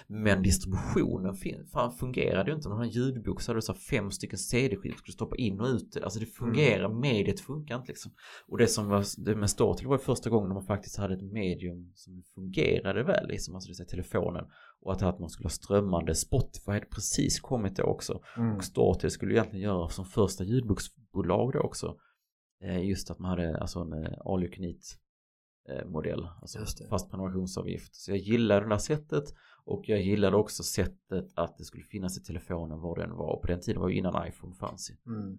Men 0.07 0.43
distributionen 0.43 1.37
fan, 1.73 1.93
fungerade 1.93 2.51
ju 2.51 2.57
inte. 2.57 2.69
Har 2.69 2.85
ljudbok 2.85 3.41
så 3.41 3.51
hade 3.51 3.59
du 3.59 3.63
så 3.63 3.75
fem 3.75 4.11
stycken 4.11 4.39
CD-skivor 4.39 4.97
skulle 4.97 5.13
stoppa 5.13 5.37
in 5.37 5.61
och 5.61 5.67
ut. 5.67 5.97
Alltså 6.03 6.21
det 6.21 6.27
fungerar, 6.27 6.85
mm. 6.85 7.01
mediet 7.01 7.41
funkar 7.41 7.77
inte 7.77 7.89
liksom. 7.89 8.13
Och 8.49 8.59
det 8.59 8.67
som 8.67 8.89
var, 8.89 9.05
det 9.25 9.37
med 9.37 9.51
Storytel 9.51 9.87
var 9.87 9.99
första 9.99 10.31
gången 10.31 10.55
man 10.55 10.67
faktiskt 10.67 10.97
hade 10.97 11.15
ett 11.15 11.33
medium 11.33 11.93
som 11.95 12.23
fungerade 12.35 13.03
väl 13.03 13.29
liksom, 13.29 13.55
alltså 13.55 13.73
det 13.73 13.79
vill 13.79 13.87
telefonen. 13.87 14.45
Och 14.81 14.93
att, 14.93 15.03
att 15.03 15.19
man 15.19 15.31
skulle 15.31 15.45
ha 15.45 15.51
strömmande 15.51 16.15
Spotify 16.15 16.73
hade 16.73 16.87
precis 16.87 17.41
kommit 17.41 17.77
då 17.77 17.83
också. 17.83 18.23
Mm. 18.37 18.57
Och 18.57 18.65
Storytel 18.65 19.11
skulle 19.11 19.35
egentligen 19.35 19.65
göra 19.65 19.89
som 19.89 20.05
första 20.05 20.45
ljudboksbolag 21.13 21.53
då 21.53 21.61
också. 21.61 21.97
Eh, 22.63 22.89
just 22.89 23.11
att 23.11 23.19
man 23.19 23.31
hade 23.31 23.59
alltså 23.59 23.81
en 23.81 23.93
all 24.25 24.43
you 24.43 24.53
can 24.53 24.65
eat 24.65 24.99
modell. 25.87 26.29
Alltså 26.41 26.59
fast 26.91 27.11
prenumerationsavgift. 27.11 27.95
Så 27.95 28.11
jag 28.11 28.19
gillade 28.19 28.61
det 28.61 28.69
där 28.69 28.79
sättet. 28.79 29.25
Och 29.65 29.89
jag 29.89 30.03
gillade 30.03 30.37
också 30.37 30.63
sättet 30.63 31.33
att 31.35 31.59
det 31.59 31.65
skulle 31.65 31.85
finnas 31.85 32.19
i 32.19 32.23
telefonen 32.23 32.81
var 32.81 32.97
den 32.97 33.17
var. 33.17 33.37
Och 33.37 33.43
på 33.43 33.47
den 33.47 33.61
tiden 33.61 33.81
var 33.81 33.89
ju 33.89 33.97
innan 33.97 34.29
iPhone 34.29 34.55
fanns. 34.55 34.91
Mm. 35.07 35.39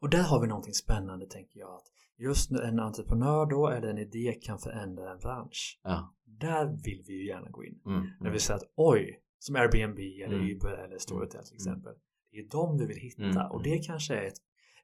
Och 0.00 0.10
där 0.10 0.22
har 0.22 0.40
vi 0.40 0.46
någonting 0.46 0.74
spännande 0.74 1.26
tänker 1.26 1.60
jag. 1.60 1.74
Att 1.74 1.86
just 2.18 2.50
en 2.50 2.80
entreprenör 2.80 3.46
då 3.46 3.68
eller 3.68 3.88
en 3.88 3.98
idé 3.98 4.38
kan 4.42 4.58
förändra 4.58 5.12
en 5.12 5.18
bransch. 5.18 5.80
Ja. 5.82 6.14
Där 6.24 6.66
vill 6.84 7.02
vi 7.06 7.12
ju 7.12 7.26
gärna 7.26 7.50
gå 7.50 7.64
in. 7.64 7.80
Mm, 7.86 8.06
När 8.20 8.30
vi 8.30 8.38
säger 8.38 8.58
att 8.58 8.72
oj, 8.76 9.20
som 9.38 9.56
Airbnb 9.56 9.98
eller 9.98 10.38
mm. 10.38 10.56
Uber 10.56 10.84
eller 10.84 10.98
Storytel 10.98 11.44
till 11.44 11.56
mm. 11.56 11.56
exempel. 11.56 11.94
Det 12.30 12.38
är 12.38 12.48
de 12.50 12.78
vi 12.78 12.86
vill 12.86 12.96
hitta 12.96 13.22
mm, 13.22 13.50
och 13.52 13.62
det 13.62 13.78
kanske 13.78 14.14
är 14.14 14.26
ett, 14.26 14.38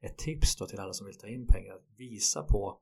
ett 0.04 0.18
tips 0.18 0.56
då 0.56 0.66
till 0.66 0.80
alla 0.80 0.92
som 0.92 1.06
vill 1.06 1.18
ta 1.18 1.26
in 1.26 1.46
pengar. 1.46 1.74
Att 1.74 1.86
visa 1.96 2.42
på 2.42 2.80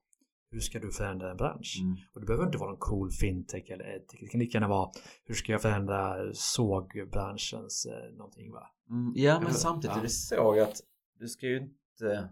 hur 0.51 0.61
ska 0.61 0.79
du 0.79 0.93
förändra 0.93 1.31
en 1.31 1.37
bransch? 1.37 1.79
Mm. 1.83 1.97
Och 2.15 2.21
det 2.21 2.27
behöver 2.27 2.47
inte 2.47 2.59
vara 2.59 2.71
någon 2.71 2.79
cool 2.79 3.11
fintech 3.11 3.71
eller 3.71 3.85
edtech. 3.85 4.21
Det 4.21 4.27
kan 4.27 4.41
lika 4.41 4.57
gärna 4.57 4.69
vara 4.69 4.91
hur 5.25 5.35
ska 5.35 5.53
jag 5.53 5.63
förändra 5.63 6.17
sågbranschens 6.35 7.87
eh, 7.87 8.17
någonting 8.17 8.53
va? 8.53 8.71
Mm, 8.91 9.13
ja 9.17 9.41
men 9.41 9.55
samtidigt 9.55 9.97
ja. 9.97 10.01
är 10.01 10.03
det 10.03 10.09
så 10.09 10.63
att 10.63 10.81
du 11.19 11.29
ska 11.29 11.47
ju 11.47 11.57
inte 11.57 12.29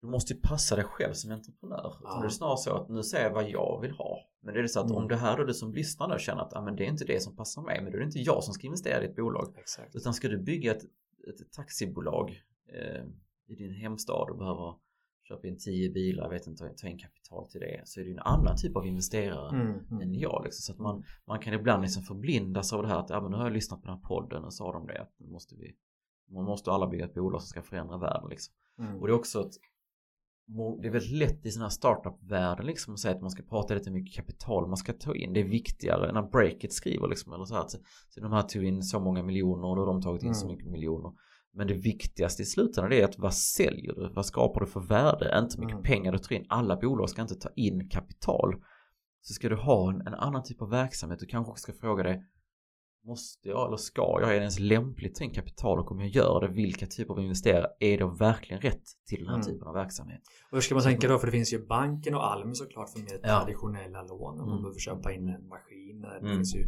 du 0.00 0.06
måste 0.06 0.32
ju 0.32 0.40
passa 0.40 0.76
dig 0.76 0.84
själv 0.84 1.12
som 1.12 1.30
entreprenör. 1.30 1.82
Ja. 1.82 1.98
Utan 2.00 2.20
det 2.20 2.26
är 2.26 2.30
snarare 2.30 2.56
så 2.56 2.76
att 2.76 2.88
nu 2.88 3.02
säger 3.02 3.24
jag 3.24 3.34
vad 3.34 3.50
jag 3.50 3.80
vill 3.80 3.90
ha. 3.90 4.18
Men 4.42 4.54
det 4.54 4.60
är 4.60 4.66
så 4.66 4.80
att 4.80 4.86
mm. 4.86 4.96
om 4.96 5.08
det 5.08 5.16
här 5.16 5.36
då 5.36 5.44
du 5.44 5.54
som 5.54 5.72
lyssnar 5.72 6.08
då 6.08 6.18
känner 6.18 6.42
att 6.42 6.56
ah, 6.56 6.62
men 6.62 6.76
det 6.76 6.84
är 6.84 6.88
inte 6.88 7.04
det 7.04 7.20
som 7.20 7.36
passar 7.36 7.62
mig. 7.62 7.80
Men 7.82 7.92
då 7.92 7.96
är 7.96 8.00
det 8.00 8.06
inte 8.06 8.18
jag 8.18 8.44
som 8.44 8.54
ska 8.54 8.66
investera 8.66 9.02
i 9.02 9.06
ett 9.06 9.16
bolag. 9.16 9.54
Exakt. 9.58 9.96
Utan 9.96 10.14
ska 10.14 10.28
du 10.28 10.38
bygga 10.38 10.74
ett, 10.74 10.82
ett 10.82 11.52
taxibolag 11.52 12.42
i 13.46 13.54
din 13.54 13.74
hemstad 13.74 14.30
och 14.30 14.38
behöver 14.38 14.74
köpa 15.28 15.48
in 15.48 15.58
tio 15.58 15.90
bilar, 15.90 16.22
jag 16.22 16.30
vet 16.30 16.46
inte, 16.46 16.68
ta 16.68 16.88
in 16.88 16.98
kapital 16.98 17.48
till 17.48 17.60
det. 17.60 17.82
Så 17.84 18.00
är 18.00 18.04
det 18.04 18.10
ju 18.10 18.16
en 18.16 18.22
annan 18.22 18.56
typ 18.56 18.76
av 18.76 18.86
investerare 18.86 19.60
mm, 19.60 19.78
mm. 19.90 20.00
än 20.02 20.14
jag. 20.14 20.44
Liksom. 20.44 20.62
Så 20.62 20.72
att 20.72 20.78
man, 20.78 21.04
man 21.26 21.38
kan 21.38 21.54
ibland 21.54 21.82
liksom 21.82 22.02
förblindas 22.02 22.72
av 22.72 22.82
det 22.82 22.88
här 22.88 22.98
att 22.98 23.10
ja, 23.10 23.20
men 23.20 23.30
nu 23.30 23.36
har 23.36 23.44
jag 23.44 23.52
lyssnat 23.52 23.80
på 23.82 23.86
den 23.86 23.96
här 23.96 24.04
podden 24.04 24.44
och 24.44 24.54
sa 24.54 24.72
de 24.72 24.86
det 24.86 25.00
att 25.00 25.20
måste 25.20 25.54
vi 25.56 25.76
man 26.30 26.44
måste 26.44 26.70
alla 26.70 26.86
bygga 26.86 27.04
ett 27.04 27.14
bolag 27.14 27.42
som 27.42 27.48
ska 27.48 27.62
förändra 27.62 27.98
världen 27.98 28.28
liksom. 28.30 28.54
Mm. 28.78 29.00
Och 29.00 29.06
det 29.06 29.12
är 29.12 29.16
också 29.16 29.40
ett 29.40 29.54
det 30.80 30.88
är 30.88 30.92
väldigt 30.92 31.18
lätt 31.18 31.46
i 31.46 31.50
sådana 31.50 31.64
här 31.64 31.70
startup-världen 31.70 32.66
liksom 32.66 32.94
att 32.94 33.00
säga 33.00 33.14
att 33.14 33.20
man 33.20 33.30
ska 33.30 33.42
prata 33.42 33.74
lite 33.74 33.90
mycket 33.90 34.14
kapital 34.14 34.66
man 34.66 34.76
ska 34.76 34.92
ta 34.92 35.14
in. 35.14 35.32
Det 35.32 35.40
är 35.40 35.48
viktigare 35.48 36.12
när 36.12 36.22
Breakit 36.22 36.72
skriver 36.72 37.08
liksom 37.08 37.32
eller 37.32 37.44
så 37.44 37.54
här. 37.54 37.68
Så, 37.68 37.78
så 38.08 38.20
de 38.20 38.32
här 38.32 38.42
tog 38.42 38.64
in 38.64 38.82
så 38.82 39.00
många 39.00 39.22
miljoner 39.22 39.68
och 39.68 39.76
då 39.76 39.82
har 39.82 39.86
de 39.86 40.02
tagit 40.02 40.22
in 40.22 40.26
mm. 40.26 40.34
så 40.34 40.46
mycket 40.46 40.66
miljoner. 40.66 41.12
Men 41.52 41.66
det 41.66 41.74
viktigaste 41.74 42.42
i 42.42 42.44
slutändan 42.44 42.92
är 42.92 43.04
att 43.04 43.18
vad 43.18 43.34
säljer 43.34 43.94
du? 43.94 44.10
Vad 44.14 44.26
skapar 44.26 44.60
du 44.60 44.66
för 44.66 44.80
värde? 44.80 45.38
Inte 45.38 45.60
mycket 45.60 45.72
mm. 45.72 45.84
pengar 45.84 46.12
du 46.12 46.18
tar 46.18 46.34
in. 46.34 46.46
Alla 46.48 46.76
bolag 46.76 47.10
ska 47.10 47.22
inte 47.22 47.34
ta 47.34 47.48
in 47.56 47.88
kapital. 47.88 48.54
Så 49.20 49.34
ska 49.34 49.48
du 49.48 49.56
ha 49.56 49.90
en, 49.90 50.00
en 50.00 50.14
annan 50.14 50.42
typ 50.42 50.62
av 50.62 50.70
verksamhet. 50.70 51.18
Du 51.18 51.26
kanske 51.26 51.50
också 51.50 51.62
ska 51.62 51.72
fråga 51.72 52.02
dig 52.02 52.24
Måste 53.04 53.48
jag 53.48 53.66
eller 53.66 53.76
ska 53.76 54.02
jag? 54.20 54.22
Är 54.22 54.34
det 54.34 54.36
ens 54.36 54.58
lämpligt 54.58 55.20
in 55.20 55.30
kapital 55.30 55.78
och 55.78 55.92
om 55.92 56.00
jag 56.00 56.08
gör 56.08 56.40
det, 56.40 56.48
vilka 56.48 56.86
typer 56.86 57.14
av 57.14 57.20
investerare 57.20 57.66
är 57.80 57.98
då 57.98 58.08
verkligen 58.08 58.62
rätt 58.62 58.82
till 59.06 59.18
den 59.18 59.28
här 59.28 59.34
mm. 59.34 59.46
typen 59.46 59.68
av 59.68 59.74
verksamhet? 59.74 60.20
Och 60.50 60.56
hur 60.56 60.60
ska 60.60 60.74
man 60.74 60.84
tänka 60.84 61.08
då? 61.08 61.18
För 61.18 61.26
det 61.26 61.32
finns 61.32 61.52
ju 61.52 61.66
banken 61.66 62.14
och 62.14 62.32
Almi 62.32 62.54
såklart 62.54 62.90
för 62.90 62.98
mer 62.98 63.20
ja. 63.22 63.40
traditionella 63.40 64.02
lån 64.02 64.34
om 64.34 64.40
mm. 64.40 64.48
man 64.50 64.62
behöver 64.62 64.78
köpa 64.78 65.12
in 65.12 65.28
en 65.28 65.48
maskin. 65.48 66.00
Det 66.00 66.18
mm. 66.18 66.36
finns 66.36 66.56
ju 66.56 66.66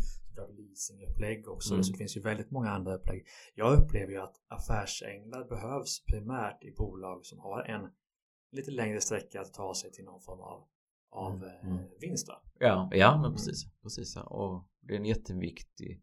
leasingupplägg 0.59 1.49
också. 1.49 1.75
Mm. 1.75 1.85
Så 1.85 1.93
det 1.93 1.99
finns 1.99 2.17
ju 2.17 2.21
väldigt 2.21 2.51
många 2.51 2.71
andra 2.71 2.95
upplägg. 2.95 3.27
Jag 3.55 3.79
upplever 3.79 4.13
ju 4.13 4.19
att 4.19 4.35
affärsänglar 4.49 5.49
behövs 5.49 6.05
primärt 6.05 6.65
i 6.65 6.71
bolag 6.71 7.27
som 7.27 7.39
har 7.39 7.63
en 7.63 7.91
lite 8.53 8.71
längre 8.71 9.01
sträcka 9.01 9.41
att 9.41 9.55
ta 9.55 9.75
sig 9.75 9.93
till 9.93 10.05
någon 10.05 10.21
form 10.21 10.41
av 10.41 10.69
av 11.13 11.35
mm. 11.35 11.49
Eh, 11.49 11.73
mm. 11.73 11.85
vinst 12.01 12.27
då. 12.27 12.43
Ja, 12.59 12.89
ja 12.93 13.21
men 13.23 13.33
precis. 13.33 13.65
precis 13.83 14.17
ja. 14.17 14.23
Och 14.23 14.69
det 14.81 14.95
är 14.95 14.99
en 14.99 15.05
jätteviktig 15.05 16.03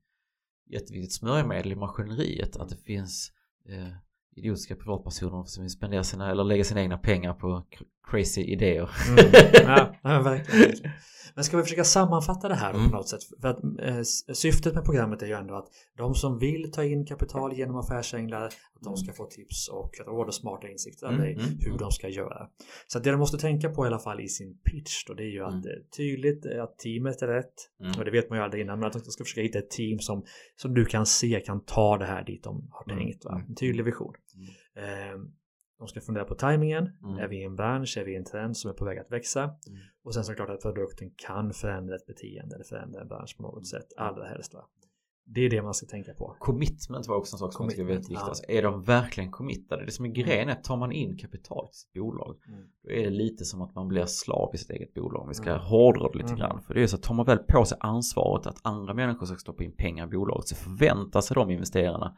jätteviktigt 0.69 1.13
smörjmedel 1.13 1.71
i 1.71 1.75
maskineriet 1.75 2.55
att 2.57 2.69
det 2.69 2.77
finns 2.77 3.31
eh, 3.69 3.93
idiotiska 4.35 4.75
privatpersoner 4.75 5.43
som 5.43 5.63
vill 5.63 5.71
spendera 5.71 6.03
sina 6.03 6.31
eller 6.31 6.43
lägga 6.43 6.63
sina 6.63 6.81
egna 6.81 6.97
pengar 6.97 7.33
på 7.33 7.65
crazy 8.07 8.41
idéer. 8.41 8.89
Mm. 9.09 9.31
Ja, 10.03 10.21
verkligen. 10.21 10.71
Men 11.39 11.43
ska 11.43 11.57
vi 11.57 11.63
försöka 11.63 11.83
sammanfatta 11.83 12.47
det 12.47 12.55
här 12.55 12.73
Mm. 12.73 12.89
på 12.89 12.95
något 12.97 13.07
sätt? 13.09 13.19
För 13.41 13.47
att 13.47 13.63
eh, 13.63 14.01
syftet 14.33 14.75
med 14.75 14.83
programmet 14.85 15.21
är 15.21 15.27
ju 15.27 15.33
ändå 15.33 15.55
att 15.55 15.67
de 15.97 16.15
som 16.15 16.39
vill 16.39 16.71
ta 16.71 16.83
in 16.83 17.05
kapital 17.05 17.53
genom 17.53 17.75
affärsänglar 17.75 18.41
att 18.45 18.53
de 18.81 18.97
ska 18.97 19.13
få 19.13 19.25
tips 19.25 19.69
och 19.69 19.91
råd 20.05 20.27
och 20.27 20.33
smarta 20.33 20.67
insikter 20.67 21.05
av 21.07 21.13
Mm, 21.13 21.25
dig 21.25 21.33
mm, 21.33 21.45
hur 21.59 21.67
mm. 21.67 21.77
de 21.77 21.91
ska 21.91 22.09
göra. 22.09 22.47
Så 22.87 22.99
det 22.99 23.11
de 23.11 23.17
måste 23.17 23.37
tänka 23.37 23.69
på 23.69 23.85
i 23.85 23.87
alla 23.87 23.99
fall 23.99 24.21
i 24.21 24.27
sin 24.27 24.57
pitch 24.57 25.05
då 25.07 25.13
det 25.13 25.23
är 25.23 25.31
ju 25.31 25.43
att 25.43 25.53
Mm. 25.53 25.65
är 25.65 25.79
tydligt 25.97 26.45
eh, 26.45 26.63
att 26.63 26.77
teamet 26.77 27.21
är 27.21 27.27
rätt 27.27 27.53
och 27.97 28.05
det 28.05 28.11
vet 28.11 28.29
man 28.29 28.37
ju 28.39 28.43
aldrig 28.43 28.63
innan 28.63 28.79
men 28.79 28.87
att 28.87 28.93
de 28.93 28.99
ska 29.11 29.23
försöka 29.23 29.41
hitta 29.41 29.59
ett 29.59 29.69
team 29.69 29.99
som, 29.99 30.23
som 30.55 30.73
du 30.73 30.85
kan 30.85 31.05
se 31.05 31.41
kan 31.45 31.65
ta 31.65 31.97
det 31.97 32.05
här 32.05 32.23
dit 32.25 32.43
de 32.43 32.67
har 32.71 32.95
tänkt. 32.95 33.25
Va? 33.25 33.43
En 33.47 33.55
tydlig 33.55 33.85
vision. 33.85 34.13
Eh, 34.77 35.19
de 35.79 35.87
ska 35.87 36.01
fundera 36.01 36.25
på 36.25 36.35
tajmingen. 36.35 36.89
Mm. 37.03 37.17
Är 37.19 37.27
vi 37.27 37.41
i 37.41 37.43
en 37.43 37.55
bransch? 37.55 37.97
Är 37.97 38.05
vi 38.05 38.11
i 38.13 38.15
en 38.15 38.25
trend 38.25 38.57
som 38.57 38.69
är 38.71 38.73
på 38.75 38.85
väg 38.85 38.99
att 38.99 39.11
växa? 39.11 39.51
Och 40.03 40.13
sen 40.13 40.23
såklart 40.23 40.49
att 40.49 40.61
produkten 40.61 41.11
kan 41.27 41.53
förändra 41.53 41.95
ett 41.95 42.05
beteende 42.05 42.55
eller 42.55 42.65
förändra 42.65 43.01
en 43.01 43.07
bransch 43.07 43.37
på 43.37 43.43
något 43.43 43.67
sätt. 43.67 43.87
Allra 43.97 44.25
helst. 44.27 44.53
Va? 44.53 44.65
Det 45.25 45.41
är 45.41 45.49
det 45.49 45.61
man 45.61 45.73
ska 45.73 45.85
tänka 45.87 46.13
på. 46.13 46.35
Commitment 46.39 47.07
var 47.07 47.15
också 47.15 47.35
en 47.35 47.39
sak 47.39 47.53
som 47.53 47.63
jag 47.63 47.69
tycker 47.71 47.83
är 47.83 47.87
väldigt 47.87 48.09
viktigt. 48.09 48.27
Alltså, 48.27 48.43
är 48.47 48.63
de 48.63 48.83
verkligen 48.83 49.31
committade? 49.31 49.85
Det 49.85 49.91
som 49.91 50.05
är 50.05 50.09
grejen 50.09 50.49
är 50.49 50.53
att 50.53 50.63
tar 50.63 50.77
man 50.77 50.91
in 50.91 51.17
kapital 51.17 51.67
till 51.67 51.75
sitt 51.79 51.93
bolag 51.93 52.35
Mm. 52.47 52.67
då 52.83 52.89
är 52.91 53.03
det 53.03 53.09
lite 53.09 53.45
som 53.45 53.61
att 53.61 53.75
man 53.75 53.87
blir 53.87 54.05
slav 54.05 54.51
i 54.53 54.57
sitt 54.57 54.69
eget 54.69 54.93
bolag. 54.93 55.21
Om 55.21 55.27
vi 55.27 55.33
ska 55.33 55.49
Mm. 55.49 55.61
hårdra 55.61 56.09
det 56.11 56.17
lite 56.17 56.27
Mm. 56.33 56.39
grann. 56.39 56.61
För 56.61 56.73
det 56.73 56.83
är 56.83 56.87
så 56.87 56.95
att 56.95 57.03
tar 57.03 57.13
man 57.15 57.25
väl 57.25 57.37
på 57.37 57.65
sig 57.65 57.77
ansvaret 57.81 58.47
att 58.47 58.59
andra 58.63 58.93
människor 58.93 59.25
ska 59.25 59.35
stoppa 59.35 59.63
in 59.63 59.75
pengar 59.75 60.07
i 60.07 60.09
bolaget 60.09 60.47
så 60.47 60.55
förväntar 60.55 61.21
sig 61.21 61.35
de 61.35 61.49
investerarna 61.49 62.17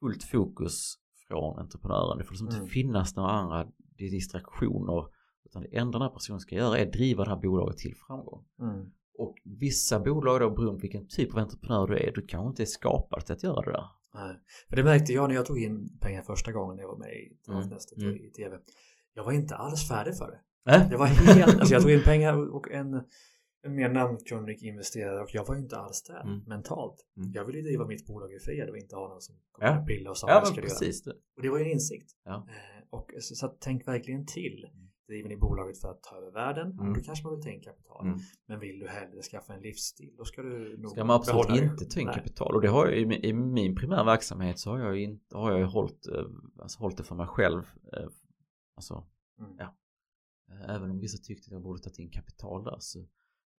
fullt 0.00 0.24
fokus 0.24 0.94
från 1.28 1.58
entreprenören. 1.58 2.18
Det 2.18 2.24
får 2.24 2.32
liksom 2.32 2.48
Mm. 2.48 2.60
inte 2.62 2.72
finnas 2.72 3.16
några 3.16 3.30
andra 3.30 3.66
distraktioner. 3.98 5.06
Utan 5.44 5.62
det 5.62 5.76
enda 5.76 5.98
den 5.98 6.08
här 6.08 6.14
personen 6.14 6.40
ska 6.40 6.54
göra 6.54 6.78
är 6.78 6.86
att 6.86 6.92
driva 6.92 7.24
det 7.24 7.30
här 7.30 7.36
bolaget 7.42 7.76
till 7.78 7.94
framgång. 8.06 8.44
Mm. 8.60 8.86
Och 9.18 9.34
vissa 9.44 10.00
bolag 10.00 10.40
då 10.40 10.50
beroende 10.50 10.78
på 10.80 10.82
vilken 10.82 11.08
typ 11.08 11.32
av 11.34 11.38
entreprenör 11.38 11.86
du 11.86 11.96
är, 11.98 12.12
du 12.14 12.26
kanske 12.26 12.48
inte 12.48 12.62
är 12.62 12.66
skapad 12.66 13.26
till 13.26 13.34
att 13.34 13.42
göra 13.42 13.60
det 13.62 13.72
där. 13.72 13.84
Nej. 14.14 14.36
För 14.68 14.76
det 14.76 14.84
märkte 14.84 15.12
jag 15.12 15.28
när 15.28 15.34
jag 15.36 15.46
tog 15.46 15.58
in 15.62 15.98
pengar 16.00 16.22
första 16.22 16.52
gången 16.52 16.78
jag 16.78 16.88
var 16.88 16.98
med 16.98 17.08
i 17.12 17.26
Mm. 17.26 17.60
Transnästet 17.60 17.98
Mm. 17.98 18.16
i 18.16 18.30
tv. 18.30 18.56
Jag 19.14 19.24
var 19.24 19.32
inte 19.32 19.54
alls 19.56 19.88
färdig 19.88 20.16
för 20.16 20.26
det. 20.30 20.72
Äh? 20.72 20.88
Det 20.90 20.96
var 20.96 21.06
helt, 21.06 21.60
alltså 21.60 21.74
jag 21.74 21.82
tog 21.82 21.90
in 21.92 22.02
pengar 22.04 22.54
och 22.54 22.70
en 22.70 23.02
mer 23.68 23.88
namnkunnig 23.88 24.62
investerare 24.62 25.20
och 25.22 25.34
jag 25.34 25.46
var 25.46 25.54
ju 25.54 25.60
inte 25.60 25.76
alls 25.76 26.02
där 26.02 26.20
Mm. 26.20 26.38
mentalt. 26.46 27.06
Mm. 27.16 27.32
Jag 27.34 27.44
ville 27.44 27.58
ju 27.58 27.64
driva 27.64 27.86
mitt 27.86 28.06
bolag 28.06 28.32
i 28.32 28.38
fred 28.38 28.68
och 28.70 28.76
inte 28.76 28.96
ha 28.96 29.08
någon 29.08 29.20
som 29.20 29.34
kom 29.52 29.66
Ja. 29.66 29.74
med 29.74 29.86
pilla 29.86 30.10
och 30.10 30.16
sa 30.18 30.28
Ja, 30.30 30.40
vad 30.44 30.56
göra. 30.56 30.62
precis 30.62 31.02
det. 31.02 31.12
Och 31.36 31.42
det 31.42 31.48
var 31.50 31.58
ju 31.58 31.64
en 31.64 31.70
insikt. 31.70 32.10
Ja. 32.24 32.34
Eh, 32.48 32.84
och 32.90 33.10
så, 33.20 33.34
så 33.34 33.46
att 33.46 33.56
tänk 33.60 33.88
verkligen 33.88 34.26
till. 34.26 34.66
Driver 35.08 35.28
ni 35.28 35.36
bolaget 35.36 35.80
för 35.80 35.88
att 35.90 36.02
ta 36.02 36.16
över 36.16 36.30
världen? 36.32 36.70
Mm. 36.80 36.94
Då 36.94 37.00
kanske 37.00 37.24
man 37.24 37.34
vill 37.34 37.44
ta 37.44 37.50
in 37.50 37.60
kapital. 37.60 38.06
Mm. 38.06 38.18
Men 38.46 38.60
vill 38.60 38.78
du 38.78 38.88
hellre 38.88 39.22
skaffa 39.22 39.54
en 39.54 39.60
livsstil? 39.62 40.14
Då 40.18 40.24
ska 40.24 40.42
du 40.42 40.76
nog 40.78 40.90
Ska 40.90 41.04
man 41.04 41.16
absolut 41.16 41.62
inte 41.72 41.84
ta 41.84 42.00
in 42.00 42.06
kapital. 42.06 42.54
Och 42.54 42.60
det 42.60 42.68
har 42.68 42.86
jag 42.86 42.98
i, 42.98 43.06
min- 43.06 43.24
i 43.24 43.32
min 43.32 43.74
primära 43.74 44.04
verksamhet 44.04 44.58
så 44.58 44.70
har 44.70 44.78
jag 44.78 44.96
ju 44.96 45.02
inte, 45.02 45.36
har 45.36 45.50
jag 45.50 45.60
ju 45.60 45.66
hållit, 45.66 46.06
eh, 46.06 46.24
alltså 46.58 46.78
hållit 46.80 46.96
det 46.96 47.04
för 47.04 47.14
mig 47.14 47.26
själv. 47.26 47.62
eh, 47.92 48.08
Alltså, 48.76 49.06
Mm. 49.40 49.56
ja. 49.58 49.76
Även 50.68 50.90
om 50.90 51.00
vissa 51.00 51.18
tyckte 51.22 51.48
att 51.48 51.52
jag 51.52 51.62
borde 51.62 51.82
tagit 51.82 51.98
in 51.98 52.10
kapital 52.10 52.64
där 52.64 52.76
så 52.78 52.98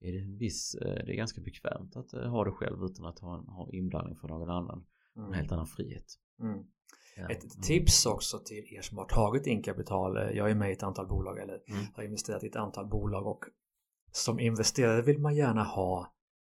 är 0.00 0.12
det 0.12 0.18
en 0.18 0.38
viss, 0.38 0.74
eh, 0.74 1.04
det 1.06 1.12
är 1.12 1.16
ganska 1.16 1.40
bekvämt 1.40 1.96
att 1.96 2.12
eh, 2.14 2.28
ha 2.30 2.44
det 2.44 2.50
själv 2.52 2.84
utan 2.84 3.06
att 3.06 3.18
ha, 3.18 3.38
en, 3.38 3.44
ha 3.46 3.70
inblandning 3.72 4.16
för 4.16 4.28
någon 4.28 4.50
annan. 4.50 4.86
En 5.16 5.22
Mm. 5.22 5.32
helt 5.32 5.52
annan 5.52 5.66
frihet. 5.66 6.04
Mm. 6.40 6.64
Ja. 7.16 7.28
Ett 7.28 7.42
Mm. 7.44 7.62
tips 7.62 8.06
också 8.06 8.38
till 8.38 8.64
er 8.76 8.80
som 8.80 8.98
har 8.98 9.04
tagit 9.04 9.46
in 9.46 9.62
kapital. 9.62 10.16
eh, 10.16 10.22
Jag 10.30 10.50
är 10.50 10.54
med 10.54 10.70
i 10.70 10.72
ett 10.72 10.82
antal 10.82 11.06
bolag 11.06 11.38
eller 11.38 11.62
Mm. 11.68 11.84
har 11.94 12.02
investerat 12.02 12.44
i 12.44 12.46
ett 12.46 12.56
antal 12.56 12.86
bolag 12.86 13.26
och 13.26 13.44
som 14.12 14.40
investerare 14.40 15.02
vill 15.02 15.18
man 15.20 15.36
gärna 15.36 15.62
ha 15.64 16.14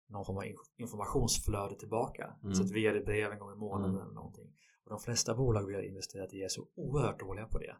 någon 0.09 0.25
form 0.25 0.37
av 0.37 0.45
in- 0.45 0.55
informationsflöde 0.77 1.75
tillbaka. 1.75 2.33
Mm. 2.43 2.55
Så 2.55 2.63
ett 2.63 2.71
vd-brev 2.71 3.31
en 3.31 3.39
gång 3.39 3.51
i 3.53 3.55
månaden 3.55 3.89
Mm. 3.95 4.01
eller 4.03 4.13
någonting. 4.13 4.47
Och 4.85 4.89
de 4.89 4.99
flesta 4.99 5.35
bolag 5.35 5.65
vi 5.67 5.75
har 5.75 5.81
investerat 5.81 6.33
i 6.33 6.41
är 6.43 6.47
så 6.47 6.67
oerhört 6.75 7.19
dåliga 7.19 7.45
på 7.45 7.57
det. 7.59 7.75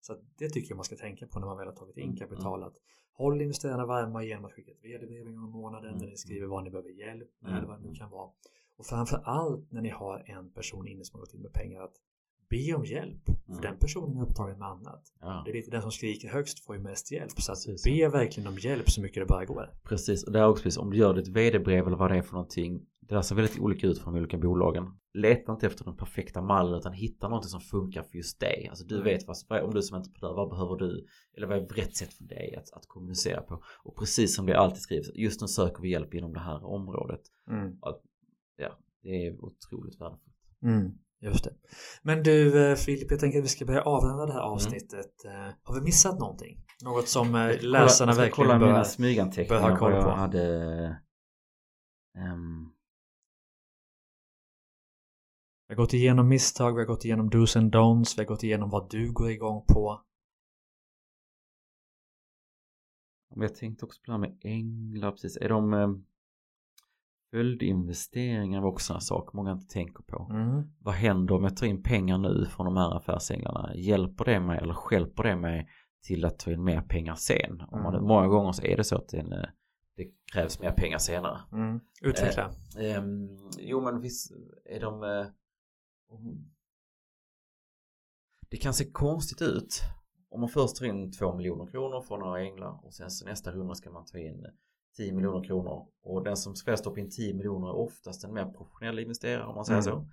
Så 0.00 0.12
att 0.12 0.20
det 0.38 0.48
tycker 0.48 0.70
jag 0.70 0.76
man 0.76 0.84
ska 0.84 0.96
tänka 0.96 1.26
på 1.26 1.38
när 1.40 1.46
man 1.46 1.56
väl 1.56 1.66
har 1.66 1.74
tagit 1.74 1.96
in 1.96 2.16
kapital. 2.16 2.62
Att 2.62 2.76
håll 3.16 3.40
investerarna 3.40 3.86
varma 3.86 4.24
genom 4.24 4.44
att 4.44 4.52
skicka 4.52 4.70
ett 4.70 4.84
vd-brev 4.84 5.26
en 5.26 5.36
gång 5.36 5.48
i 5.48 5.52
månaden 5.52 5.88
Mm. 5.88 6.00
där 6.00 6.06
ni 6.08 6.16
skriver 6.16 6.46
vad 6.46 6.64
ni 6.64 6.70
behöver 6.70 6.90
hjälp 6.90 7.30
med 7.40 7.48
Mm. 7.50 7.58
eller 7.58 7.68
vad 7.68 7.82
det 7.82 7.88
nu 7.88 7.94
kan 7.94 8.10
vara. 8.10 8.30
Och 8.76 8.86
framför 8.86 9.20
allt 9.24 9.72
när 9.72 9.82
ni 9.82 9.88
har 9.88 10.22
en 10.26 10.50
person 10.50 10.88
inne 10.88 11.04
som 11.04 11.14
har 11.18 11.20
gått 11.26 11.34
in 11.34 11.42
med 11.42 11.52
pengar 11.52 11.80
att 11.80 11.94
be 12.50 12.74
om 12.74 12.84
hjälp. 12.84 13.24
För 13.24 13.52
Mm. 13.52 13.62
den 13.62 13.78
personen 13.78 14.16
är 14.18 14.22
upptagen 14.22 14.58
med 14.58 14.68
annat. 14.68 15.02
Ja. 15.20 15.42
Det 15.44 15.50
är 15.50 15.54
lite 15.54 15.70
den 15.70 15.82
som 15.82 15.90
skriker 15.90 16.28
högst 16.28 16.64
får 16.64 16.76
ju 16.76 16.82
mest 16.82 17.12
hjälp. 17.12 17.30
Så 17.40 17.52
att 17.52 17.64
Precis. 17.66 17.84
be 17.84 18.08
verkligen 18.08 18.48
om 18.48 18.58
hjälp 18.58 18.90
så 18.90 19.00
mycket 19.02 19.22
det 19.22 19.26
bara 19.26 19.44
går. 19.44 19.70
Precis, 19.84 20.24
och 20.24 20.32
det 20.32 20.38
är 20.38 20.48
också 20.48 20.62
precis, 20.62 20.78
om 20.78 20.90
du 20.90 20.96
gör 20.96 21.14
ditt 21.14 21.28
vd-brev 21.28 21.86
eller 21.86 21.96
vad 21.96 22.10
det 22.10 22.16
är 22.16 22.22
för 22.22 22.32
någonting. 22.32 22.86
Det 23.00 23.14
där 23.14 23.22
ser 23.22 23.34
väldigt 23.36 23.58
olika 23.58 23.86
ut 23.86 23.98
från 23.98 24.14
de 24.14 24.20
olika 24.20 24.38
bolagen. 24.38 24.98
Leta 25.14 25.52
inte 25.52 25.66
efter 25.66 25.84
den 25.84 25.96
perfekta 25.96 26.42
mallen 26.42 26.78
utan 26.78 26.92
hitta 26.92 27.28
någonting 27.28 27.48
som 27.48 27.60
funkar 27.60 28.02
för 28.02 28.16
just 28.16 28.40
dig. 28.40 28.66
Alltså 28.70 28.84
du 28.84 28.94
Mm. 28.94 29.04
vet 29.04 29.22
vad, 29.48 29.62
om 29.64 29.74
du 29.74 29.82
som 29.82 29.96
entreprenör, 29.96 30.34
vad 30.34 30.48
behöver 30.50 30.76
du? 30.76 31.06
Eller 31.36 31.46
vad 31.46 31.58
är 31.58 31.66
rätt 31.66 31.96
sätt 31.96 32.12
för 32.12 32.24
dig 32.24 32.54
att, 32.56 32.72
att 32.72 32.86
kommunicera 32.88 33.40
på? 33.40 33.62
Och 33.84 33.96
precis 33.96 34.36
som 34.36 34.46
det 34.46 34.58
alltid 34.58 34.80
skrivs, 34.80 35.10
just 35.14 35.40
nu 35.40 35.46
söker 35.48 35.82
vi 35.82 35.90
hjälp 35.90 36.14
inom 36.14 36.32
det 36.32 36.40
här 36.40 36.64
området. 36.64 37.20
Mm. 37.50 37.78
Ja, 38.56 38.78
det 39.02 39.26
är 39.26 39.44
otroligt 39.44 40.00
värdefullt. 40.00 40.36
Mm. 40.62 40.98
Just 41.26 41.44
det. 41.44 41.54
Men 42.02 42.22
du 42.22 42.70
eh, 42.70 42.76
Filip, 42.76 43.10
jag 43.10 43.20
tänker 43.20 43.38
att 43.38 43.44
vi 43.44 43.48
ska 43.48 43.64
börja 43.64 43.82
avrunda 43.82 44.26
det 44.26 44.32
här 44.32 44.40
avsnittet. 44.40 45.24
Eh, 45.24 45.54
Har 45.62 45.74
vi 45.74 45.80
missat 45.80 46.18
någonting? 46.18 46.64
Något 46.84 47.08
som 47.08 47.34
eh, 47.34 47.60
läsarna 47.62 48.12
jag 48.12 48.16
verkligen 48.16 48.34
kolla 48.48 48.58
bör... 48.58 48.66
mina 48.66 48.84
smyganteckningar 48.84 49.62
bör 49.62 49.70
ha 49.70 49.78
koll 49.78 49.92
på. 49.92 49.98
jag 49.98 50.16
hade. 50.16 50.42
ehm, 52.18 52.72
Vi 55.68 55.74
har 55.74 55.76
gått 55.76 55.92
igenom 55.92 56.28
misstag, 56.28 56.74
vi 56.74 56.80
har 56.80 56.86
gått 56.86 57.04
igenom 57.04 57.30
dos 57.30 57.56
and 57.56 57.74
don'ts, 57.74 58.16
vi 58.16 58.22
har 58.22 58.26
gått 58.28 58.42
igenom 58.42 58.70
vad 58.70 58.90
du 58.90 59.12
går 59.12 59.30
igång 59.30 59.64
på. 59.68 60.02
Jag 63.34 63.54
tänkte 63.54 63.84
också 63.84 64.00
på 64.00 64.06
det 64.06 64.12
här 64.12 64.18
med 64.18 64.38
änglar, 64.42 65.10
precis. 65.12 65.36
Är 65.36 65.48
de 65.48 65.74
eh, 65.74 65.88
följdinvesteringar 67.30 68.60
var 68.60 68.68
också 68.68 68.94
en 68.94 69.00
sak 69.00 69.32
många 69.32 69.52
inte 69.52 69.66
tänker 69.66 70.02
på. 70.02 70.28
Mm. 70.30 70.62
Vad 70.78 70.94
händer 70.94 71.34
om 71.34 71.44
jag 71.44 71.56
tar 71.56 71.66
in 71.66 71.82
pengar 71.82 72.18
nu 72.18 72.46
från 72.46 72.66
de 72.66 72.76
här 72.76 72.96
affärsänglarna? 72.96 73.72
Hjälper 73.76 74.24
det 74.24 74.40
mig 74.40 74.58
eller 74.58 74.76
hjälper 74.92 75.22
det 75.22 75.36
mig 75.36 75.68
till 76.06 76.24
att 76.24 76.38
ta 76.38 76.50
in 76.52 76.64
mer 76.64 76.80
pengar 76.80 77.14
sen? 77.14 77.60
Om 77.68 77.82
man, 77.82 77.94
Mm. 77.94 78.06
Många 78.06 78.26
gånger 78.28 78.52
så 78.52 78.62
är 78.62 78.76
det 78.76 78.84
så 78.84 78.96
att 78.96 79.08
det, 79.08 79.18
en, 79.18 79.32
eh, 79.32 79.48
det 79.96 80.04
krävs 80.32 80.60
mer 80.60 80.70
pengar 80.72 80.98
senare. 80.98 81.38
Mm. 81.52 81.80
Utveckla. 82.02 82.50
Ehm, 82.78 83.28
jo 83.58 83.80
men 83.80 84.00
visst 84.00 84.32
är 84.64 84.80
de... 84.80 85.02
eh, 85.02 85.26
det 88.50 88.56
kan 88.56 88.74
se 88.74 88.90
konstigt 88.90 89.42
ut 89.42 89.82
om 90.28 90.40
man 90.40 90.48
först 90.48 90.76
tar 90.76 90.86
in 90.86 91.12
2 91.12 91.34
miljoner 91.36 91.66
kronor 91.66 92.00
från 92.00 92.20
några 92.20 92.40
änglar 92.40 92.84
och 92.86 92.94
sen 92.94 93.10
så 93.10 93.24
nästa 93.26 93.50
runda 93.52 93.74
ska 93.74 93.90
man 93.90 94.04
ta 94.04 94.18
in 94.18 94.46
10 94.96 95.12
miljoner 95.12 95.44
kronor 95.44 95.86
och 96.04 96.24
den 96.24 96.36
som 96.36 96.54
ska 96.56 96.76
stoppa 96.76 97.00
in 97.00 97.10
10 97.10 97.34
miljoner 97.34 97.68
är 97.68 97.76
oftast 97.76 98.24
en 98.24 98.34
mer 98.34 98.44
professionell 98.44 98.98
investerare 98.98 99.44
om 99.46 99.54
man 99.54 99.64
säger 99.64 99.80
Mm. 99.80 99.92
så. 99.94 100.06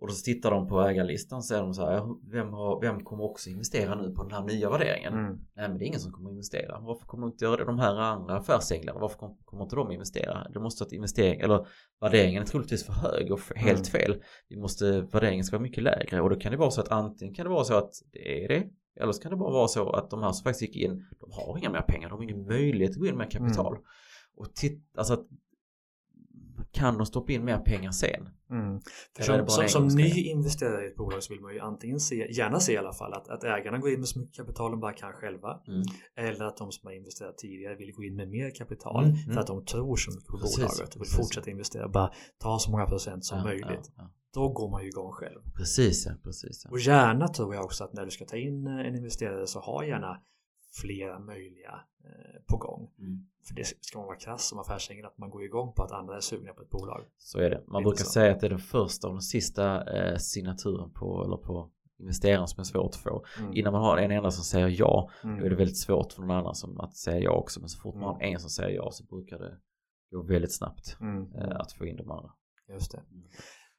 Och 0.00 0.08
då 0.08 0.14
tittar 0.24 0.50
de 0.50 0.68
på 0.68 0.80
ägarlistan 0.82 1.36
och 1.36 1.44
säger 1.44 1.62
de 1.62 1.74
så 1.74 1.86
här, 1.86 1.92
"Ja, 1.92 2.18
vem, 2.32 2.52
har, 2.52 2.80
vem 2.80 3.04
kommer 3.04 3.24
också 3.24 3.50
investera 3.50 3.94
nu 3.94 4.10
på 4.14 4.22
den 4.22 4.32
här 4.32 4.42
nya 4.42 4.70
värderingen? 4.70 5.12
Mm. 5.12 5.32
Nej 5.56 5.68
men 5.68 5.78
det 5.78 5.84
är 5.84 5.86
ingen 5.86 6.00
som 6.00 6.12
kommer 6.12 6.28
att 6.30 6.32
investera. 6.32 6.80
Varför 6.80 7.06
kommer 7.06 7.26
inte 7.26 7.44
göra 7.44 7.56
det? 7.56 7.64
De 7.64 7.78
här 7.78 7.94
andra 7.96 8.36
affärsänglarna, 8.36 9.00
varför 9.00 9.18
kom- 9.18 9.38
kommer 9.44 9.62
inte 9.62 9.76
de 9.76 9.92
investera? 9.92 10.48
Det 10.52 10.60
måste 10.60 10.84
ett 10.84 10.92
investering, 10.92 11.40
eller 11.40 11.66
värderingen 12.00 12.42
är 12.42 12.46
troligtvis 12.46 12.86
för 12.86 12.92
hög 12.92 13.32
och 13.32 13.38
f- 13.38 13.52
helt 13.56 13.88
fel. 13.88 14.22
Vi 14.48 14.56
måste, 14.56 15.00
värderingen 15.00 15.44
ska 15.44 15.56
vara 15.56 15.62
mycket 15.62 15.82
lägre 15.82 16.20
och 16.20 16.30
då 16.30 16.36
kan 16.36 16.52
det 16.52 16.58
vara 16.58 16.70
så 16.70 16.80
att 16.80 16.88
antingen 16.88 17.34
kan 17.34 17.44
det 17.46 17.50
vara 17.50 17.64
så 17.64 17.74
att 17.74 17.92
det 18.12 18.44
är 18.44 18.48
det. 18.48 18.64
Eller 19.00 19.12
så 19.12 19.22
kan 19.22 19.30
det 19.30 19.36
bara 19.36 19.52
vara 19.52 19.68
så 19.68 19.90
att 19.90 20.10
de 20.10 20.22
här 20.22 20.32
som 20.32 20.42
faktiskt 20.44 20.62
gick 20.62 20.76
in, 20.84 21.06
de 21.20 21.30
har 21.32 21.58
inga 21.58 21.70
mer 21.70 21.80
pengar, 21.82 22.08
de 22.08 22.14
har 22.18 22.22
ingen 22.22 22.46
möjlighet 22.46 22.90
att 22.90 22.96
gå 22.98 23.06
in 23.06 23.16
med 23.16 23.30
kapital. 23.30 23.76
Och 24.36 24.54
titta, 24.54 24.98
alltså 24.98 25.14
att 25.14 25.26
kan 26.74 26.98
de 26.98 27.06
stoppa 27.06 27.32
in 27.32 27.44
mer 27.44 27.58
pengar 27.58 27.90
sen? 27.90 28.28
Mm. 28.50 28.80
För 29.16 29.22
som, 29.22 29.46
som, 29.48 29.68
som 29.68 29.86
ny 29.86 30.10
investerare 30.10 30.84
i 30.84 30.88
ett 30.88 30.96
bolag 30.96 31.22
så 31.22 31.32
vill 31.32 31.42
man 31.42 31.54
ju 31.54 31.60
antingen 31.60 32.00
se, 32.00 32.32
gärna 32.32 32.60
se 32.60 32.72
i 32.72 32.76
alla 32.76 32.92
fall 32.92 33.12
att, 33.12 33.28
att 33.28 33.44
ägarna 33.44 33.78
går 33.78 33.90
in 33.90 33.98
med 34.00 34.08
så 34.08 34.18
mycket 34.18 34.36
kapital 34.36 34.70
de 34.70 34.80
bara 34.80 34.92
kan 34.92 35.12
själva. 35.12 35.60
Mm. 35.68 35.82
Eller 36.16 36.44
att 36.44 36.56
de 36.56 36.72
som 36.72 36.86
har 36.86 36.92
investerat 36.92 37.38
tidigare 37.38 37.76
vill 37.76 37.92
gå 37.92 38.04
in 38.04 38.16
med 38.16 38.28
mer 38.28 38.50
kapital 38.54 39.04
Mm, 39.04 39.16
för 39.16 39.30
mm. 39.30 39.38
att 39.38 39.46
de 39.46 39.64
tror 39.64 39.96
så 39.96 40.10
mycket 40.10 40.26
på 40.26 40.38
Precis, 40.38 40.56
bolaget 40.56 40.80
och 40.80 41.00
vill 41.00 41.00
precis. 41.00 41.16
fortsätta 41.16 41.50
investera. 41.50 41.88
Bara 41.88 42.10
ta 42.38 42.58
så 42.58 42.70
många 42.70 42.86
procent 42.86 43.24
som 43.24 43.38
Ja, 43.38 43.44
möjligt. 43.44 43.66
ja, 43.68 43.92
ja. 43.96 44.10
Då 44.34 44.48
går 44.48 44.70
man 44.70 44.82
ju 44.82 44.88
igång 44.88 45.12
själv. 45.12 45.40
Precis 45.56 46.08
precis. 46.22 46.66
Och 46.70 46.78
gärna 46.78 47.28
tror 47.28 47.54
jag 47.54 47.64
också 47.64 47.84
att 47.84 47.92
när 47.92 48.04
du 48.04 48.10
ska 48.10 48.24
ta 48.24 48.36
in 48.36 48.66
eh, 48.66 48.86
en 48.86 48.94
investerare 48.96 49.46
så 49.46 49.60
ha 49.60 49.84
gärna 49.84 50.20
flera 50.82 51.18
möjliga 51.18 51.80
eh, 52.04 52.42
på 52.46 52.56
gång. 52.56 52.90
Mm. 52.98 53.26
För 53.48 53.54
det 53.54 53.64
ska 53.80 53.98
man 53.98 54.06
vara 54.06 54.16
krass 54.16 54.48
som 54.48 54.58
affärsängel 54.58 55.04
att 55.06 55.18
man 55.18 55.30
går 55.30 55.44
igång 55.44 55.72
på 55.72 55.82
att 55.82 55.92
andra 55.92 56.16
är 56.16 56.20
sugna 56.20 56.52
på 56.52 56.62
ett 56.62 56.70
bolag. 56.70 57.04
Så 57.18 57.38
är 57.38 57.50
det. 57.50 57.64
Man 57.66 57.82
Lite 57.82 57.88
brukar 57.88 58.04
säga 58.04 58.32
att 58.32 58.40
det 58.40 58.46
är 58.46 58.50
den 58.50 58.58
första 58.58 59.08
och 59.08 59.14
den 59.14 59.22
sista 59.22 59.94
eh, 59.96 60.16
signaturen 60.16 60.90
på, 60.90 61.24
eller 61.24 61.36
på 61.36 61.70
investeraren 61.98 62.48
som 62.48 62.60
är 62.60 62.64
svårt 62.64 62.90
att 62.90 62.96
få. 62.96 63.24
Mm. 63.38 63.52
Innan 63.54 63.72
man 63.72 63.82
har 63.82 63.98
en 63.98 64.10
enda 64.10 64.30
som 64.30 64.44
säger 64.44 64.68
ja, 64.80 65.10
Mm. 65.24 65.38
då 65.38 65.44
är 65.46 65.50
det 65.50 65.56
väldigt 65.56 65.78
svårt 65.78 66.12
för 66.12 66.20
någon 66.22 66.30
annan 66.30 66.54
som 66.54 66.80
att 66.80 66.96
säga 66.96 67.18
ja 67.18 67.30
också. 67.30 67.60
Men 67.60 67.68
så 67.68 67.80
fort 67.80 67.94
man 67.94 68.02
Mm. 68.04 68.14
har 68.14 68.22
en 68.22 68.40
som 68.40 68.50
säger 68.50 68.76
ja 68.76 68.90
så 68.90 69.04
brukar 69.04 69.38
det 69.38 69.58
gå 70.10 70.22
väldigt 70.22 70.52
snabbt 70.54 70.96
Mm. 71.00 71.32
eh, 71.34 71.56
att 71.60 71.72
få 71.72 71.86
in 71.86 71.96
de 71.96 72.10
andra. 72.10 72.32
Just 72.68 72.92
det. 72.92 73.02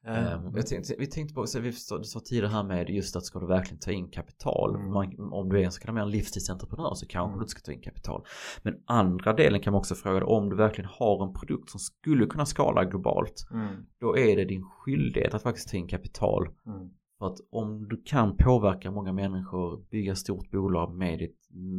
Mm. 0.08 0.24
Eh, 0.26 0.34
Ehm, 0.34 0.52
jag 0.56 0.68
tänkte, 0.68 0.96
vi 1.00 1.08
tänkte 1.08 1.34
på, 1.36 1.48
så 1.48 1.60
vi 1.60 1.72
sa- 1.72 1.98
du 1.98 2.04
sa 2.04 2.20
tidigare 2.20 2.48
här 2.48 2.64
med 2.64 2.90
just 2.90 3.16
att 3.16 3.26
ska 3.26 3.40
du 3.40 3.48
verkligen 3.48 3.80
ta 3.80 3.92
in 3.92 4.10
kapital. 4.10 4.76
Mm. 4.76 4.92
Man, 4.94 5.34
om 5.34 5.50
du 5.50 5.60
är 5.60 5.64
en 5.66 5.72
så 5.72 5.92
en 5.98 6.10
livstidsentreprenör 6.10 6.94
så 6.94 7.08
kanske 7.08 7.28
Mm. 7.30 7.40
du 7.40 7.44
inte 7.44 7.52
ska 7.52 7.62
ta 7.62 7.72
in 7.72 7.82
kapital. 7.82 8.26
Men 8.64 8.74
andra 8.86 9.34
delen 9.34 9.60
kan 9.62 9.74
man 9.74 9.80
också 9.80 9.96
fråga 9.96 10.20
dig, 10.20 10.26
om 10.28 10.50
du 10.50 10.56
verkligen 10.56 10.90
har 10.94 11.28
en 11.28 11.34
produkt 11.34 11.70
som 11.70 11.80
skulle 11.80 12.26
kunna 12.26 12.46
skala 12.46 12.86
globalt. 12.86 13.48
mm. 13.52 13.86
Då 14.00 14.18
är 14.18 14.36
det 14.36 14.46
din 14.46 14.64
skyldighet 14.64 15.34
att 15.34 15.44
faktiskt 15.44 15.70
ta 15.70 15.78
in 15.78 15.88
kapital. 15.88 16.48
Mm. 16.66 16.90
För 17.20 17.28
att 17.28 17.38
om 17.52 17.88
du 17.88 18.02
kan 18.06 18.38
påverka 18.38 18.92
många 18.92 19.14
människor, 19.14 19.86
bygga 19.92 20.16
stort 20.16 20.52
bolag 20.52 20.96
med, 20.96 21.20
ditt, 21.20 21.38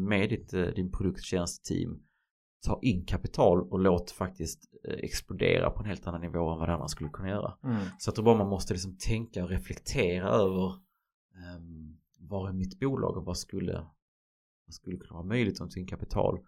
med 0.09 0.29
ditt, 0.31 0.55
eh, 0.55 0.63
din 0.63 0.91
produkt, 0.91 1.23
tjänst, 1.23 1.65
team. 1.65 2.01
Ta 2.67 2.79
in 2.83 3.05
kapital 3.05 3.73
och 3.73 3.79
låt 3.79 4.11
faktiskt 4.11 4.75
eh, 4.89 4.95
explodera 4.95 5.71
på 5.71 5.81
en 5.81 5.87
helt 5.87 6.07
annan 6.07 6.21
nivå 6.21 6.53
än 6.53 6.59
vad 6.59 6.69
det 6.69 6.75
annars 6.75 6.91
skulle 6.91 7.11
kunna 7.11 7.29
göra. 7.29 7.59
Mm. 7.65 7.77
Så 7.99 8.09
jag 8.09 8.15
tror 8.15 8.25
bara 8.25 8.39
man 8.39 8.49
måste 8.49 8.73
liksom 8.73 8.97
tänka 8.99 9.45
och 9.45 9.51
reflektera 9.51 10.29
över 10.29 10.73
um, 11.57 11.99
vad 12.19 12.49
är 12.49 12.53
mitt 12.53 12.81
bolag 12.81 13.17
och 13.17 13.25
vad 13.25 13.39
skulle, 13.39 13.73
vad 14.67 14.75
skulle 14.75 14.97
kunna 14.97 15.13
vara 15.13 15.27
möjligt 15.27 15.61
om 15.61 15.71
sin 15.71 15.87
kapital. 15.87 16.39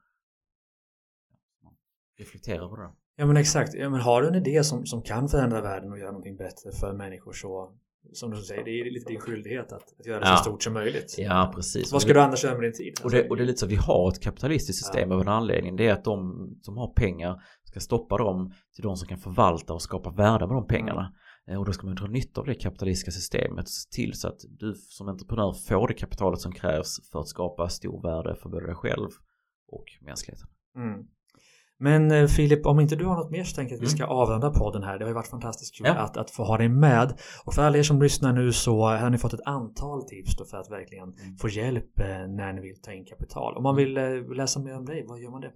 Reflektera 2.19 2.65
över 2.65 2.77
det. 2.77 2.93
Ja 3.17 3.27
men 3.27 3.37
exakt. 3.37 3.75
Ja, 3.75 3.91
men 3.91 4.01
har 4.01 4.23
du 4.23 4.29
en 4.29 4.35
idé 4.35 4.65
som, 4.65 4.87
som 4.87 5.03
kan 5.03 5.29
förändra 5.29 5.61
världen 5.61 5.93
och 5.93 5.99
göra 5.99 6.11
någonting 6.11 6.37
bättre 6.37 6.73
för 6.73 6.93
människor 6.93 7.33
så 7.33 7.79
som 8.13 8.31
du 8.31 8.37
säger, 8.37 8.65
det 8.65 8.71
är 8.71 8.91
lite 8.91 9.13
din 9.13 9.21
skyldighet 9.21 9.73
att, 9.73 10.01
att 10.01 10.07
göra 10.07 10.21
det 10.21 10.27
Ja. 10.27 10.37
så 10.37 10.43
stort 10.43 10.63
som 10.63 10.73
möjligt. 10.73 11.15
Ja, 11.19 11.53
precis. 11.55 11.93
Vad 11.93 12.03
ska 12.03 12.13
du 12.13 12.21
annars 12.21 12.45
göra 12.45 12.55
med 12.55 12.63
din 12.65 12.73
tid? 12.73 12.95
Och 13.05 13.11
det, 13.11 13.29
och 13.29 13.37
det 13.37 13.43
är 13.43 13.47
lite 13.47 13.59
så, 13.59 13.67
vi 13.67 13.77
har 13.77 14.09
ett 14.09 14.21
kapitalistiskt 14.23 14.85
system 14.85 15.09
Ja. 15.11 15.15
av 15.17 15.21
en 15.23 15.29
anledning. 15.29 15.77
Det 15.77 15.87
är 15.87 15.93
att 15.93 16.05
de 16.05 16.49
som 16.63 16.77
har 16.77 16.93
pengar 16.95 17.43
ska 17.65 17.81
stoppa 17.81 18.17
dem 18.19 18.53
till 18.75 18.83
de 18.83 18.97
som 18.97 19.09
kan 19.09 19.19
förvalta 19.19 19.73
och 19.75 19.83
skapa 19.83 20.11
värde 20.11 20.47
med 20.47 20.57
de 20.57 20.67
pengarna. 20.67 21.13
Eh, 21.51 21.59
Och 21.59 21.65
då 21.65 21.73
ska 21.73 21.87
man 21.87 21.95
dra 21.95 22.07
nytta 22.07 22.41
av 22.41 22.47
det 22.47 22.55
kapitalistiska 22.55 23.11
systemet 23.11 23.65
och 23.65 23.69
se 23.69 23.91
till 23.91 24.13
så 24.15 24.29
att 24.29 24.41
du 24.59 24.75
som 24.75 25.09
entreprenör 25.09 25.53
får 25.53 25.89
det 25.89 25.95
kapitalet 25.95 26.41
som 26.41 26.53
krävs 26.53 27.11
för 27.13 27.21
att 27.21 27.29
skapa 27.29 27.69
stor 27.69 28.03
värde 28.03 28.37
för 28.43 28.49
både 28.49 28.67
dig 28.67 28.75
själv 28.75 29.09
och 29.69 29.85
mänskligheten. 30.01 30.47
Mm. 30.77 31.07
Men 31.81 32.11
eh, 32.11 32.27
Filip, 32.27 32.67
om 32.67 32.81
inte 32.81 32.97
du 32.97 33.05
har 33.05 33.17
något 33.17 33.31
mer 33.31 33.45
så 33.45 33.55
tänker 33.57 33.73
jag 33.75 33.77
att 33.79 33.83
vi 33.83 33.87
Mm. 33.87 33.97
ska 33.97 34.07
avrunda 34.07 34.51
podden 34.51 34.83
här. 34.83 34.99
Det 34.99 35.05
har 35.05 35.09
ju 35.09 35.15
varit 35.15 35.29
fantastiskt 35.31 35.77
kul 35.77 35.87
Ja. 35.87 35.95
att, 35.95 36.17
att 36.17 36.31
få 36.31 36.45
ha 36.45 36.59
dig 36.59 36.69
med. 36.69 37.13
Och 37.45 37.55
för 37.55 37.63
alla 37.63 37.79
er 37.79 37.83
som 37.83 38.03
lyssnar 38.03 38.33
nu 38.33 38.53
så 38.53 38.87
har 38.87 39.11
ni 39.11 39.19
fått 39.19 39.33
ett 39.33 39.47
antal 39.47 40.03
tips 40.09 40.37
då 40.37 40.45
för 40.45 40.57
att 40.57 40.71
verkligen 40.71 41.05
Mm. 41.05 41.37
få 41.41 41.49
hjälp 41.49 42.01
eh, 42.01 42.07
när 42.07 42.53
ni 42.53 42.61
vill 42.61 42.81
ta 42.83 42.93
in 42.93 43.05
kapital. 43.05 43.57
Om 43.57 43.63
man 43.63 43.77
vill 43.77 43.97
eh, 43.97 44.05
läsa 44.37 44.61
mer 44.61 44.77
om 44.77 44.85
dig, 44.85 45.05
vad 45.09 45.21
gör 45.21 45.31
man 45.31 45.41
det? 45.41 45.53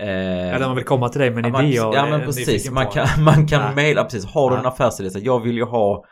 Eh, 0.00 0.54
Eller 0.54 0.62
om 0.64 0.68
man 0.70 0.76
vill 0.76 0.84
komma 0.84 1.08
till 1.08 1.20
dig 1.20 1.30
med 1.30 1.46
en 1.46 1.52
ja, 1.52 1.62
idé 1.62 1.76
ja 1.76 2.06
men 2.10 2.20
precis, 2.20 2.70
man 2.70 2.86
kan, 2.86 3.06
man 3.24 3.46
kan 3.46 3.60
Ja. 3.62 3.74
mejla, 3.74 4.04
precis, 4.04 4.24
har 4.24 4.50
du 4.50 4.56
en 4.56 4.66
affärsidé, 4.66 5.18
jag 5.18 5.40
vill 5.40 5.56
ju 5.56 5.64
ha 5.64 6.04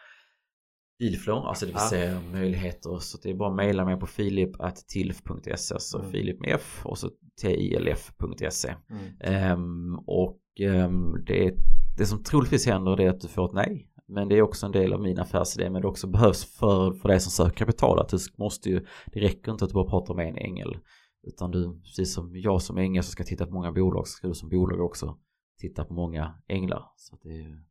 dealflow, 0.98 1.44
alltså 1.46 1.66
det 1.66 1.72
vill 1.72 1.80
Ja. 1.82 1.88
säga 1.90 2.20
möjligheter, 2.32 2.98
så 2.98 3.18
det 3.22 3.30
är 3.30 3.34
bara 3.34 3.48
att 3.50 3.56
mejla 3.56 3.84
mig 3.84 3.96
på 4.00 4.06
filip.tilf.se, 4.06 5.78
så 5.78 5.98
Mm. 5.98 6.10
filip 6.10 6.40
med 6.40 6.54
f 6.54 6.80
och 6.84 6.98
så 6.98 7.10
tilf.se. 7.40 8.74
Mm. 8.90 9.04
Ehm, 9.20 9.98
och 10.06 10.40
ehm, 10.60 11.24
det, 11.26 11.54
det 11.98 12.06
som 12.06 12.22
troligtvis 12.22 12.66
händer 12.66 12.96
det 12.96 13.04
är 13.04 13.10
att 13.10 13.20
du 13.20 13.28
får 13.28 13.44
ett 13.44 13.52
nej. 13.54 13.84
Men 14.10 14.28
det 14.28 14.36
är 14.38 14.42
också 14.42 14.66
en 14.66 14.72
del 14.72 14.92
av 14.92 15.00
min 15.00 15.18
affärsidé 15.18 15.70
men 15.70 15.82
det 15.82 15.88
också 15.88 16.06
behövs 16.06 16.44
för, 16.44 16.92
för 16.92 17.08
dig 17.08 17.20
som 17.20 17.30
söker 17.30 17.56
kapital. 17.56 17.98
Att 18.00 18.08
du 18.08 18.18
måste 18.38 18.70
ju, 18.70 18.86
det 19.12 19.20
räcker 19.20 19.52
inte 19.52 19.64
att 19.64 19.70
du 19.70 19.74
bara 19.74 19.90
pratar 19.90 20.14
med 20.14 20.28
en 20.28 20.36
ängel. 20.36 20.78
Utan 21.26 21.50
du, 21.50 21.80
precis 21.80 22.14
som 22.14 22.36
jag 22.36 22.62
som 22.62 22.78
ängel 22.78 23.02
som 23.02 23.10
ska 23.12 23.24
titta 23.24 23.46
på 23.46 23.52
många 23.52 23.72
bolag 23.72 24.08
så 24.08 24.12
ska 24.12 24.28
du 24.28 24.34
som 24.34 24.48
bolag 24.48 24.80
också 24.80 25.16
titta 25.60 25.84
på 25.84 25.94
många 25.94 26.34
änglar. 26.48 26.82
Så 26.96 27.16
det 27.22 27.28
är, 27.28 27.62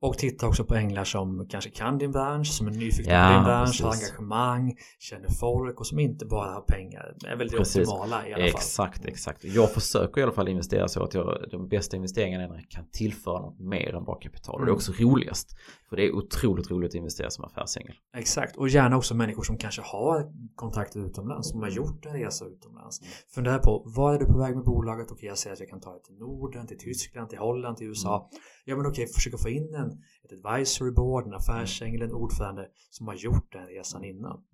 Och 0.00 0.18
titta 0.18 0.46
också 0.48 0.64
på 0.64 0.74
änglar 0.74 1.04
som 1.04 1.46
kanske 1.50 1.70
kan 1.70 1.98
din 1.98 2.12
bransch, 2.12 2.46
som 2.46 2.66
är 2.66 2.70
nyfikna 2.70 3.12
Ja, 3.12 3.28
på 3.28 3.34
din 3.34 3.44
bransch, 3.44 3.80
har 3.82 3.92
engagemang, 3.92 4.76
känner 4.98 5.28
folk 5.28 5.80
och 5.80 5.86
som 5.86 5.98
inte 5.98 6.26
bara 6.26 6.50
har 6.52 6.60
pengar. 6.60 7.14
Det 7.20 7.26
är 7.28 7.36
väl 7.36 7.48
det 7.48 7.56
Precis. 7.56 7.88
optimala 7.88 8.28
i 8.28 8.32
alla 8.34 8.42
fall. 8.42 8.48
Exakt, 8.48 9.04
exakt. 9.04 9.44
Jag 9.44 9.70
försöker 9.70 10.20
i 10.20 10.24
alla 10.24 10.32
fall 10.32 10.48
investera 10.48 10.88
så 10.88 11.02
att 11.02 11.14
jag, 11.14 11.44
de 11.50 11.68
bästa 11.68 11.96
investeringarna 11.96 12.44
är 12.44 12.48
när 12.48 12.54
jag 12.56 12.68
kan 12.68 12.84
tillföra 12.90 13.40
något 13.40 13.58
mer 13.60 13.94
än 13.94 14.04
bara 14.04 14.20
kapital. 14.20 14.54
Och 14.54 14.60
det 14.60 14.64
är 14.64 14.68
Mm. 14.68 14.76
också 14.76 14.92
roligast. 14.92 15.56
För 15.88 15.96
det 15.96 16.06
är 16.06 16.12
otroligt 16.16 16.70
roligt 16.70 16.90
att 16.90 16.94
investera 16.94 17.30
som 17.30 17.44
affärsängel. 17.44 17.94
Exakt, 18.16 18.56
och 18.56 18.68
gärna 18.68 18.96
också 18.96 19.14
människor 19.14 19.42
som 19.42 19.56
kanske 19.58 19.82
har 19.82 20.32
kontakter 20.54 21.00
utomlands, 21.06 21.50
som 21.50 21.60
har 21.62 21.68
gjort 21.68 22.06
en 22.06 22.12
resa 22.12 22.44
utomlands. 22.44 23.00
Fundera 23.34 23.58
på, 23.58 23.82
var 23.86 24.14
är 24.14 24.18
du 24.18 24.26
på 24.26 24.38
väg 24.38 24.54
med 24.56 24.64
bolaget? 24.64 25.10
Okej, 25.10 25.28
jag 25.28 25.38
säger 25.38 25.54
att 25.54 25.60
jag 25.60 25.68
kan 25.68 25.80
ta 25.80 25.92
det 25.94 26.04
till 26.04 26.14
Norden, 26.18 26.66
till 26.66 26.78
Tyskland, 26.78 27.28
till 27.30 27.38
Holland, 27.38 27.76
till 27.76 27.86
USA. 27.86 28.30
Ja, 28.68 28.76
men 28.76 28.86
okej, 28.86 29.06
försöka 29.06 29.38
få 29.38 29.48
in 29.48 29.74
en, 29.74 29.90
ett 30.24 30.32
advisory 30.32 30.90
board, 30.90 31.26
en 31.26 31.34
affärsängel, 31.34 32.02
en 32.02 32.12
ordförande 32.12 32.68
som 32.90 33.06
har 33.06 33.14
gjort 33.14 33.52
den 33.52 33.66
resan 33.66 34.04
innan. 34.04 34.44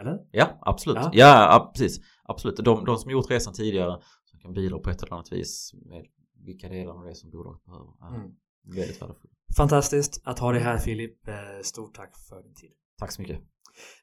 Eller? 0.00 0.18
Ja, 0.30 0.58
absolut. 0.60 0.96
Ja. 0.96 1.10
Ja, 1.12 1.72
precis. 1.74 2.00
Absolut. 2.24 2.56
De, 2.56 2.84
de 2.84 2.98
som 2.98 3.10
gjort 3.10 3.30
resan 3.30 3.52
tidigare 3.54 4.02
som 4.24 4.40
kan 4.40 4.52
bidra 4.52 4.78
på 4.78 4.90
ett 4.90 5.02
eller 5.02 5.12
annat 5.12 5.32
vis 5.32 5.74
med 5.74 6.06
vilka 6.46 6.68
delar 6.68 6.92
av 6.92 7.04
det 7.04 7.14
som 7.14 7.30
bolaget 7.30 7.64
behöver. 7.64 8.16
Mm. 8.16 8.30
Väldigt 8.64 9.02
värdefullt. 9.02 9.32
Fantastiskt 9.56 10.22
att 10.24 10.38
ha 10.38 10.52
dig 10.52 10.60
här 10.60 10.78
Filip. 10.78 11.28
Eh, 11.28 11.34
Stort 11.62 11.94
tack 11.94 12.16
för 12.28 12.42
din 12.42 12.54
tid. 12.54 12.72
Tack 13.02 13.12
så 13.12 13.22
mycket. 13.22 13.40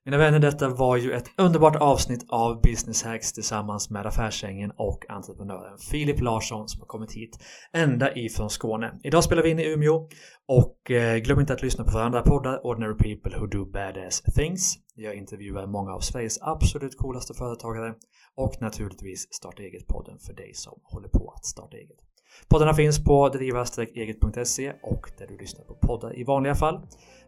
Mina 0.06 0.18
vänner, 0.18 0.40
detta 0.40 0.70
var 0.70 0.98
ju 0.98 1.12
ett 1.12 1.26
underbart 1.38 1.76
avsnitt 1.76 2.26
av 2.30 2.62
Business 2.62 3.04
Hacks 3.04 3.34
tillsammans 3.34 3.90
med 3.90 4.06
affärsängeln 4.06 4.72
och 4.78 5.10
entreprenören 5.10 5.78
Filip 5.92 6.22
Larsson 6.22 6.68
som 6.68 6.82
har 6.82 6.88
kommit 6.88 7.12
hit 7.12 7.40
ända 7.74 8.16
ifrån 8.16 8.50
Skåne. 8.50 9.00
Idag 9.04 9.24
spelar 9.24 9.44
vi 9.44 9.50
in 9.50 9.60
i 9.60 9.74
Umeå 9.74 10.08
och 10.48 10.92
eh, 10.92 11.18
glöm 11.18 11.40
inte 11.40 11.54
att 11.54 11.62
lyssna 11.62 11.84
på 11.84 11.92
våra 11.92 12.04
andra 12.04 12.22
poddar 12.22 12.66
Ordinary 12.66 12.98
People 12.98 13.40
Who 13.40 13.46
Do 13.46 13.66
Badass 13.66 14.22
Things. 14.22 14.76
Jag 14.96 15.16
intervjuar 15.16 15.68
många 15.68 15.92
av 15.92 16.00
Sveriges 16.00 16.42
absolut 16.42 16.98
coolaste 16.98 17.34
företagare 17.34 17.94
och 18.36 18.62
naturligtvis 18.62 19.34
Starta 19.34 19.64
Eget-podden 19.64 20.20
för 20.20 20.34
dig 20.34 20.54
som 20.54 20.80
håller 20.84 21.10
på 21.10 21.34
att 21.38 21.46
starta 21.46 21.78
eget. 21.78 22.09
Poddarna 22.48 22.74
finns 22.74 23.04
på 23.04 23.30
driva-eget.se 23.30 24.74
och 24.82 25.12
där 25.18 25.28
du 25.28 25.38
lyssnar 25.38 25.66
på 25.66 25.74
poddar 25.74 26.20
i 26.20 26.24
vanliga 26.24 26.56
fall. 26.56 26.82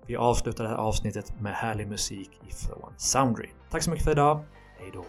Vi 0.08 0.16
avslutar 0.16 0.64
det 0.64 0.70
här 0.70 0.78
avsnittet 0.78 1.40
med 1.40 1.54
härlig 1.54 1.88
musik 1.88 2.30
ifrån 2.50 2.94
Soundry. 2.98 3.50
Tack 3.72 3.84
så 3.84 3.90
mycket 3.90 4.06
för 4.06 4.12
idag. 4.12 4.46
Hej 4.80 4.92
då! 4.94 5.06